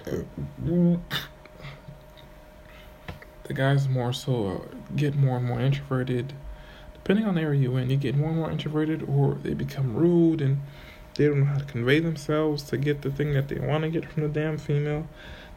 the 0.05 0.99
guys 3.53 3.89
more 3.89 4.13
so 4.13 4.47
uh, 4.47 4.59
get 4.97 5.15
more 5.15 5.37
and 5.37 5.47
more 5.47 5.61
introverted 5.61 6.33
depending 6.95 7.27
on 7.27 7.35
the 7.35 7.41
area 7.41 7.61
you're 7.61 7.79
in 7.79 7.91
you 7.91 7.97
get 7.97 8.17
more 8.17 8.29
and 8.29 8.39
more 8.39 8.51
introverted 8.51 9.03
or 9.03 9.35
they 9.43 9.53
become 9.53 9.95
rude 9.95 10.41
and 10.41 10.61
they 11.17 11.27
don't 11.27 11.41
know 11.41 11.47
how 11.47 11.59
to 11.59 11.65
convey 11.65 12.01
themselves 12.01 12.63
to 12.63 12.79
get 12.79 13.03
the 13.03 13.11
thing 13.11 13.35
that 13.35 13.49
they 13.49 13.59
want 13.59 13.83
to 13.83 13.91
get 13.91 14.11
from 14.11 14.23
the 14.23 14.29
damn 14.29 14.57
female 14.57 15.07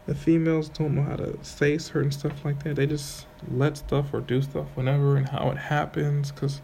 the 0.06 0.16
females 0.16 0.70
don't 0.70 0.96
know 0.96 1.04
how 1.04 1.16
to 1.16 1.38
say 1.44 1.78
certain 1.78 2.12
stuff 2.12 2.44
like 2.44 2.62
that 2.64 2.76
they 2.76 2.86
just 2.86 3.26
let 3.50 3.78
stuff 3.78 4.14
or 4.14 4.20
do 4.22 4.42
stuff 4.42 4.68
whenever 4.76 5.16
and 5.16 5.30
how 5.30 5.50
it 5.50 5.58
happens 5.58 6.32
because 6.32 6.62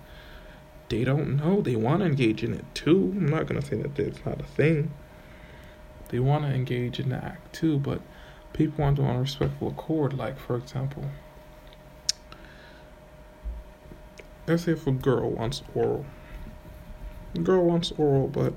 they 0.89 1.03
don't 1.03 1.37
know. 1.37 1.61
They 1.61 1.75
want 1.75 2.01
to 2.01 2.07
engage 2.07 2.43
in 2.43 2.53
it 2.53 2.65
too. 2.73 3.13
I'm 3.15 3.29
not 3.29 3.45
going 3.45 3.61
to 3.61 3.65
say 3.65 3.77
that 3.77 3.97
it's 3.97 4.25
not 4.25 4.41
a 4.41 4.43
thing. 4.43 4.91
They 6.09 6.19
want 6.19 6.43
to 6.45 6.51
engage 6.51 6.99
in 6.99 7.09
the 7.09 7.23
act 7.23 7.53
too, 7.53 7.77
but 7.77 8.01
people 8.53 8.83
want 8.83 8.97
to 8.97 9.03
on 9.03 9.15
a 9.15 9.21
respectful 9.21 9.69
accord. 9.69 10.15
Like, 10.15 10.39
for 10.39 10.55
example, 10.55 11.05
let's 14.47 14.63
say 14.63 14.71
if 14.71 14.87
a 14.87 14.91
girl 14.91 15.29
wants 15.29 15.61
oral. 15.75 16.05
A 17.35 17.39
girl 17.39 17.63
wants 17.63 17.93
oral, 17.95 18.27
but 18.27 18.53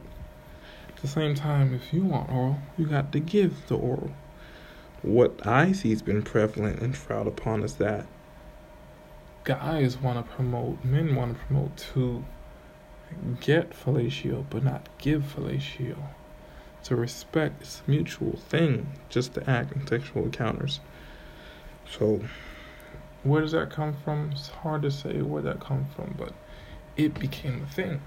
at 0.88 0.96
the 1.02 1.08
same 1.08 1.34
time, 1.34 1.74
if 1.74 1.92
you 1.92 2.04
want 2.04 2.30
oral, 2.30 2.58
you 2.78 2.86
got 2.86 3.12
to 3.12 3.20
give 3.20 3.66
the 3.68 3.76
oral. 3.76 4.10
What 5.02 5.44
I 5.44 5.72
see 5.72 5.90
has 5.90 6.00
been 6.00 6.22
prevalent 6.22 6.80
and 6.80 6.96
frowned 6.96 7.26
upon 7.26 7.64
is 7.64 7.74
that 7.76 8.06
guys 9.42 9.98
want 9.98 10.24
to 10.24 10.32
promote, 10.32 10.84
men 10.84 11.16
want 11.16 11.36
to 11.36 11.44
promote 11.44 11.76
to 11.94 12.24
get 13.40 13.70
fellatio 13.70 14.44
but 14.48 14.62
not 14.62 14.88
give 14.98 15.22
fellatio. 15.22 15.96
To 16.84 16.96
respect 16.96 17.62
is 17.62 17.82
a 17.86 17.90
mutual 17.90 18.36
thing, 18.36 18.92
just 19.08 19.34
to 19.34 19.48
act 19.48 19.72
in 19.72 19.86
sexual 19.86 20.24
encounters. 20.24 20.80
So, 21.88 22.20
where 23.22 23.40
does 23.40 23.52
that 23.52 23.70
come 23.70 23.94
from? 24.04 24.30
It's 24.32 24.48
hard 24.48 24.82
to 24.82 24.90
say 24.90 25.22
where 25.22 25.42
that 25.42 25.60
comes 25.60 25.92
from, 25.94 26.14
but 26.16 26.32
it 26.96 27.18
became 27.18 27.62
a 27.62 27.72
thing 27.72 28.00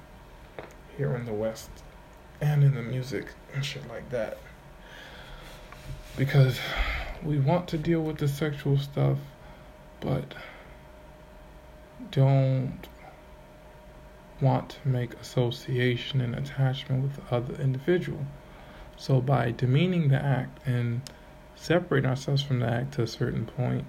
here 0.98 1.16
in 1.16 1.26
the 1.26 1.34
West 1.34 1.70
and 2.42 2.64
in 2.64 2.74
the 2.74 2.82
music 2.82 3.28
and 3.54 3.64
shit 3.64 3.88
like 3.88 4.10
that. 4.10 4.38
Because 6.18 6.60
we 7.24 7.40
want 7.40 7.68
to 7.70 7.78
deal 7.78 8.02
with 8.02 8.18
the 8.18 8.28
sexual 8.28 8.78
stuff, 8.78 9.18
but 10.00 10.34
don't 12.12 12.88
want 14.42 14.70
to 14.70 14.88
make 14.88 15.14
association 15.16 16.22
and 16.22 16.36
attachment 16.36 17.04
with 17.04 17.16
the 17.16 17.36
other 17.36 17.62
individual. 17.62 18.26
So 18.98 19.22
by 19.22 19.52
demeaning 19.52 20.10
the 20.10 20.24
act 20.24 20.66
and 20.66 21.02
separating 21.56 22.10
ourselves 22.10 22.44
from 22.44 22.60
the 22.60 22.68
act 22.68 22.94
to 22.94 23.02
a 23.02 23.08
certain 23.08 23.46
point 23.46 23.86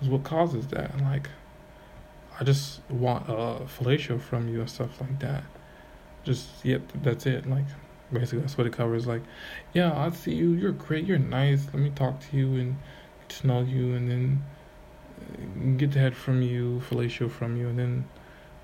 is 0.00 0.08
what 0.08 0.24
causes 0.24 0.66
that. 0.68 1.00
Like, 1.00 1.28
I 2.38 2.44
just 2.44 2.80
want 2.90 3.28
a 3.28 3.66
fellatio 3.66 4.20
from 4.20 4.48
you 4.48 4.60
and 4.60 4.70
stuff 4.70 5.00
like 5.00 5.20
that. 5.20 5.44
Just 6.24 6.48
yep, 6.64 6.82
that's 7.02 7.26
it. 7.26 7.48
Like, 7.48 7.66
basically 8.14 8.40
that's 8.40 8.56
what 8.56 8.66
it 8.66 8.72
covers. 8.72 9.06
Like, 9.06 9.22
yeah, 9.72 9.92
I 9.96 10.10
see 10.10 10.34
you. 10.34 10.52
You're 10.52 10.72
great. 10.72 11.04
You're 11.04 11.18
nice. 11.18 11.66
Let 11.66 11.82
me 11.82 11.90
talk 11.90 12.20
to 12.30 12.36
you 12.36 12.54
and 12.54 12.76
know 13.42 13.62
you, 13.62 13.94
and 13.94 14.10
then 14.10 14.44
uh, 15.20 15.76
get 15.76 15.92
the 15.92 15.98
head 15.98 16.16
from 16.16 16.40
you, 16.40 16.82
fellatio 16.88 17.30
from 17.30 17.56
you, 17.56 17.68
and 17.68 17.78
then 17.78 18.08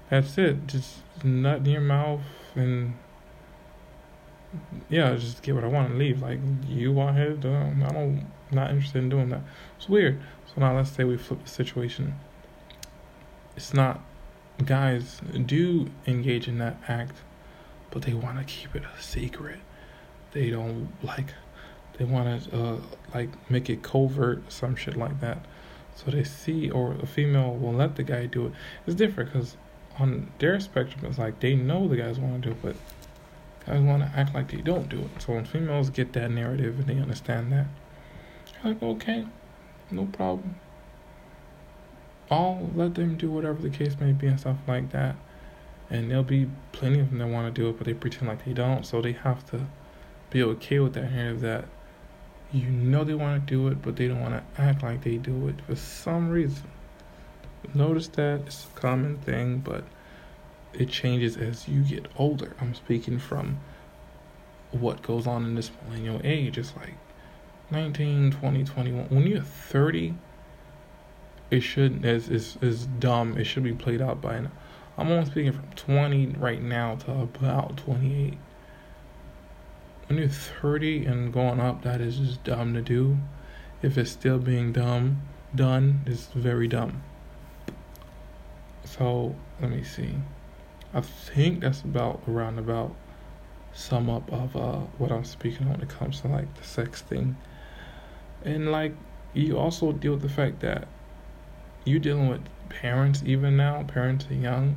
that's 0.09 0.39
it. 0.39 0.67
Just 0.67 0.99
nut 1.25 1.59
in 1.59 1.67
your 1.67 1.81
mouth 1.81 2.21
and 2.55 2.95
yeah, 4.89 5.15
just 5.15 5.43
get 5.43 5.55
what 5.55 5.65
I 5.65 5.69
want 5.69 5.91
and 5.91 5.99
leave. 5.99 6.21
Like 6.21 6.39
you 6.69 6.93
want 6.93 7.17
head, 7.17 7.39
I 7.39 7.93
don't, 7.93 8.27
not 8.51 8.71
interested 8.71 8.99
in 8.99 9.09
doing 9.09 9.29
that. 9.31 9.43
It's 9.77 9.89
weird. 9.89 10.21
So 10.47 10.61
now 10.61 10.77
let's 10.77 10.91
say 10.91 11.05
we 11.05 11.17
flip 11.17 11.43
the 11.45 11.49
situation. 11.49 12.15
It's 13.57 13.73
not 13.73 14.01
guys 14.65 15.21
do 15.47 15.91
engage 16.07 16.49
in 16.49 16.59
that 16.59 16.77
act, 16.89 17.17
but 17.91 18.03
they 18.03 18.13
want 18.13 18.39
to 18.39 18.45
keep 18.45 18.75
it 18.75 18.83
a 18.85 19.03
secret. 19.03 19.59
They 20.33 20.51
don't 20.51 20.89
like 21.03 21.35
they 21.99 22.07
want 22.07 22.45
to 22.45 22.59
uh, 22.59 22.77
like 23.13 23.29
make 23.51 23.69
it 23.69 23.83
covert, 23.83 24.51
some 24.51 24.75
shit 24.75 24.97
like 24.97 25.21
that. 25.21 25.45
So 25.95 26.11
they 26.11 26.25
see, 26.25 26.71
or 26.71 26.93
a 26.93 27.07
female 27.07 27.55
will 27.55 27.75
let 27.75 27.97
the 27.97 28.03
guy 28.03 28.25
do 28.25 28.47
it. 28.47 28.53
It's 28.87 28.97
different 28.97 29.33
because 29.33 29.57
on 29.99 30.33
their 30.39 30.59
spectrum, 30.61 31.05
it's 31.05 31.19
like 31.19 31.41
they 31.41 31.55
know 31.55 31.89
the 31.89 31.97
guys 31.97 32.19
want 32.19 32.43
to 32.43 32.49
do 32.49 32.53
it, 32.53 32.63
but 32.63 32.77
guys 33.67 33.83
want 33.83 34.03
to 34.03 34.19
act 34.19 34.35
like 34.35 34.51
they 34.51 34.63
don't 34.63 34.89
do 34.89 35.01
it. 35.01 35.11
So 35.21 35.35
when 35.35 35.45
females 35.45 35.91
get 35.91 36.15
that 36.15 36.31
narrative 36.31 36.79
and 36.79 36.87
they 36.87 36.99
understand 36.99 37.53
that, 37.53 37.67
they're 38.63 38.73
like, 38.73 38.83
okay, 38.83 39.27
no 39.91 40.07
problem. 40.07 40.55
I'll 42.31 42.71
let 42.75 42.95
them 42.95 43.17
do 43.17 43.31
whatever 43.31 43.61
the 43.61 43.69
case 43.69 43.99
may 44.01 44.13
be 44.13 44.29
and 44.29 44.41
stuff 44.41 44.57
like 44.67 44.91
that. 44.93 45.17
And 45.91 46.11
there'll 46.11 46.23
be 46.23 46.49
plenty 46.73 47.01
of 47.01 47.11
them 47.11 47.19
that 47.19 47.27
want 47.27 47.53
to 47.53 47.61
do 47.61 47.69
it, 47.69 47.77
but 47.77 47.87
they 47.87 47.95
pretend 47.95 48.29
like 48.29 48.45
they 48.45 48.53
don't. 48.53 48.87
So 48.87 49.03
they 49.03 49.13
have 49.13 49.45
to 49.51 49.67
be 50.31 50.43
okay 50.43 50.79
with 50.79 50.95
that 50.95 51.11
narrative 51.11 51.41
that 51.41 51.65
you 52.53 52.69
know 52.69 53.05
they 53.05 53.15
want 53.15 53.47
to 53.47 53.55
do 53.55 53.69
it, 53.69 53.83
but 53.83 53.97
they 53.97 54.09
don't 54.09 54.21
want 54.21 54.35
to 54.35 54.61
act 54.61 54.83
like 54.83 55.03
they 55.03 55.17
do 55.17 55.49
it 55.49 55.57
for 55.67 55.75
some 55.77 56.31
reason. 56.31 56.71
Notice 57.75 58.09
that 58.09 58.43
it's 58.47 58.67
a 58.67 58.81
common 58.81 59.19
thing, 59.19 59.59
but 59.59 59.85
it 60.73 60.89
changes 60.89 61.37
as 61.37 61.69
you 61.69 61.83
get 61.83 62.07
older. 62.17 62.55
I'm 62.61 62.75
speaking 62.75 63.19
from 63.19 63.59
what 64.71 65.03
goes 65.03 65.27
on 65.27 65.45
in 65.45 65.55
this 65.55 65.71
millennial 65.87 66.21
age. 66.25 66.59
It's 66.59 66.75
like 66.77 66.95
19, 67.71 68.33
20, 68.33 68.65
21. 68.65 69.07
When 69.07 69.27
you're 69.27 69.43
30, 69.43 70.15
it 71.51 71.61
should 71.61 72.05
is 72.05 72.29
is 72.29 72.57
is 72.61 72.87
dumb. 72.87 73.37
It 73.37 73.45
should 73.45 73.65
be 73.65 73.73
played 73.73 74.01
out 74.01 74.21
by 74.21 74.41
now. 74.41 74.51
I'm 75.01 75.11
only 75.11 75.25
speaking 75.25 75.53
from 75.53 75.67
20 75.77 76.27
right 76.39 76.61
now 76.61 76.97
to 76.97 77.23
about 77.23 77.79
28. 77.79 78.37
When 80.07 80.19
you're 80.19 80.29
30 80.29 81.07
and 81.07 81.33
going 81.33 81.59
up, 81.59 81.81
that 81.85 82.03
is 82.03 82.19
just 82.19 82.45
dumb 82.45 82.75
to 82.75 82.83
do. 82.83 83.17
If 83.81 83.97
it's 83.97 84.11
still 84.11 84.39
being 84.39 84.75
dumb, 84.75 85.23
done, 85.55 86.03
it's 86.05 86.27
very 86.27 86.69
dumb. 86.69 87.03
So 88.85 89.35
let 89.59 89.71
me 89.71 89.83
see. 89.85 90.17
I 90.93 91.01
think 91.01 91.61
that's 91.61 91.81
about 91.81 92.21
around 92.29 92.59
about 92.59 92.95
sum 93.73 94.11
up 94.11 94.31
of 94.31 94.55
uh, 94.55 94.81
what 94.99 95.11
I'm 95.11 95.25
speaking 95.25 95.67
on 95.67 95.73
when 95.73 95.81
it 95.81 95.89
comes 95.89 96.21
to 96.21 96.29
like 96.29 96.55
the 96.57 96.65
sex 96.65 97.01
thing. 97.01 97.39
And 98.45 98.71
like 98.71 98.93
you 99.33 99.57
also 99.57 99.93
deal 99.93 100.13
with 100.13 100.23
the 100.23 100.29
fact 100.29 100.61
that 100.61 100.89
you're 101.87 102.01
dealing 102.01 102.29
with 102.29 102.43
parents 102.69 103.23
even 103.25 103.57
now, 103.57 103.83
parents 103.85 104.27
are 104.31 104.35
young 104.35 104.77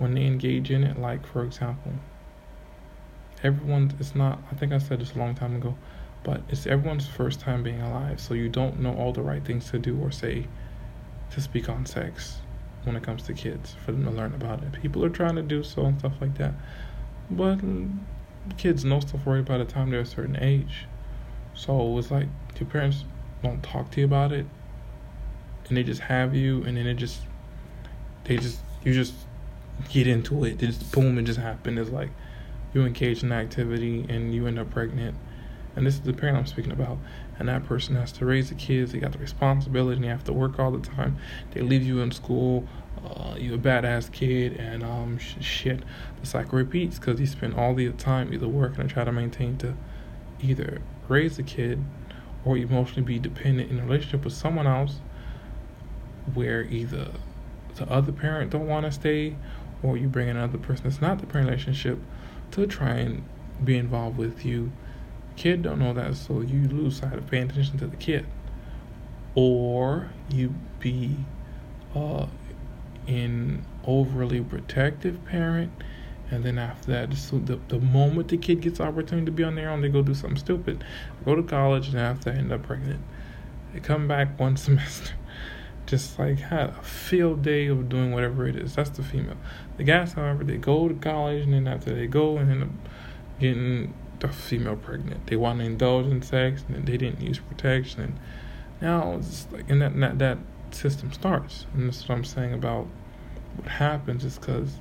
when 0.00 0.14
they 0.14 0.24
engage 0.24 0.70
in 0.70 0.82
it, 0.82 0.98
like 0.98 1.26
for 1.26 1.44
example, 1.44 1.92
everyone 3.42 3.94
it's 4.00 4.14
not 4.14 4.40
I 4.50 4.54
think 4.54 4.72
I 4.72 4.78
said 4.78 5.00
this 5.00 5.14
a 5.14 5.18
long 5.18 5.34
time 5.34 5.54
ago, 5.54 5.76
but 6.24 6.42
it's 6.48 6.66
everyone's 6.66 7.06
first 7.06 7.40
time 7.40 7.62
being 7.62 7.80
alive, 7.80 8.20
so 8.20 8.34
you 8.34 8.48
don't 8.48 8.80
know 8.80 8.94
all 8.94 9.12
the 9.12 9.22
right 9.22 9.44
things 9.44 9.70
to 9.70 9.78
do 9.78 9.98
or 10.00 10.10
say 10.10 10.46
to 11.30 11.40
speak 11.40 11.68
on 11.68 11.86
sex 11.86 12.38
when 12.84 12.96
it 12.96 13.02
comes 13.02 13.22
to 13.24 13.34
kids 13.34 13.76
for 13.84 13.92
them 13.92 14.04
to 14.04 14.10
learn 14.10 14.34
about 14.34 14.62
it. 14.62 14.72
People 14.80 15.04
are 15.04 15.10
trying 15.10 15.36
to 15.36 15.42
do 15.42 15.62
so 15.62 15.84
and 15.84 15.98
stuff 15.98 16.14
like 16.20 16.36
that. 16.38 16.54
But 17.30 17.60
kids 18.56 18.84
know 18.84 19.00
stuff 19.00 19.26
already 19.26 19.44
by 19.44 19.58
the 19.58 19.64
time 19.64 19.90
they're 19.90 20.00
a 20.00 20.06
certain 20.06 20.38
age. 20.40 20.86
So 21.54 21.98
it's 21.98 22.10
like 22.10 22.26
your 22.58 22.68
parents 22.68 23.04
don't 23.42 23.62
talk 23.62 23.90
to 23.92 24.00
you 24.00 24.06
about 24.06 24.32
it 24.32 24.46
and 25.68 25.76
they 25.76 25.82
just 25.82 26.00
have 26.00 26.34
you 26.34 26.62
and 26.64 26.76
then 26.76 26.86
it 26.86 26.94
just 26.94 27.20
they 28.24 28.36
just 28.36 28.60
you 28.84 28.92
just 28.92 29.14
get 29.88 30.06
into 30.06 30.44
it. 30.44 30.58
Just 30.58 30.92
boom 30.92 31.18
it 31.18 31.22
just 31.22 31.40
happened. 31.40 31.78
It's 31.78 31.90
like 31.90 32.10
you 32.74 32.84
engage 32.84 33.22
in 33.22 33.32
activity 33.32 34.06
and 34.08 34.34
you 34.34 34.46
end 34.46 34.58
up 34.58 34.70
pregnant. 34.70 35.16
And 35.76 35.86
this 35.86 35.94
is 35.94 36.00
the 36.00 36.12
parent 36.12 36.38
I'm 36.38 36.46
speaking 36.46 36.72
about. 36.72 36.98
And 37.38 37.48
that 37.48 37.64
person 37.64 37.96
has 37.96 38.12
to 38.12 38.26
raise 38.26 38.50
the 38.50 38.54
kids. 38.54 38.92
They 38.92 38.98
got 38.98 39.12
the 39.12 39.18
responsibility 39.18 39.96
and 39.96 40.04
they 40.04 40.08
have 40.08 40.24
to 40.24 40.32
work 40.32 40.58
all 40.58 40.70
the 40.70 40.86
time. 40.86 41.16
They 41.52 41.62
leave 41.62 41.82
you 41.82 42.00
in 42.00 42.10
school. 42.10 42.66
Uh, 43.04 43.34
you're 43.38 43.54
a 43.54 43.58
badass 43.58 44.12
kid. 44.12 44.56
And 44.56 44.82
um, 44.82 45.18
sh- 45.18 45.36
shit. 45.40 45.82
The 46.20 46.26
cycle 46.26 46.58
repeats 46.58 46.98
because 46.98 47.18
you 47.18 47.26
spend 47.26 47.54
all 47.54 47.74
the 47.74 47.90
time 47.92 48.34
either 48.34 48.48
working 48.48 48.84
or 48.84 48.88
trying 48.88 49.06
to 49.06 49.12
maintain 49.12 49.56
to 49.58 49.74
either 50.42 50.82
raise 51.08 51.36
the 51.36 51.42
kid 51.42 51.82
or 52.44 52.56
emotionally 52.56 53.02
be 53.02 53.18
dependent 53.18 53.70
in 53.70 53.78
a 53.78 53.82
relationship 53.84 54.24
with 54.24 54.32
someone 54.32 54.66
else 54.66 54.96
where 56.34 56.62
either 56.64 57.10
the 57.76 57.90
other 57.90 58.12
parent 58.12 58.50
don't 58.50 58.66
want 58.66 58.86
to 58.86 58.92
stay 58.92 59.36
or 59.82 59.96
you 59.96 60.08
bring 60.08 60.28
another 60.28 60.58
person 60.58 60.84
that's 60.84 61.00
not 61.00 61.18
the 61.18 61.26
parent 61.26 61.48
relationship 61.48 61.98
to 62.52 62.66
try 62.66 62.94
and 62.94 63.24
be 63.62 63.76
involved 63.76 64.16
with 64.16 64.44
you. 64.44 64.72
Kid 65.36 65.62
don't 65.62 65.78
know 65.78 65.92
that, 65.94 66.16
so 66.16 66.40
you 66.40 66.68
lose 66.68 66.98
sight 66.98 67.14
of 67.14 67.26
paying 67.26 67.50
attention 67.50 67.78
to 67.78 67.86
the 67.86 67.96
kid, 67.96 68.26
or 69.34 70.10
you 70.28 70.54
be 70.80 71.16
uh, 71.94 72.26
an 73.06 73.64
overly 73.84 74.40
protective 74.40 75.24
parent, 75.24 75.72
and 76.30 76.44
then 76.44 76.58
after 76.58 76.90
that, 76.92 77.14
so 77.14 77.38
the 77.38 77.58
the 77.68 77.78
moment 77.78 78.28
the 78.28 78.36
kid 78.36 78.60
gets 78.60 78.80
opportunity 78.80 79.24
to 79.24 79.32
be 79.32 79.42
on 79.42 79.54
their 79.54 79.70
own, 79.70 79.80
they 79.80 79.88
go 79.88 80.02
do 80.02 80.14
something 80.14 80.38
stupid, 80.38 80.84
go 81.24 81.34
to 81.34 81.42
college, 81.42 81.88
and 81.88 81.98
after 81.98 82.30
that 82.30 82.38
end 82.38 82.52
up 82.52 82.62
pregnant. 82.62 83.00
They 83.72 83.80
come 83.80 84.08
back 84.08 84.38
one 84.38 84.56
semester 84.58 85.14
just 85.90 86.18
like 86.20 86.38
had 86.38 86.70
a 86.70 86.82
field 86.82 87.42
day 87.42 87.66
of 87.66 87.88
doing 87.88 88.12
whatever 88.12 88.46
it 88.46 88.54
is. 88.54 88.76
That's 88.76 88.90
the 88.90 89.02
female. 89.02 89.36
The 89.76 89.82
guys, 89.82 90.12
however, 90.12 90.44
they 90.44 90.56
go 90.56 90.86
to 90.86 90.94
college 90.94 91.42
and 91.42 91.52
then 91.52 91.66
after 91.66 91.92
they 91.92 92.06
go 92.06 92.38
and 92.38 92.50
end 92.50 92.62
up 92.62 92.68
getting 93.40 93.92
the 94.20 94.28
female 94.28 94.76
pregnant. 94.76 95.26
They 95.26 95.34
want 95.34 95.58
to 95.58 95.64
indulge 95.64 96.06
in 96.06 96.22
sex 96.22 96.64
and 96.68 96.86
they 96.86 96.96
didn't 96.96 97.20
use 97.20 97.40
protection. 97.40 98.02
And 98.02 98.18
now 98.80 99.16
it's 99.18 99.48
like, 99.50 99.68
and 99.68 99.82
that, 99.82 99.98
that, 99.98 100.18
that 100.20 100.38
system 100.70 101.12
starts. 101.12 101.66
And 101.74 101.88
that's 101.88 102.08
what 102.08 102.14
I'm 102.14 102.24
saying 102.24 102.52
about 102.52 102.86
what 103.56 103.66
happens 103.68 104.24
is 104.24 104.38
because 104.38 104.76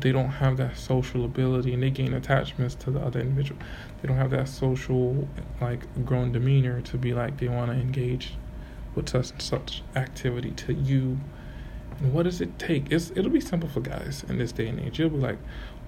they 0.00 0.10
don't 0.10 0.30
have 0.30 0.56
that 0.56 0.78
social 0.78 1.26
ability 1.26 1.74
and 1.74 1.82
they 1.82 1.90
gain 1.90 2.14
attachments 2.14 2.74
to 2.76 2.90
the 2.90 3.00
other 3.00 3.20
individual. 3.20 3.60
They 4.00 4.08
don't 4.08 4.16
have 4.16 4.30
that 4.30 4.48
social, 4.48 5.28
like, 5.60 6.06
grown 6.06 6.32
demeanor 6.32 6.80
to 6.82 6.96
be 6.96 7.12
like 7.12 7.36
they 7.38 7.48
want 7.48 7.72
to 7.72 7.76
engage 7.76 8.34
with 8.98 9.08
such 9.08 9.40
such 9.40 9.82
activity 9.96 10.50
to 10.50 10.74
you. 10.74 11.18
And 12.00 12.12
what 12.12 12.24
does 12.24 12.40
it 12.40 12.58
take? 12.58 12.92
It's 12.92 13.10
it'll 13.12 13.30
be 13.30 13.40
simple 13.40 13.68
for 13.68 13.80
guys 13.80 14.24
in 14.28 14.38
this 14.38 14.52
day 14.52 14.68
and 14.68 14.78
age. 14.80 14.98
You'll 14.98 15.10
be 15.10 15.16
like, 15.16 15.38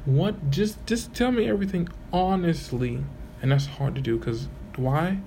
what? 0.05 0.51
Just 0.51 0.85
just 0.87 1.13
tell 1.15 1.33
me 1.33 1.49
everything 1.49 1.89
honestly, 2.13 3.05
and 3.43 3.53
that's 3.53 3.67
hard 3.67 3.95
to 3.97 4.01
do 4.01 4.17
because 4.17 4.49
why? 4.77 5.19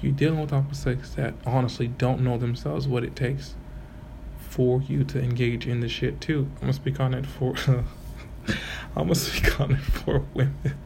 You're 0.00 0.12
dealing 0.12 0.40
with 0.40 0.52
opposites 0.52 1.10
that 1.14 1.34
honestly 1.46 1.88
don't 1.88 2.22
know 2.22 2.36
themselves 2.36 2.88
what 2.88 3.04
it 3.04 3.14
takes 3.14 3.54
for 4.38 4.82
you 4.82 5.04
to 5.04 5.22
engage 5.22 5.66
in 5.66 5.80
the 5.80 5.88
shit 5.88 6.20
too. 6.20 6.48
I'm 6.56 6.60
gonna 6.60 6.72
speak 6.74 7.00
on 7.00 7.14
it 7.14 7.26
for. 7.26 7.54
I'm 8.94 9.06
gonna 9.06 9.14
speak 9.14 9.60
on 9.60 9.72
it 9.72 9.80
for 9.80 10.24
women 10.34 10.76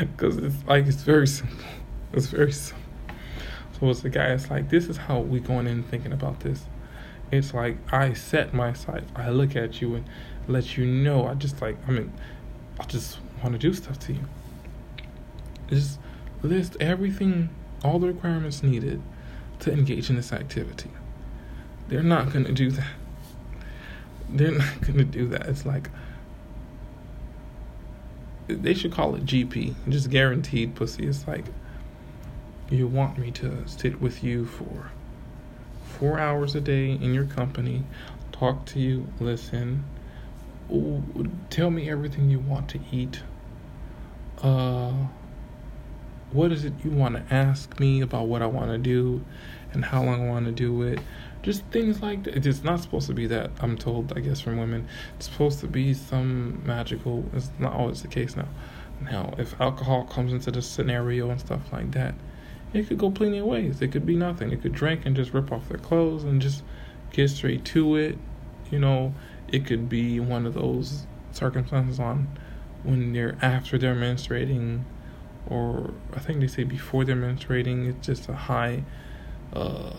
because 0.00 0.38
it's 0.38 0.56
like 0.66 0.86
it's 0.86 1.02
very 1.02 1.26
simple. 1.26 1.64
It's 2.12 2.26
very 2.26 2.52
simple. 2.52 2.81
It's 3.90 4.00
the 4.00 4.10
guy. 4.10 4.32
It's 4.32 4.50
like 4.50 4.70
this 4.70 4.88
is 4.88 4.96
how 4.96 5.20
we 5.20 5.40
going 5.40 5.66
in 5.66 5.82
thinking 5.82 6.12
about 6.12 6.40
this. 6.40 6.64
It's 7.30 7.54
like 7.54 7.76
I 7.92 8.12
set 8.12 8.54
my 8.54 8.72
sights. 8.72 9.10
I 9.16 9.30
look 9.30 9.56
at 9.56 9.80
you 9.80 9.96
and 9.96 10.04
let 10.46 10.76
you 10.76 10.86
know. 10.86 11.26
I 11.26 11.34
just 11.34 11.60
like 11.60 11.76
I 11.88 11.90
mean, 11.90 12.12
I 12.78 12.84
just 12.84 13.18
want 13.42 13.54
to 13.54 13.58
do 13.58 13.72
stuff 13.72 13.98
to 14.00 14.12
you. 14.12 14.24
Just 15.68 15.98
list 16.42 16.76
everything, 16.80 17.48
all 17.84 17.98
the 17.98 18.06
requirements 18.06 18.62
needed 18.62 19.00
to 19.60 19.72
engage 19.72 20.10
in 20.10 20.16
this 20.16 20.32
activity. 20.32 20.90
They're 21.88 22.02
not 22.02 22.32
gonna 22.32 22.52
do 22.52 22.70
that. 22.70 22.92
They're 24.28 24.52
not 24.52 24.80
gonna 24.86 25.04
do 25.04 25.28
that. 25.28 25.46
It's 25.46 25.66
like 25.66 25.90
they 28.48 28.74
should 28.74 28.92
call 28.92 29.14
it 29.14 29.24
GP, 29.24 29.74
just 29.88 30.10
guaranteed 30.10 30.74
pussy. 30.74 31.06
It's 31.06 31.26
like 31.26 31.44
you 32.72 32.86
want 32.86 33.18
me 33.18 33.30
to 33.32 33.66
sit 33.66 34.00
with 34.00 34.24
you 34.24 34.46
for 34.46 34.90
four 35.84 36.18
hours 36.18 36.54
a 36.54 36.60
day 36.60 36.90
in 36.90 37.14
your 37.14 37.24
company, 37.26 37.84
talk 38.32 38.64
to 38.66 38.80
you, 38.80 39.06
listen, 39.20 39.84
tell 41.50 41.70
me 41.70 41.90
everything 41.90 42.30
you 42.30 42.38
want 42.38 42.68
to 42.70 42.80
eat. 42.90 43.20
Uh, 44.42 44.92
what 46.32 46.50
is 46.50 46.64
it 46.64 46.72
you 46.82 46.90
want 46.90 47.14
to 47.14 47.34
ask 47.34 47.78
me 47.78 48.00
about 48.00 48.26
what 48.26 48.42
I 48.42 48.46
want 48.46 48.70
to 48.70 48.78
do 48.78 49.22
and 49.72 49.84
how 49.84 50.02
long 50.02 50.26
I 50.26 50.30
want 50.30 50.46
to 50.46 50.52
do 50.52 50.82
it? 50.82 50.98
Just 51.42 51.64
things 51.66 52.00
like 52.00 52.24
that. 52.24 52.46
It's 52.46 52.62
not 52.62 52.80
supposed 52.80 53.06
to 53.08 53.14
be 53.14 53.26
that, 53.26 53.50
I'm 53.60 53.76
told, 53.76 54.12
I 54.16 54.20
guess, 54.20 54.40
from 54.40 54.56
women. 54.58 54.88
It's 55.16 55.28
supposed 55.28 55.60
to 55.60 55.66
be 55.66 55.92
some 55.92 56.64
magical. 56.64 57.24
It's 57.34 57.50
not 57.58 57.74
always 57.74 58.02
the 58.02 58.08
case 58.08 58.36
now. 58.36 58.48
Now, 59.00 59.34
if 59.38 59.60
alcohol 59.60 60.04
comes 60.04 60.32
into 60.32 60.50
the 60.50 60.62
scenario 60.62 61.30
and 61.30 61.40
stuff 61.40 61.72
like 61.72 61.90
that, 61.92 62.14
it 62.72 62.88
could 62.88 62.98
go 62.98 63.10
plenty 63.10 63.38
of 63.38 63.46
ways. 63.46 63.82
It 63.82 63.88
could 63.92 64.06
be 64.06 64.16
nothing. 64.16 64.50
It 64.52 64.62
could 64.62 64.72
drink 64.72 65.04
and 65.04 65.14
just 65.14 65.32
rip 65.32 65.52
off 65.52 65.68
their 65.68 65.78
clothes 65.78 66.24
and 66.24 66.40
just 66.40 66.62
get 67.12 67.28
straight 67.28 67.64
to 67.66 67.96
it. 67.96 68.18
You 68.70 68.78
know, 68.78 69.14
it 69.48 69.66
could 69.66 69.88
be 69.88 70.20
one 70.20 70.46
of 70.46 70.54
those 70.54 71.06
circumstances 71.32 72.00
on 72.00 72.28
when 72.82 73.12
they're 73.12 73.36
after 73.42 73.78
they're 73.78 73.94
menstruating 73.94 74.82
or 75.46 75.92
I 76.14 76.20
think 76.20 76.40
they 76.40 76.46
say 76.46 76.64
before 76.64 77.04
they're 77.04 77.16
menstruating, 77.16 77.88
it's 77.88 78.06
just 78.06 78.28
a 78.28 78.34
high 78.34 78.84
uh, 79.52 79.92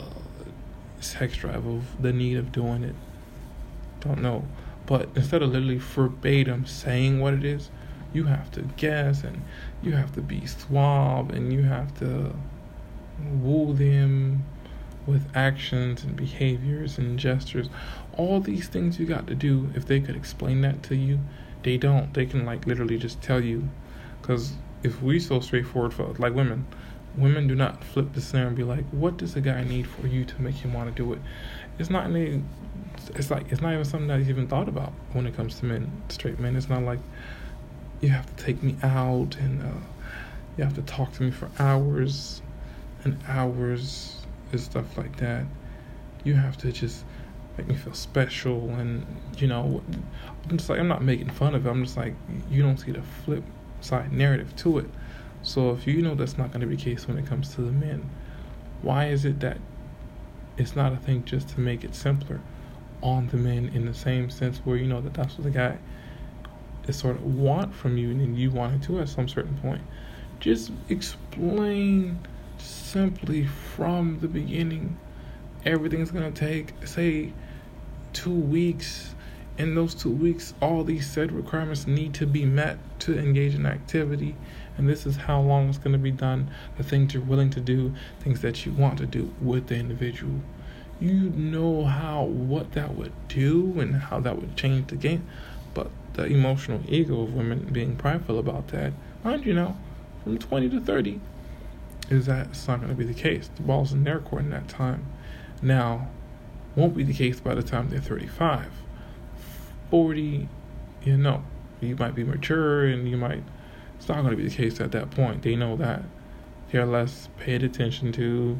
sex 0.99 1.37
drive 1.37 1.65
of 1.65 2.01
the 2.01 2.13
need 2.13 2.37
of 2.37 2.51
doing 2.51 2.83
it. 2.83 2.95
Don't 3.99 4.21
know. 4.21 4.45
But 4.85 5.09
instead 5.15 5.41
of 5.41 5.51
literally 5.51 5.77
verbatim 5.77 6.65
saying 6.65 7.19
what 7.19 7.33
it 7.33 7.43
is, 7.43 7.69
you 8.13 8.25
have 8.25 8.51
to 8.51 8.61
guess 8.77 9.23
and 9.23 9.43
you 9.81 9.93
have 9.93 10.13
to 10.13 10.21
be 10.21 10.45
suave 10.45 11.31
and 11.31 11.51
you 11.51 11.63
have 11.63 11.97
to 11.99 12.33
woo 13.19 13.73
them 13.73 14.43
with 15.05 15.27
actions 15.35 16.03
and 16.03 16.15
behaviors 16.15 16.97
and 16.97 17.19
gestures. 17.19 17.69
All 18.17 18.39
these 18.39 18.67
things 18.67 18.99
you 18.99 19.05
got 19.05 19.27
to 19.27 19.35
do. 19.35 19.69
If 19.75 19.85
they 19.85 19.99
could 19.99 20.15
explain 20.15 20.61
that 20.61 20.83
to 20.83 20.95
you, 20.95 21.19
they 21.63 21.77
don't. 21.77 22.13
They 22.13 22.25
can 22.25 22.45
like 22.45 22.65
literally 22.65 22.97
just 22.97 23.21
tell 23.21 23.43
you. 23.43 23.69
Because 24.21 24.53
if 24.83 25.01
we 25.01 25.19
so 25.19 25.39
straightforward 25.39 25.93
for 25.93 26.13
like 26.19 26.33
women, 26.33 26.65
women 27.17 27.47
do 27.47 27.55
not 27.55 27.83
flip 27.83 28.13
the 28.13 28.21
snare 28.21 28.47
and 28.47 28.55
be 28.55 28.63
like, 28.63 28.85
"What 28.91 29.17
does 29.17 29.35
a 29.35 29.41
guy 29.41 29.63
need 29.63 29.87
for 29.87 30.07
you 30.07 30.25
to 30.25 30.41
make 30.41 30.55
him 30.55 30.73
want 30.73 30.95
to 30.95 31.03
do 31.03 31.13
it?" 31.13 31.19
It's 31.79 31.89
not 31.89 32.05
any. 32.05 32.43
It's 33.15 33.29
like 33.29 33.51
it's 33.51 33.61
not 33.61 33.73
even 33.73 33.85
something 33.85 34.07
that 34.07 34.19
he's 34.19 34.29
even 34.29 34.47
thought 34.47 34.69
about 34.69 34.93
when 35.11 35.25
it 35.25 35.35
comes 35.35 35.59
to 35.59 35.65
men, 35.65 35.91
straight 36.09 36.39
men. 36.39 36.55
It's 36.55 36.69
not 36.69 36.83
like 36.83 36.99
you 38.01 38.09
have 38.09 38.33
to 38.35 38.43
take 38.43 38.61
me 38.61 38.75
out 38.83 39.37
and 39.39 39.61
uh, 39.61 39.79
you 40.57 40.63
have 40.63 40.75
to 40.75 40.81
talk 40.81 41.13
to 41.13 41.23
me 41.23 41.31
for 41.31 41.49
hours 41.57 42.41
and 43.05 43.17
hours 43.27 44.17
and 44.51 44.59
stuff 44.59 44.97
like 44.97 45.17
that. 45.17 45.45
You 46.23 46.35
have 46.35 46.57
to 46.59 46.71
just 46.71 47.03
make 47.57 47.67
me 47.67 47.75
feel 47.75 47.93
special 47.93 48.69
and 48.71 49.05
you 49.37 49.47
know 49.47 49.83
I'm 50.49 50.57
just 50.57 50.69
like 50.69 50.79
I'm 50.79 50.87
not 50.87 51.03
making 51.03 51.29
fun 51.29 51.55
of 51.55 51.65
it. 51.65 51.69
I'm 51.69 51.83
just 51.83 51.97
like 51.97 52.15
you 52.49 52.61
don't 52.61 52.77
see 52.77 52.91
the 52.91 53.01
flip 53.01 53.43
side 53.81 54.11
narrative 54.11 54.55
to 54.57 54.79
it. 54.79 54.89
So 55.43 55.71
if 55.71 55.85
you 55.85 56.01
know 56.01 56.15
that's 56.15 56.37
not 56.37 56.51
going 56.51 56.61
to 56.61 56.67
be 56.67 56.75
the 56.75 56.81
case 56.81 57.07
when 57.07 57.17
it 57.17 57.25
comes 57.25 57.53
to 57.55 57.61
the 57.61 57.71
men, 57.71 58.09
why 58.81 59.07
is 59.07 59.25
it 59.25 59.39
that 59.41 59.57
it's 60.57 60.75
not 60.75 60.93
a 60.93 60.97
thing 60.97 61.25
just 61.25 61.49
to 61.49 61.59
make 61.59 61.83
it 61.83 61.95
simpler 61.95 62.39
on 63.01 63.27
the 63.27 63.37
men 63.37 63.69
in 63.73 63.85
the 63.85 63.93
same 63.93 64.29
sense 64.29 64.59
where 64.59 64.77
you 64.77 64.87
know 64.87 65.01
that 65.01 65.13
that's 65.13 65.37
what 65.37 65.43
the 65.43 65.49
guy 65.49 65.77
is 66.87 66.97
sort 66.97 67.15
of 67.15 67.23
want 67.35 67.73
from 67.73 67.97
you 67.97 68.11
and 68.11 68.37
you 68.37 68.51
want 68.51 68.75
it 68.75 68.85
to 68.85 68.99
at 68.99 69.09
some 69.09 69.27
certain 69.27 69.57
point. 69.57 69.81
Just 70.39 70.71
explain 70.89 72.19
simply 72.63 73.45
from 73.45 74.19
the 74.19 74.27
beginning. 74.27 74.97
Everything's 75.65 76.11
gonna 76.11 76.31
take 76.31 76.73
say 76.85 77.33
two 78.13 78.33
weeks. 78.33 79.15
In 79.55 79.75
those 79.75 79.93
two 79.93 80.09
weeks, 80.09 80.55
all 80.61 80.83
these 80.83 81.07
said 81.07 81.31
requirements 81.31 81.85
need 81.85 82.15
to 82.15 82.25
be 82.25 82.43
met 82.43 82.79
to 82.99 83.17
engage 83.17 83.53
in 83.53 83.67
activity. 83.67 84.35
And 84.77 84.89
this 84.89 85.05
is 85.05 85.15
how 85.15 85.41
long 85.41 85.69
it's 85.69 85.77
going 85.77 85.93
to 85.93 85.99
be 85.99 86.11
done, 86.11 86.49
the 86.77 86.83
things 86.83 87.13
you're 87.13 87.21
willing 87.21 87.51
to 87.51 87.61
do, 87.61 87.93
things 88.21 88.41
that 88.41 88.65
you 88.65 88.71
want 88.71 88.97
to 88.97 89.05
do 89.05 89.31
with 89.39 89.67
the 89.67 89.75
individual. 89.75 90.41
You 90.99 91.29
know 91.29 91.85
how, 91.85 92.23
what 92.23 92.71
that 92.71 92.95
would 92.95 93.11
do 93.27 93.79
and 93.79 93.95
how 93.95 94.19
that 94.21 94.39
would 94.39 94.55
change 94.55 94.87
the 94.87 94.95
game. 94.95 95.27
But 95.73 95.91
the 96.13 96.25
emotional 96.25 96.81
ego 96.87 97.21
of 97.21 97.33
women 97.33 97.69
being 97.71 97.95
prideful 97.95 98.39
about 98.39 98.69
that, 98.69 98.93
mind 99.23 99.45
you 99.45 99.53
now, 99.53 99.77
from 100.23 100.37
20 100.37 100.69
to 100.69 100.81
30, 100.81 101.19
is 102.09 102.25
that 102.25 102.47
it's 102.47 102.67
not 102.67 102.79
going 102.79 102.89
to 102.89 102.95
be 102.95 103.05
the 103.05 103.13
case. 103.13 103.49
The 103.55 103.63
ball's 103.63 103.93
in 103.93 104.03
their 104.03 104.19
court 104.19 104.43
in 104.43 104.49
that 104.51 104.67
time. 104.67 105.05
Now, 105.61 106.09
won't 106.75 106.95
be 106.95 107.03
the 107.03 107.13
case 107.13 107.39
by 107.39 107.55
the 107.55 107.63
time 107.63 107.89
they're 107.89 107.99
35. 107.99 108.67
40, 109.89 110.47
you 111.03 111.17
know, 111.17 111.43
you 111.81 111.95
might 111.95 112.15
be 112.15 112.23
mature 112.23 112.85
and 112.85 113.07
you 113.07 113.17
might, 113.17 113.43
it's 113.95 114.07
not 114.07 114.17
going 114.21 114.31
to 114.31 114.37
be 114.37 114.47
the 114.47 114.55
case 114.55 114.79
at 114.81 114.91
that 114.91 115.11
point. 115.11 115.43
They 115.43 115.55
know 115.55 115.75
that. 115.77 116.03
They're 116.71 116.85
less 116.85 117.29
paid 117.37 117.63
attention 117.63 118.11
to. 118.13 118.59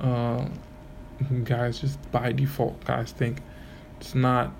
Uh, 0.00 0.48
guys 1.44 1.80
just 1.80 2.10
by 2.12 2.32
default, 2.32 2.84
guys 2.84 3.10
think 3.10 3.42
it's 4.00 4.14
not 4.14 4.52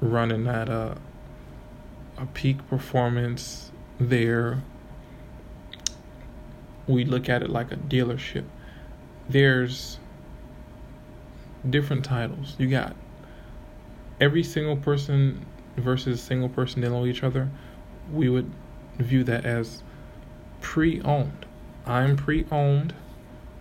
running 0.00 0.48
at 0.48 0.68
a 0.68 0.98
a 2.18 2.26
peak 2.26 2.66
performance 2.68 3.72
there. 3.98 4.62
We 6.86 7.04
look 7.04 7.28
at 7.28 7.42
it 7.42 7.50
like 7.50 7.72
a 7.72 7.76
dealership. 7.76 8.44
There's 9.28 9.98
different 11.68 12.04
titles. 12.04 12.56
You 12.58 12.68
got 12.68 12.96
every 14.20 14.42
single 14.42 14.76
person 14.76 15.46
versus 15.76 16.20
single 16.20 16.48
person 16.48 16.82
dealing 16.82 17.00
with 17.00 17.10
each 17.10 17.22
other. 17.22 17.50
We 18.12 18.28
would 18.28 18.50
view 18.98 19.24
that 19.24 19.44
as 19.44 19.82
pre-owned. 20.60 21.46
I'm 21.86 22.16
pre-owned. 22.16 22.94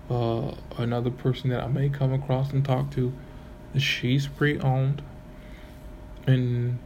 Uh, 0.09 0.55
another 0.78 1.09
person 1.09 1.49
that 1.51 1.63
I 1.63 1.67
may 1.67 1.88
come 1.88 2.11
across 2.11 2.51
and 2.51 2.65
talk 2.65 2.91
to, 2.91 3.13
she's 3.78 4.28
pre-owned. 4.28 5.01
And 6.28 6.80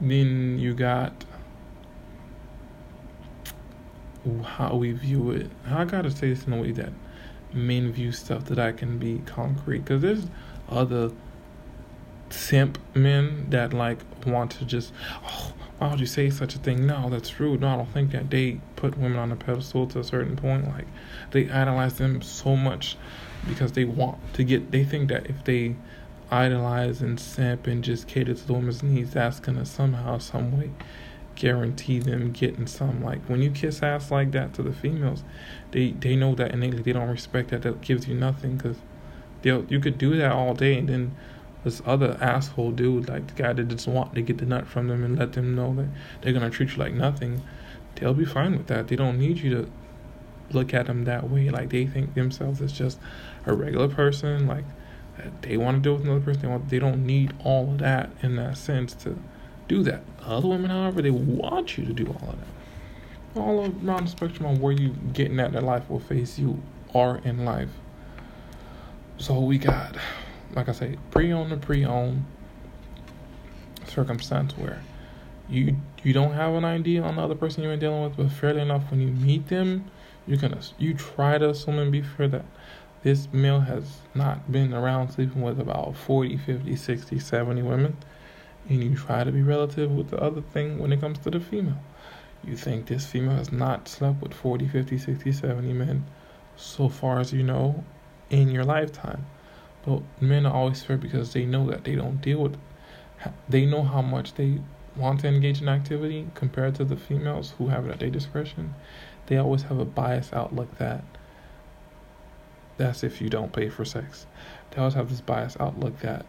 then 0.00 0.58
you 0.58 0.74
got 0.74 1.24
how 4.44 4.76
we 4.76 4.92
view 4.92 5.30
it. 5.30 5.50
I 5.66 5.84
gotta 5.84 6.10
say 6.10 6.28
this 6.28 6.44
in 6.44 6.52
a 6.52 6.60
way 6.60 6.72
that 6.72 6.92
men 7.52 7.92
view 7.92 8.12
stuff 8.12 8.44
that 8.46 8.58
I 8.58 8.72
can 8.72 8.98
be 8.98 9.22
concrete. 9.26 9.84
Because 9.84 10.02
there's 10.02 10.26
other 10.68 11.10
simp 12.30 12.78
men 12.94 13.46
that 13.50 13.72
like 13.72 13.98
want 14.26 14.52
to 14.52 14.64
just, 14.64 14.92
oh, 15.24 15.52
why 15.78 15.90
would 15.90 16.00
you 16.00 16.06
say 16.06 16.30
such 16.30 16.54
a 16.54 16.58
thing? 16.58 16.86
No, 16.86 17.10
that's 17.10 17.38
rude. 17.40 17.60
No, 17.60 17.68
I 17.68 17.76
don't 17.76 17.92
think 17.92 18.12
that 18.12 18.30
they 18.30 18.60
put 18.76 18.96
women 18.96 19.18
on 19.18 19.32
a 19.32 19.36
pedestal 19.36 19.86
to 19.88 20.00
a 20.00 20.04
certain 20.04 20.36
point. 20.36 20.68
Like 20.68 20.86
they 21.32 21.50
idolize 21.50 21.98
them 21.98 22.22
so 22.22 22.56
much 22.56 22.96
because 23.48 23.72
they 23.72 23.84
want 23.84 24.18
to 24.34 24.44
get. 24.44 24.70
They 24.70 24.84
think 24.84 25.08
that 25.08 25.26
if 25.26 25.44
they 25.44 25.76
idolize 26.30 27.02
and 27.02 27.18
simp 27.20 27.66
and 27.66 27.84
just 27.84 28.06
cater 28.06 28.34
to 28.34 28.46
the 28.46 28.52
woman's 28.52 28.82
needs, 28.82 29.12
that's 29.12 29.40
gonna 29.40 29.66
somehow, 29.66 30.18
some 30.18 30.58
way 30.58 30.70
guarantee 31.34 31.98
them 31.98 32.32
getting 32.32 32.66
some. 32.66 33.02
Like 33.02 33.22
when 33.26 33.42
you 33.42 33.50
kiss 33.50 33.82
ass 33.82 34.10
like 34.10 34.32
that 34.32 34.54
to 34.54 34.62
the 34.62 34.72
females 34.72 35.24
they 35.70 35.92
they 35.92 36.16
know 36.16 36.34
that 36.34 36.52
innately 36.52 36.82
they 36.82 36.92
don't 36.92 37.08
respect 37.08 37.50
that. 37.50 37.62
That 37.62 37.80
gives 37.80 38.06
you 38.06 38.14
nothing 38.14 38.56
because 38.56 38.78
they'll 39.42 39.64
you 39.66 39.80
could 39.80 39.98
do 39.98 40.16
that 40.16 40.32
all 40.32 40.54
day 40.54 40.78
and 40.78 40.88
then 40.88 41.16
this 41.64 41.80
other 41.86 42.18
asshole 42.20 42.72
dude 42.72 43.08
like 43.08 43.28
the 43.28 43.40
guy 43.40 43.52
that 43.52 43.68
just 43.68 43.86
want 43.86 44.14
to 44.16 44.22
get 44.22 44.38
the 44.38 44.46
nut 44.46 44.66
from 44.66 44.88
them 44.88 45.04
and 45.04 45.16
let 45.16 45.32
them 45.32 45.54
know 45.54 45.72
that 45.76 45.86
they're 46.20 46.32
gonna 46.32 46.50
treat 46.50 46.72
you 46.72 46.76
like 46.76 46.92
nothing 46.92 47.40
they'll 47.96 48.14
be 48.14 48.24
fine 48.24 48.56
with 48.56 48.66
that. 48.68 48.88
They 48.88 48.96
don't 48.96 49.18
need 49.18 49.38
you 49.38 49.50
to 49.50 49.70
look 50.52 50.74
at 50.74 50.86
them 50.86 51.04
that 51.04 51.30
way. 51.30 51.50
Like 51.50 51.70
they 51.70 51.86
think 51.86 52.14
themselves 52.14 52.60
as 52.60 52.72
just 52.72 52.98
a 53.46 53.54
regular 53.54 53.88
person. 53.88 54.46
Like 54.46 54.64
they 55.42 55.56
want 55.56 55.78
to 55.78 55.82
deal 55.82 55.94
with 55.94 56.04
another 56.04 56.20
person. 56.20 56.42
They 56.42 56.48
want 56.48 56.68
they 56.68 56.78
don't 56.78 57.06
need 57.06 57.34
all 57.44 57.70
of 57.72 57.78
that 57.78 58.10
in 58.22 58.36
that 58.36 58.56
sense 58.56 58.94
to 58.96 59.18
do 59.72 59.82
that. 59.84 60.02
Other 60.22 60.48
women, 60.48 60.70
however, 60.70 61.00
they 61.00 61.10
want 61.10 61.78
you 61.78 61.84
to 61.86 61.92
do 61.92 62.06
all 62.06 62.30
of 62.30 62.38
that. 62.38 63.40
All 63.40 63.60
around 63.60 64.06
the 64.06 64.10
spectrum 64.10 64.46
on 64.46 64.60
where 64.60 64.72
you 64.72 64.90
getting 65.14 65.40
at 65.40 65.54
in 65.54 65.64
life, 65.64 65.84
what 65.88 66.02
phase 66.02 66.38
you 66.38 66.62
are 66.94 67.18
in 67.24 67.46
life. 67.46 67.70
So 69.16 69.40
we 69.40 69.56
got, 69.56 69.96
like 70.54 70.68
I 70.68 70.72
say, 70.72 70.98
pre-owned 71.10 71.50
to 71.50 71.56
pre-owned 71.56 72.24
circumstance 73.86 74.56
where 74.56 74.80
you 75.48 75.76
you 76.02 76.12
don't 76.12 76.32
have 76.32 76.54
an 76.54 76.64
idea 76.64 77.02
on 77.02 77.16
the 77.16 77.22
other 77.22 77.34
person 77.34 77.62
you're 77.62 77.76
dealing 77.76 78.02
with, 78.02 78.16
but 78.16 78.30
fairly 78.30 78.60
enough, 78.60 78.90
when 78.90 79.00
you 79.00 79.08
meet 79.08 79.48
them, 79.48 79.90
you 80.26 80.36
can 80.36 80.58
you 80.78 80.92
try 80.92 81.38
to 81.38 81.50
assume 81.50 81.78
and 81.78 81.90
be 81.90 82.02
fair 82.02 82.28
that 82.28 82.44
this 83.02 83.28
male 83.32 83.60
has 83.60 84.00
not 84.14 84.52
been 84.52 84.74
around 84.74 85.10
sleeping 85.12 85.42
with 85.42 85.58
about 85.58 85.96
40, 85.96 86.36
50, 86.36 86.76
60, 86.76 87.18
70 87.18 87.62
women 87.62 87.96
and 88.72 88.82
you 88.82 88.96
try 88.96 89.24
to 89.24 89.32
be 89.32 89.42
relative 89.42 89.90
with 89.90 90.10
the 90.10 90.18
other 90.20 90.40
thing 90.40 90.78
when 90.78 90.92
it 90.92 91.00
comes 91.00 91.18
to 91.20 91.30
the 91.30 91.40
female. 91.40 91.82
You 92.44 92.56
think 92.56 92.86
this 92.86 93.06
female 93.06 93.36
has 93.36 93.52
not 93.52 93.88
slept 93.88 94.20
with 94.22 94.34
40, 94.34 94.68
50, 94.68 94.98
60, 94.98 95.32
70 95.32 95.72
men 95.72 96.06
so 96.56 96.88
far 96.88 97.20
as 97.20 97.32
you 97.32 97.42
know 97.42 97.84
in 98.30 98.50
your 98.50 98.64
lifetime. 98.64 99.26
But 99.84 100.02
men 100.20 100.46
are 100.46 100.54
always 100.54 100.82
fair 100.82 100.96
because 100.96 101.32
they 101.32 101.44
know 101.44 101.66
that 101.70 101.84
they 101.84 101.94
don't 101.94 102.20
deal 102.20 102.38
with 102.38 102.56
they 103.48 103.66
know 103.66 103.82
how 103.82 104.02
much 104.02 104.34
they 104.34 104.58
want 104.96 105.20
to 105.20 105.28
engage 105.28 105.62
in 105.62 105.68
activity 105.68 106.28
compared 106.34 106.74
to 106.76 106.84
the 106.84 106.96
females 106.96 107.54
who 107.58 107.68
have 107.68 107.86
it 107.86 107.92
at 107.92 108.00
their 108.00 108.10
discretion. 108.10 108.74
They 109.26 109.36
always 109.36 109.62
have 109.62 109.78
a 109.78 109.84
biased 109.84 110.34
outlook 110.34 110.76
that 110.78 111.04
that's 112.78 113.04
if 113.04 113.20
you 113.20 113.28
don't 113.28 113.52
pay 113.52 113.68
for 113.68 113.84
sex. 113.84 114.26
They 114.70 114.78
always 114.78 114.94
have 114.94 115.10
this 115.10 115.20
biased 115.20 115.60
outlook 115.60 116.00
that 116.00 116.26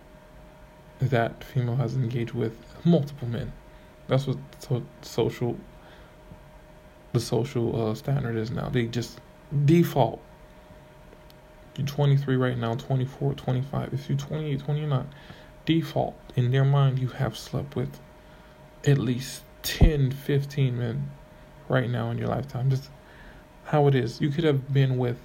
that 1.09 1.43
female 1.43 1.75
has 1.75 1.95
engaged 1.95 2.33
with 2.33 2.57
multiple 2.83 3.27
men. 3.27 3.51
That's 4.07 4.27
what 4.27 4.37
so, 4.59 4.83
social 5.01 5.57
the 7.13 7.19
social 7.19 7.89
uh, 7.89 7.95
standard 7.95 8.35
is 8.35 8.51
now. 8.51 8.69
They 8.69 8.87
just 8.87 9.19
default. 9.65 10.19
You're 11.77 11.87
23 11.87 12.35
right 12.35 12.57
now, 12.57 12.75
24, 12.75 13.33
25. 13.33 13.93
If 13.93 14.09
you're 14.09 14.17
28, 14.17 14.59
29, 14.59 15.07
default 15.65 16.15
in 16.35 16.51
their 16.51 16.65
mind 16.65 16.99
you 16.99 17.07
have 17.07 17.37
slept 17.37 17.75
with 17.75 17.99
at 18.85 18.97
least 18.97 19.43
10, 19.63 20.11
15 20.11 20.77
men 20.77 21.11
right 21.69 21.89
now 21.89 22.11
in 22.11 22.17
your 22.17 22.27
lifetime. 22.27 22.69
Just 22.69 22.89
how 23.65 23.87
it 23.87 23.95
is. 23.95 24.19
You 24.19 24.29
could 24.29 24.43
have 24.43 24.73
been 24.73 24.97
with 24.97 25.17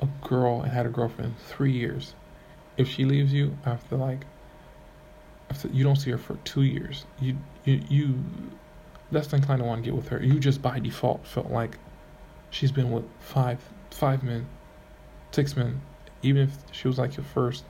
a 0.00 0.08
girl 0.22 0.62
and 0.62 0.72
had 0.72 0.86
a 0.86 0.90
girlfriend 0.90 1.34
three 1.46 1.72
years. 1.72 2.14
If 2.76 2.88
she 2.88 3.04
leaves 3.04 3.32
you 3.32 3.56
after 3.64 3.96
like 3.96 4.26
you 5.72 5.84
don't 5.84 5.96
see 5.96 6.10
her 6.10 6.18
for 6.18 6.36
two 6.44 6.62
years, 6.62 7.06
you 7.20 7.36
you 7.64 7.80
you 7.88 8.24
less 9.10 9.32
inclined 9.32 9.60
to 9.60 9.66
want 9.66 9.82
to 9.82 9.90
get 9.90 9.94
with 9.94 10.08
her. 10.08 10.22
You 10.22 10.38
just 10.40 10.60
by 10.62 10.78
default 10.78 11.26
felt 11.26 11.50
like 11.50 11.78
she's 12.50 12.72
been 12.72 12.90
with 12.90 13.04
five 13.20 13.58
five 13.90 14.22
men, 14.22 14.46
six 15.32 15.56
men, 15.56 15.80
even 16.22 16.42
if 16.42 16.56
she 16.72 16.88
was 16.88 16.98
like 16.98 17.16
your 17.16 17.24
first 17.24 17.64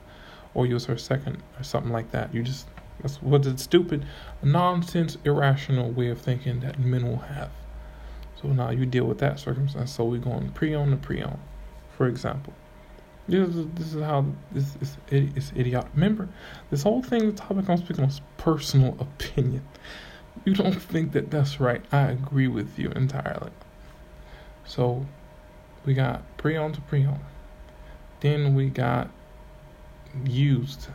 or 0.55 0.67
you 0.67 0.75
was 0.75 0.87
her 0.87 0.97
second 0.97 1.43
or 1.59 1.63
something 1.63 1.93
like 1.93 2.11
that. 2.13 2.35
You 2.35 2.43
just 2.43 2.67
that's 3.01 3.23
what 3.23 3.45
stupid, 3.61 4.07
nonsense, 4.43 5.19
irrational 5.25 5.91
way 5.91 6.09
of 6.09 6.21
thinking 6.21 6.61
that 6.61 6.79
men 6.79 7.07
will 7.07 7.19
have. 7.19 7.51
So 8.41 8.49
now 8.49 8.71
you 8.71 8.87
deal 8.87 9.05
with 9.05 9.19
that 9.19 9.39
circumstance. 9.39 9.93
So 9.93 10.05
we're 10.05 10.19
going 10.19 10.51
pre-owned 10.51 10.91
to 10.91 10.97
pre-owned, 10.97 11.39
for 11.97 12.07
example. 12.07 12.55
This 13.29 13.49
is, 13.55 13.67
this 13.75 13.95
is 13.95 14.03
how 14.03 14.25
this 14.53 14.77
is 14.81 14.97
it's 15.11 15.53
idiotic. 15.57 15.91
Remember, 15.95 16.29
this 16.71 16.83
whole 16.83 17.03
thing, 17.03 17.27
the 17.27 17.33
topic 17.33 17.69
I'm 17.69 17.79
speaking 17.79 18.05
on 18.05 18.11
is 18.11 18.21
personal 18.37 18.97
opinion. 19.01 19.67
You 20.45 20.55
don't 20.55 20.81
think 20.81 21.13
that 21.13 21.31
that's 21.31 21.59
right. 21.59 21.83
I 21.91 22.03
agree 22.03 22.47
with 22.47 22.79
you 22.79 22.91
entirely. 22.91 23.51
So 24.65 25.07
we 25.85 25.95
got 25.95 26.23
pre-owned 26.37 26.75
to 26.75 26.81
pre-owned. 26.83 27.21
Then 28.21 28.55
we 28.55 28.69
got 28.69 29.11
used. 30.25 30.89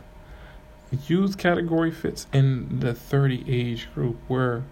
Used 1.06 1.38
category 1.38 1.90
fits 1.90 2.26
in 2.32 2.80
the 2.80 2.94
30 2.94 3.44
age 3.48 3.88
group 3.94 4.16
where 4.28 4.62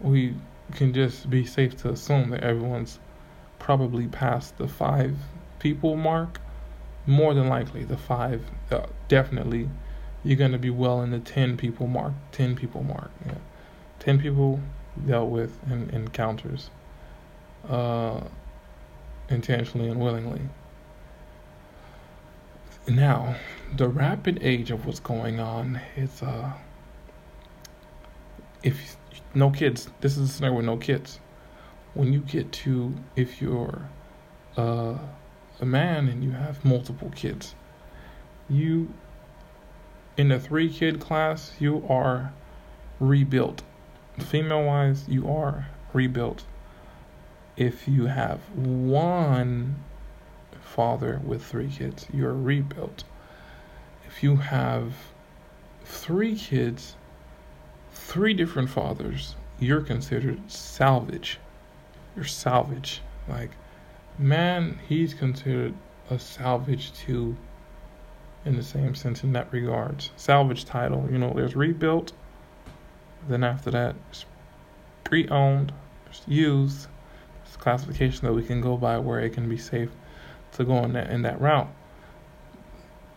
we 0.00 0.34
can 0.72 0.92
just 0.92 1.30
be 1.30 1.44
safe 1.44 1.76
to 1.78 1.90
assume 1.90 2.30
that 2.30 2.42
everyone's 2.42 2.98
probably 3.58 4.06
past 4.06 4.58
the 4.58 4.68
five 4.68 5.16
people 5.58 5.96
mark. 5.96 6.40
More 7.08 7.32
than 7.32 7.48
likely, 7.48 7.84
the 7.84 7.96
five, 7.96 8.44
uh, 8.70 8.86
definitely, 9.08 9.70
you're 10.22 10.36
going 10.36 10.52
to 10.52 10.58
be 10.58 10.68
well 10.68 11.00
in 11.00 11.10
the 11.10 11.18
10 11.18 11.56
people 11.56 11.86
mark. 11.86 12.12
10 12.32 12.54
people 12.54 12.82
mark. 12.82 13.10
Yeah. 13.24 13.34
10 14.00 14.20
people 14.20 14.60
dealt 15.06 15.30
with 15.30 15.58
in 15.70 15.88
encounters 15.90 16.68
uh, 17.66 18.20
intentionally 19.30 19.88
and 19.88 19.98
willingly. 19.98 20.42
Now, 22.86 23.36
the 23.74 23.88
rapid 23.88 24.38
age 24.42 24.70
of 24.70 24.84
what's 24.84 25.00
going 25.00 25.40
on 25.40 25.80
is 25.96 26.22
uh, 26.22 26.52
if 28.62 28.96
no 29.34 29.50
kids. 29.50 29.88
This 30.00 30.18
is 30.18 30.28
a 30.28 30.32
scenario 30.32 30.56
with 30.56 30.66
no 30.66 30.76
kids. 30.76 31.20
When 31.94 32.12
you 32.12 32.20
get 32.20 32.52
to 32.52 32.94
if 33.16 33.40
you're 33.40 33.88
uh, 34.56 34.98
a 35.60 35.66
man 35.66 36.08
and 36.08 36.22
you 36.22 36.32
have 36.32 36.64
multiple 36.64 37.10
kids, 37.14 37.54
you 38.48 38.92
in 40.16 40.32
a 40.32 40.40
three 40.40 40.72
kid 40.72 41.00
class 41.00 41.52
you 41.58 41.84
are 41.88 42.32
rebuilt. 43.00 43.62
Female 44.18 44.64
wise, 44.64 45.08
you 45.08 45.28
are 45.30 45.68
rebuilt. 45.92 46.44
If 47.56 47.86
you 47.88 48.06
have 48.06 48.40
one 48.54 49.76
father 50.60 51.20
with 51.24 51.44
three 51.44 51.68
kids, 51.68 52.06
you're 52.12 52.34
rebuilt. 52.34 53.04
If 54.06 54.22
you 54.22 54.36
have 54.36 54.94
three 55.84 56.36
kids 56.36 56.96
three 58.08 58.32
different 58.32 58.70
fathers, 58.70 59.36
you're 59.58 59.82
considered 59.82 60.40
salvage. 60.50 61.38
You're 62.16 62.24
salvage. 62.24 63.02
Like, 63.28 63.50
man, 64.18 64.78
he's 64.88 65.14
considered 65.14 65.74
a 66.10 66.18
salvage 66.18 66.92
too, 66.92 67.36
in 68.44 68.56
the 68.56 68.62
same 68.62 68.94
sense 68.94 69.22
in 69.22 69.32
that 69.32 69.52
regards. 69.52 70.10
Salvage 70.16 70.64
title, 70.64 71.06
you 71.10 71.18
know, 71.18 71.32
there's 71.34 71.54
rebuilt. 71.56 72.12
Then 73.28 73.44
after 73.44 73.70
that, 73.70 73.96
it's 74.10 74.24
pre-owned, 75.04 75.72
it's 76.08 76.22
used. 76.26 76.88
It's 77.44 77.56
classification 77.56 78.26
that 78.26 78.32
we 78.32 78.42
can 78.42 78.60
go 78.60 78.76
by 78.76 78.98
where 78.98 79.20
it 79.20 79.32
can 79.32 79.48
be 79.48 79.58
safe 79.58 79.90
to 80.52 80.64
go 80.64 80.78
in 80.84 80.92
that 80.94 81.10
in 81.10 81.22
that 81.22 81.40
route. 81.40 81.68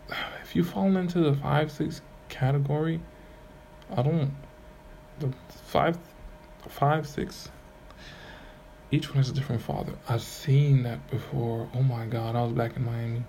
If 0.43 0.56
you 0.58 0.66
fall 0.66 0.97
into 0.97 1.20
the 1.20 1.34
five 1.34 1.72
six 1.72 2.02
category, 2.28 2.99
I 3.95 4.02
don't 4.02 4.34
the 5.22 5.32
five, 5.66 5.97
five, 6.68 7.08
six. 7.08 7.49
Each 8.92 9.08
one 9.08 9.18
has 9.18 9.30
a 9.30 9.34
different 9.34 9.62
father. 9.62 9.94
I've 10.10 10.22
seen 10.22 10.84
that 10.84 11.10
before. 11.10 11.70
Oh 11.74 11.82
my 11.82 12.06
God! 12.06 12.36
I 12.36 12.44
was 12.44 12.52
back 12.52 12.76
in 12.76 12.86
Miami. 12.86 13.24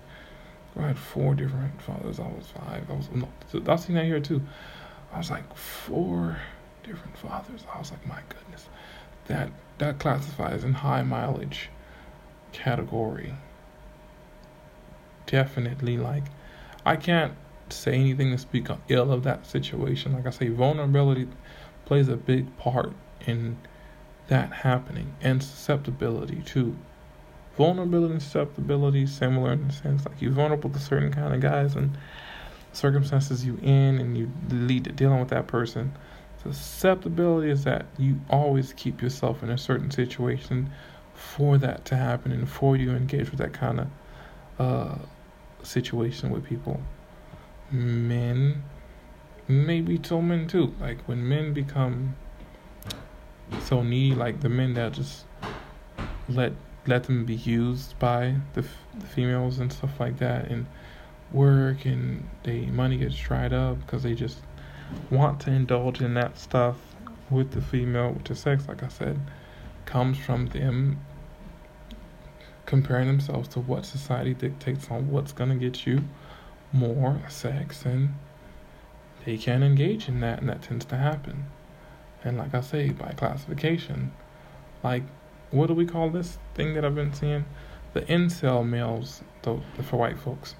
I 0.77 0.87
had 0.87 0.97
four 0.97 1.35
different 1.35 1.81
fathers. 1.81 2.19
I 2.19 2.27
was 2.27 2.47
five. 2.47 2.89
I 2.89 2.93
was. 2.93 3.09
No, 3.11 3.29
I've 3.71 3.79
seen 3.79 3.95
that 3.95 4.05
here 4.05 4.19
too. 4.19 4.41
I 5.13 5.19
was 5.19 5.31
like 5.31 5.55
four 5.55 6.37
different 6.83 7.17
fathers. 7.17 7.63
I 7.73 7.79
was 7.79 7.91
like, 7.91 8.05
my 8.05 8.19
goodness, 8.27 8.67
that 9.27 9.51
that 9.77 9.99
classifies 9.99 10.63
in 10.63 10.73
high 10.73 11.03
mileage 11.03 11.69
category. 12.51 13.33
Definitely, 15.25 15.97
like, 15.97 16.25
I 16.85 16.97
can't 16.97 17.33
say 17.69 17.93
anything 17.93 18.31
to 18.31 18.37
speak 18.37 18.67
ill 18.89 19.11
of 19.11 19.23
that 19.23 19.45
situation. 19.45 20.13
Like 20.13 20.27
I 20.27 20.31
say, 20.31 20.49
vulnerability 20.49 21.27
plays 21.85 22.09
a 22.09 22.17
big 22.17 22.57
part 22.57 22.93
in 23.25 23.57
that 24.27 24.51
happening 24.51 25.13
and 25.21 25.43
susceptibility 25.43 26.41
too. 26.45 26.75
Vulnerability 27.57 28.13
and 28.13 28.21
susceptibility 28.21 29.05
similar 29.05 29.53
in 29.53 29.67
the 29.67 29.73
sense 29.73 30.05
like 30.05 30.21
you're 30.21 30.31
vulnerable 30.31 30.69
to 30.69 30.79
certain 30.79 31.11
kind 31.11 31.33
of 31.33 31.41
guys 31.41 31.75
and 31.75 31.95
circumstances 32.71 33.45
you 33.45 33.57
in 33.61 33.99
and 33.99 34.17
you 34.17 34.31
lead 34.49 34.85
to 34.85 34.91
dealing 34.91 35.19
with 35.19 35.29
that 35.29 35.47
person. 35.47 35.93
Susceptibility 36.41 37.49
is 37.49 37.63
that 37.63 37.85
you 37.97 38.19
always 38.29 38.73
keep 38.73 39.01
yourself 39.01 39.43
in 39.43 39.49
a 39.49 39.57
certain 39.57 39.91
situation 39.91 40.69
for 41.13 41.57
that 41.57 41.85
to 41.85 41.95
happen 41.95 42.31
and 42.31 42.49
for 42.49 42.75
you 42.75 42.87
to 42.87 42.95
engage 42.95 43.29
with 43.29 43.39
that 43.39 43.53
kind 43.53 43.79
of 43.79 43.87
uh, 44.59 44.97
situation 45.61 46.31
with 46.31 46.43
people. 46.43 46.81
Men 47.71 48.63
maybe 49.47 49.97
to 49.99 50.21
men 50.21 50.47
too. 50.47 50.73
Like 50.79 50.99
when 51.07 51.27
men 51.27 51.53
become 51.53 52.15
so 53.61 53.83
needy, 53.83 54.15
like 54.15 54.41
the 54.41 54.49
men 54.49 54.73
that 54.75 54.93
just 54.93 55.25
let 56.29 56.53
let 56.85 57.05
them 57.05 57.23
be 57.23 57.35
used 57.35 57.97
by 57.97 58.35
the, 58.53 58.61
f- 58.61 58.85
the 58.99 59.05
females 59.05 59.59
and 59.59 59.71
stuff 59.71 59.99
like 59.99 60.17
that, 60.19 60.49
and 60.49 60.65
work 61.31 61.85
and 61.85 62.27
they 62.43 62.65
money 62.67 62.97
gets 62.97 63.15
dried 63.15 63.53
up 63.53 63.79
because 63.81 64.03
they 64.03 64.13
just 64.13 64.39
want 65.09 65.39
to 65.39 65.51
indulge 65.51 66.01
in 66.01 66.13
that 66.13 66.37
stuff 66.37 66.77
with 67.29 67.51
the 67.51 67.61
female, 67.61 68.11
with 68.11 68.25
the 68.25 68.35
sex. 68.35 68.67
Like 68.67 68.83
I 68.83 68.89
said, 68.89 69.19
comes 69.85 70.17
from 70.17 70.47
them 70.47 70.99
comparing 72.65 73.07
themselves 73.07 73.47
to 73.49 73.59
what 73.59 73.85
society 73.85 74.33
dictates 74.33 74.89
on 74.89 75.09
what's 75.09 75.31
gonna 75.31 75.55
get 75.55 75.85
you 75.85 76.03
more 76.71 77.21
sex 77.29 77.85
and 77.85 78.15
they 79.25 79.37
can 79.37 79.63
engage 79.63 80.09
in 80.09 80.19
that, 80.19 80.39
and 80.39 80.49
that 80.49 80.61
tends 80.63 80.85
to 80.85 80.97
happen. 80.97 81.45
And 82.23 82.37
like 82.37 82.53
I 82.53 82.61
say, 82.61 82.89
by 82.89 83.11
classification, 83.11 84.11
like 84.83 85.03
what 85.53 85.67
do 85.67 85.73
we 85.73 85.85
call 85.85 86.09
this 86.09 86.39
thing 86.55 86.73
that 86.73 86.83
I've 86.83 86.95
been 86.95 87.13
seeing? 87.13 87.45
The 87.93 88.01
incel 88.01 88.67
males, 88.67 89.21
the 89.43 89.59
for 89.83 89.97
white 89.97 90.17
folks, 90.17 90.55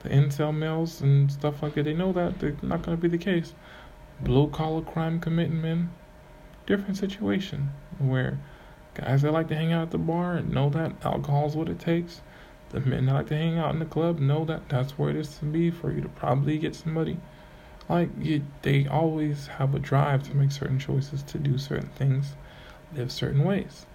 the 0.00 0.08
incel 0.08 0.52
males 0.52 1.00
and 1.00 1.30
stuff 1.30 1.62
like 1.62 1.74
that. 1.74 1.84
They 1.84 1.94
know 1.94 2.12
that 2.12 2.40
they're 2.40 2.56
not 2.60 2.82
going 2.82 2.96
to 2.96 3.00
be 3.00 3.08
the 3.08 3.22
case. 3.22 3.54
Blue 4.20 4.48
collar 4.48 4.82
crime 4.82 5.20
committing 5.20 5.62
men, 5.62 5.90
different 6.66 6.96
situation 6.96 7.70
where 7.98 8.40
guys 8.94 9.22
that 9.22 9.32
like 9.32 9.48
to 9.48 9.54
hang 9.54 9.72
out 9.72 9.82
at 9.82 9.90
the 9.92 9.98
bar 9.98 10.40
know 10.40 10.68
that 10.70 10.92
alcohol 11.04 11.46
is 11.46 11.54
what 11.54 11.68
it 11.68 11.78
takes. 11.78 12.20
The 12.70 12.80
men 12.80 13.06
that 13.06 13.14
like 13.14 13.28
to 13.28 13.36
hang 13.36 13.58
out 13.58 13.72
in 13.72 13.78
the 13.78 13.84
club 13.84 14.18
know 14.18 14.44
that 14.46 14.68
that's 14.68 14.98
where 14.98 15.10
it 15.10 15.16
is 15.16 15.38
to 15.38 15.44
be 15.44 15.70
for 15.70 15.92
you 15.92 16.00
to 16.00 16.08
probably 16.08 16.58
get 16.58 16.74
somebody 16.74 17.18
like 17.88 18.10
you, 18.20 18.42
they 18.62 18.86
always 18.86 19.46
have 19.46 19.74
a 19.74 19.78
drive 19.78 20.22
to 20.24 20.36
make 20.36 20.52
certain 20.52 20.78
choices, 20.78 21.22
to 21.24 21.38
do 21.38 21.58
certain 21.58 21.90
things, 21.90 22.34
live 22.94 23.10
certain 23.10 23.44
ways. 23.44 23.86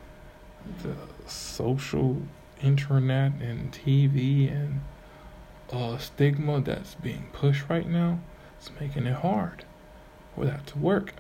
The 0.84 0.96
social 1.26 2.22
internet 2.62 3.34
and 3.40 3.72
TV 3.72 4.52
and 4.52 4.82
uh, 5.72 5.98
stigma 5.98 6.62
that's 6.62 6.96
being 6.96 7.28
pushed 7.34 7.70
right 7.70 7.88
now 7.88 8.20
is 8.62 8.72
making 8.80 9.06
it 9.06 9.16
hard 9.16 9.66
for 10.36 10.46
that 10.46 10.66
to 10.68 10.78
work. 10.78 11.14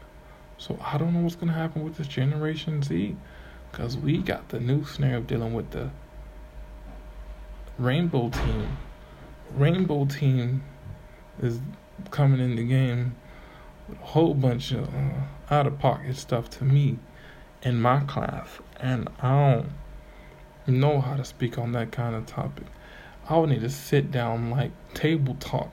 So 0.57 0.79
I 0.83 0.97
don't 0.97 1.13
know 1.13 1.21
what's 1.21 1.35
gonna 1.35 1.53
happen 1.53 1.83
with 1.83 1.97
this 1.97 2.07
Generation 2.07 2.81
Z, 2.81 3.15
because 3.71 3.95
we 3.97 4.17
got 4.17 4.49
the 4.49 4.59
new 4.59 4.85
snare 4.85 5.17
of 5.17 5.27
dealing 5.27 5.53
with 5.53 5.71
the 5.71 5.89
Rainbow 7.77 8.29
Team. 8.29 8.77
Rainbow 9.55 10.05
Team 10.05 10.63
is 11.41 11.59
coming 12.11 12.39
in 12.39 12.55
the 12.55 12.63
game 12.63 13.15
with 13.87 13.99
a 13.99 14.05
whole 14.05 14.33
bunch 14.33 14.71
of 14.71 14.93
uh, 14.93 15.53
out 15.53 15.67
of 15.67 15.79
pocket 15.79 16.15
stuff 16.15 16.49
to 16.49 16.63
me 16.63 16.97
in 17.63 17.81
my 17.81 18.01
class, 18.01 18.47
and 18.79 19.09
I 19.21 19.53
don't 19.53 19.69
know 20.67 21.01
how 21.01 21.15
to 21.15 21.23
speak 21.23 21.57
on 21.57 21.71
that 21.73 21.91
kind 21.91 22.15
of 22.15 22.25
topic. 22.25 22.65
I 23.29 23.37
would 23.37 23.49
need 23.49 23.61
to 23.61 23.69
sit 23.69 24.11
down 24.11 24.51
like 24.51 24.71
table 24.93 25.35
talk. 25.39 25.71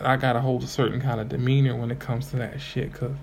I 0.00 0.16
gotta 0.16 0.40
hold 0.40 0.62
a 0.62 0.66
certain 0.66 1.00
kind 1.00 1.20
of 1.20 1.28
demeanor 1.28 1.76
when 1.76 1.90
it 1.90 2.00
comes 2.00 2.30
to 2.30 2.36
that 2.36 2.60
shit, 2.60 2.92
cause 2.92 3.14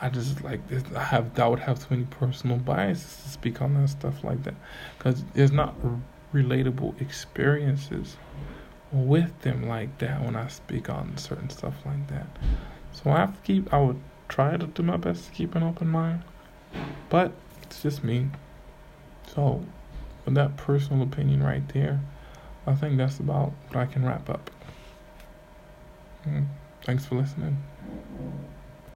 I 0.00 0.08
just 0.08 0.42
like 0.42 0.60
I 0.94 1.02
have 1.02 1.38
I 1.38 1.48
would 1.48 1.60
have 1.60 1.80
too 1.80 1.94
many 1.94 2.06
personal 2.06 2.56
biases 2.58 3.22
to 3.22 3.28
speak 3.28 3.62
on 3.62 3.74
that 3.74 3.88
stuff 3.88 4.22
like 4.22 4.42
that, 4.44 4.54
cause 4.98 5.24
there's 5.34 5.52
not 5.52 5.74
relatable 6.32 7.00
experiences 7.00 8.16
with 8.94 9.40
them 9.40 9.66
like 9.66 9.98
that 9.98 10.22
when 10.22 10.36
I 10.36 10.46
speak 10.46 10.88
on 10.88 11.16
certain 11.16 11.50
stuff 11.50 11.74
like 11.84 12.06
that. 12.08 12.26
So 12.92 13.10
I 13.10 13.18
have 13.18 13.34
to 13.34 13.40
keep. 13.42 13.74
I 13.74 13.80
would 13.80 14.00
try 14.28 14.56
to 14.56 14.66
do 14.66 14.82
my 14.82 14.96
best 14.96 15.26
to 15.26 15.32
keep 15.32 15.54
an 15.56 15.64
open 15.64 15.88
mind, 15.88 16.22
but 17.10 17.32
it's 17.62 17.82
just 17.82 18.04
me. 18.04 18.28
So 19.26 19.64
with 20.24 20.34
that 20.34 20.56
personal 20.56 21.02
opinion 21.02 21.42
right 21.42 21.68
there, 21.70 22.00
I 22.66 22.74
think 22.74 22.96
that's 22.96 23.18
about 23.18 23.52
what 23.68 23.76
I 23.76 23.86
can 23.86 24.06
wrap 24.06 24.30
up. 24.30 24.50
Mm, 26.26 26.46
thanks 26.84 27.04
for 27.04 27.16
listening. 27.16 27.62